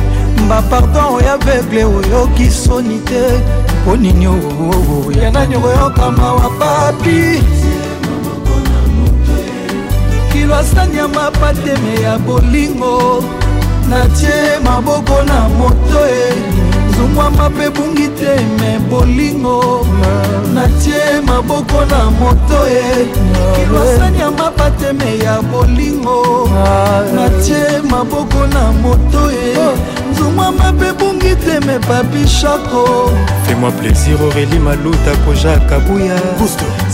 [0.50, 3.22] bapardon ya vegle oyoki soni te
[3.84, 7.44] mpo nini oo yana nyoko yokama wa papi
[10.34, 13.24] kilwasani ya mapateme ya bolingo
[13.90, 14.30] natie
[14.64, 16.34] maboko na moto e
[16.98, 19.86] zumwama mpe bungi te me bolingo
[20.54, 23.08] natie maboko na moto e
[23.56, 26.20] kilwasani ya mapateme ya bolingo
[27.16, 32.84] natie maboko na moto e tungwa mape bungi teme papi shako
[33.44, 36.18] fais-moi plaisir aurélie maluta kojaka buya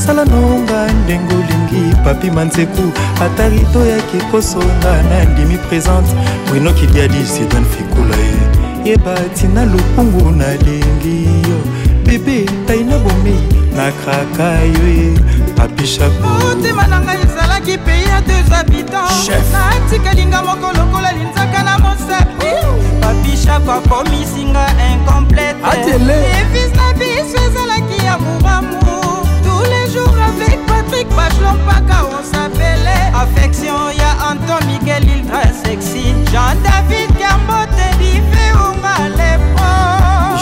[0.06, 2.84] sala nonga ndenge olingi papi manzeku
[3.26, 6.10] ata rito yaki kosonga na ndimi présente
[6.48, 8.88] bruno kiliadi sidan fikula ye eh.
[8.88, 11.58] yeba tina lokungu nalingi yo
[12.06, 13.42] bebe tai na bomei
[13.78, 15.20] nakraka yo ye eh.
[15.56, 18.15] papi shako motema na ngai ezalaki peya
[18.56, 19.12] sa bidon
[19.52, 22.52] natikalinga moko lokola linzaka na mosapi
[23.04, 25.60] papishako akomisinga incomplete
[26.40, 28.78] evis na biso ezalaki ya mobamu
[29.44, 36.16] tous les jours avec patrik bachelon mpaka on sapele affection ya anton miguel ildra sexy
[36.32, 39.68] jean david kambote difeunga lepo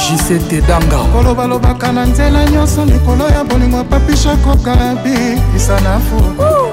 [0.10, 6.22] jisete danga kolobalobaka na nzela nyonso likolo ya bolingo papishako kalabi isa na fu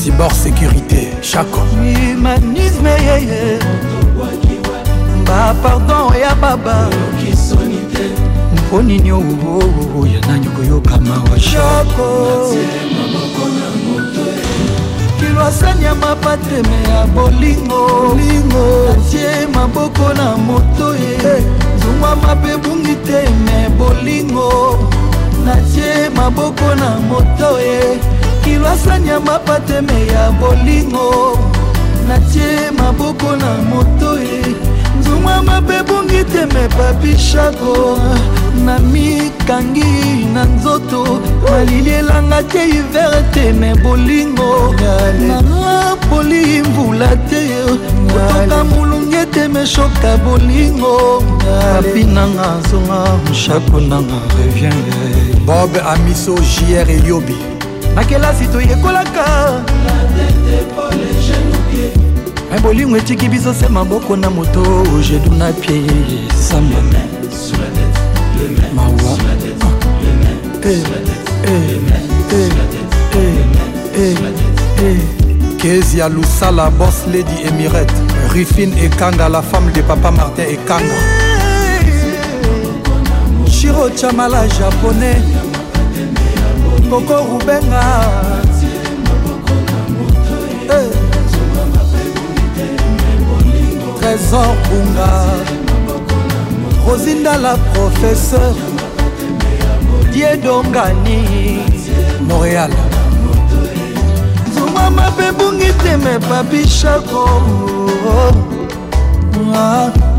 [0.00, 3.58] cyber sécurité chaco humanisme yeye
[5.26, 6.88] bapardon ya baba
[8.54, 12.48] mpo nini oya oh, oh, oh, nani koyokama wa shako
[15.18, 18.16] kilwasani ya mapateme ya bolingo
[19.10, 21.40] tie maboko na moto ye eh.
[21.40, 21.42] eh.
[21.82, 24.78] zungwa mabe bungi te me bolingo
[25.44, 28.19] natie maboko na moto ye eh.
[28.44, 31.38] kilwasanya mapateme ya bolingo
[32.08, 34.54] natie maboko na moto e
[35.00, 37.98] nzuma mabe bungi teme babishako
[38.64, 41.20] na mikangi na nzoto
[41.50, 44.74] malili elanga te hiver teme bolingo
[45.28, 55.10] napoli mvula te kotoka molungi eteme shoka bolingo papi nanga zonga mshako nanga reviende
[55.46, 57.34] bob amiso jr eyobi
[57.94, 59.62] na kelasi toyekolaka
[62.50, 64.60] me bolingo etiki biso se maboko na moto
[65.10, 65.82] jedu na pie
[66.38, 66.82] zamba
[68.74, 69.16] mawa
[70.62, 70.82] eh,
[73.94, 74.16] eh,
[74.82, 74.98] eh,
[75.56, 77.94] kezi ya lusala bos lady emirate
[78.32, 81.00] rifine ekanga la femme de papa martin ekanga
[83.50, 85.49] shiro chamala japonais
[86.90, 87.84] koko rubenga
[90.76, 90.90] eh.
[94.00, 95.22] trésor bunga
[96.88, 98.54] rosindala professeur
[100.12, 101.18] diedongani
[102.28, 102.70] montréal
[104.54, 107.24] zuma mabe bungi teme babishako
[109.54, 110.09] ah.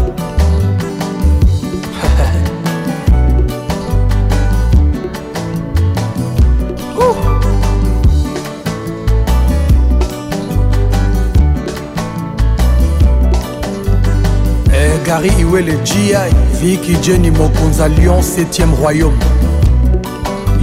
[15.11, 16.19] bakari iwele jia
[16.61, 19.17] viki jeni mokonza lyon 7e royaume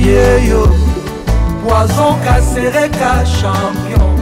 [0.07, 0.68] yeyo
[1.65, 4.18] poison kasereka champion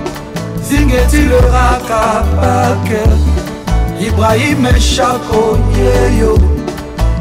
[0.68, 3.08] zingetileraka baker
[4.08, 6.38] ibrahim chako yeyo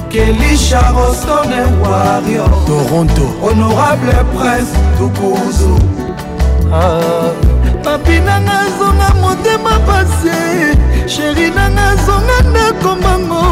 [0.09, 5.79] kelisha rostone wario toronto honorable prince tukuzu
[6.73, 7.54] ah.
[8.05, 10.37] papi nanga zonga motema pase
[11.13, 13.45] sheri nanga zonga ndako mango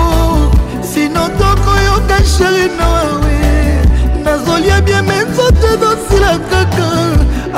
[0.94, 3.38] sino tokoyoka sheri nawe
[4.26, 6.90] nazolia bie me nzoto ezosila kaka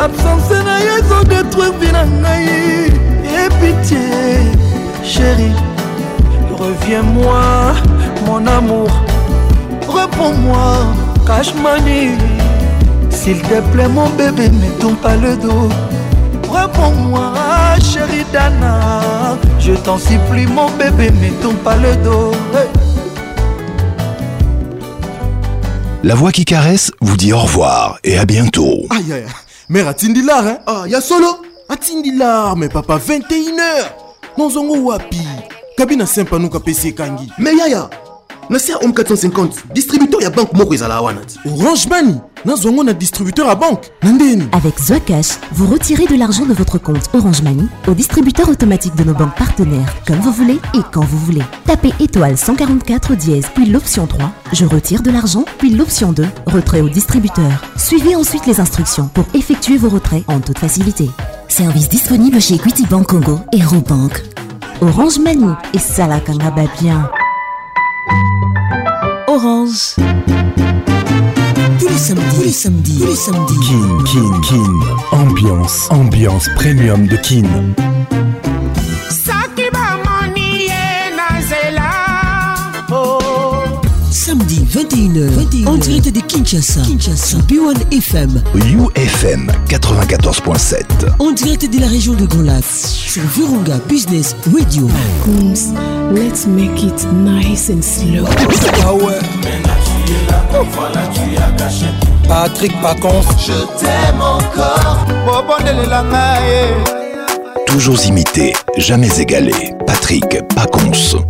[0.03, 2.49] absence na ye ezodetruire vi na ngai
[3.45, 4.55] epitie
[5.11, 5.49] sheri
[6.59, 7.75] reviens-moi
[8.25, 8.89] mon amour
[9.87, 10.77] reprends-moi
[11.27, 12.01] cashmani
[13.17, 15.69] s'il te plaît mon bébé ne tourne pas le dos
[16.55, 17.33] Réponds-moi,
[17.91, 19.37] chérie Dana.
[19.59, 22.31] Je t'en supplie, mon bébé, mais tombe pas le dos.
[26.03, 28.85] La voix qui caresse vous dit au revoir et à bientôt.
[28.89, 29.25] Aïe, aïe,
[29.69, 30.57] mère Atindilar, hein?
[30.65, 31.41] Ah, y'a solo.
[31.67, 34.49] Atindilar, mais papa, 21h.
[34.49, 35.27] zongo wapi.
[35.77, 37.29] Kabina sympa nous kapesi kangi.
[37.37, 37.89] Mais yaya
[38.49, 42.15] nasia home 450 distributeur à banque orange mani
[42.45, 43.91] je yango na distributeur à banque
[44.51, 49.03] avec zoacash vous retirez de l'argent de votre compte orange mani au distributeur automatique de
[49.03, 53.65] nos banques partenaires comme vous voulez et quand vous voulez tapez étoile 144 dièse puis
[53.65, 58.59] l'option 3 je retire de l'argent puis l'option 2 retrait au distributeur suivez ensuite les
[58.59, 61.09] instructions pour effectuer vos retraits en toute facilité
[61.47, 64.21] service disponible chez Equity Bank Congo et Robank
[64.81, 66.51] Orange Mani et Salakanga
[66.81, 67.09] bien.
[69.35, 69.95] Orange.
[71.77, 73.59] Tous les samedis, tous les samedis, tous les samedis.
[73.65, 74.71] Kin, Kin, Kin.
[75.11, 77.43] Ambiance, ambiance premium de Kin.
[84.75, 88.43] 21h, 21 dirait en direct de Kinshasa, Kinshasa, B1 FM,
[88.95, 90.81] UFM 94.7,
[91.19, 94.89] On direct de la région de Grand sur Virunga Business Radio.
[96.11, 98.25] let's make it nice and slow.
[102.27, 105.05] Ah Patrick Pacons, je t'aime encore.
[107.65, 109.53] Toujours imité, jamais égalé.
[109.87, 111.21] Patrick Pacons.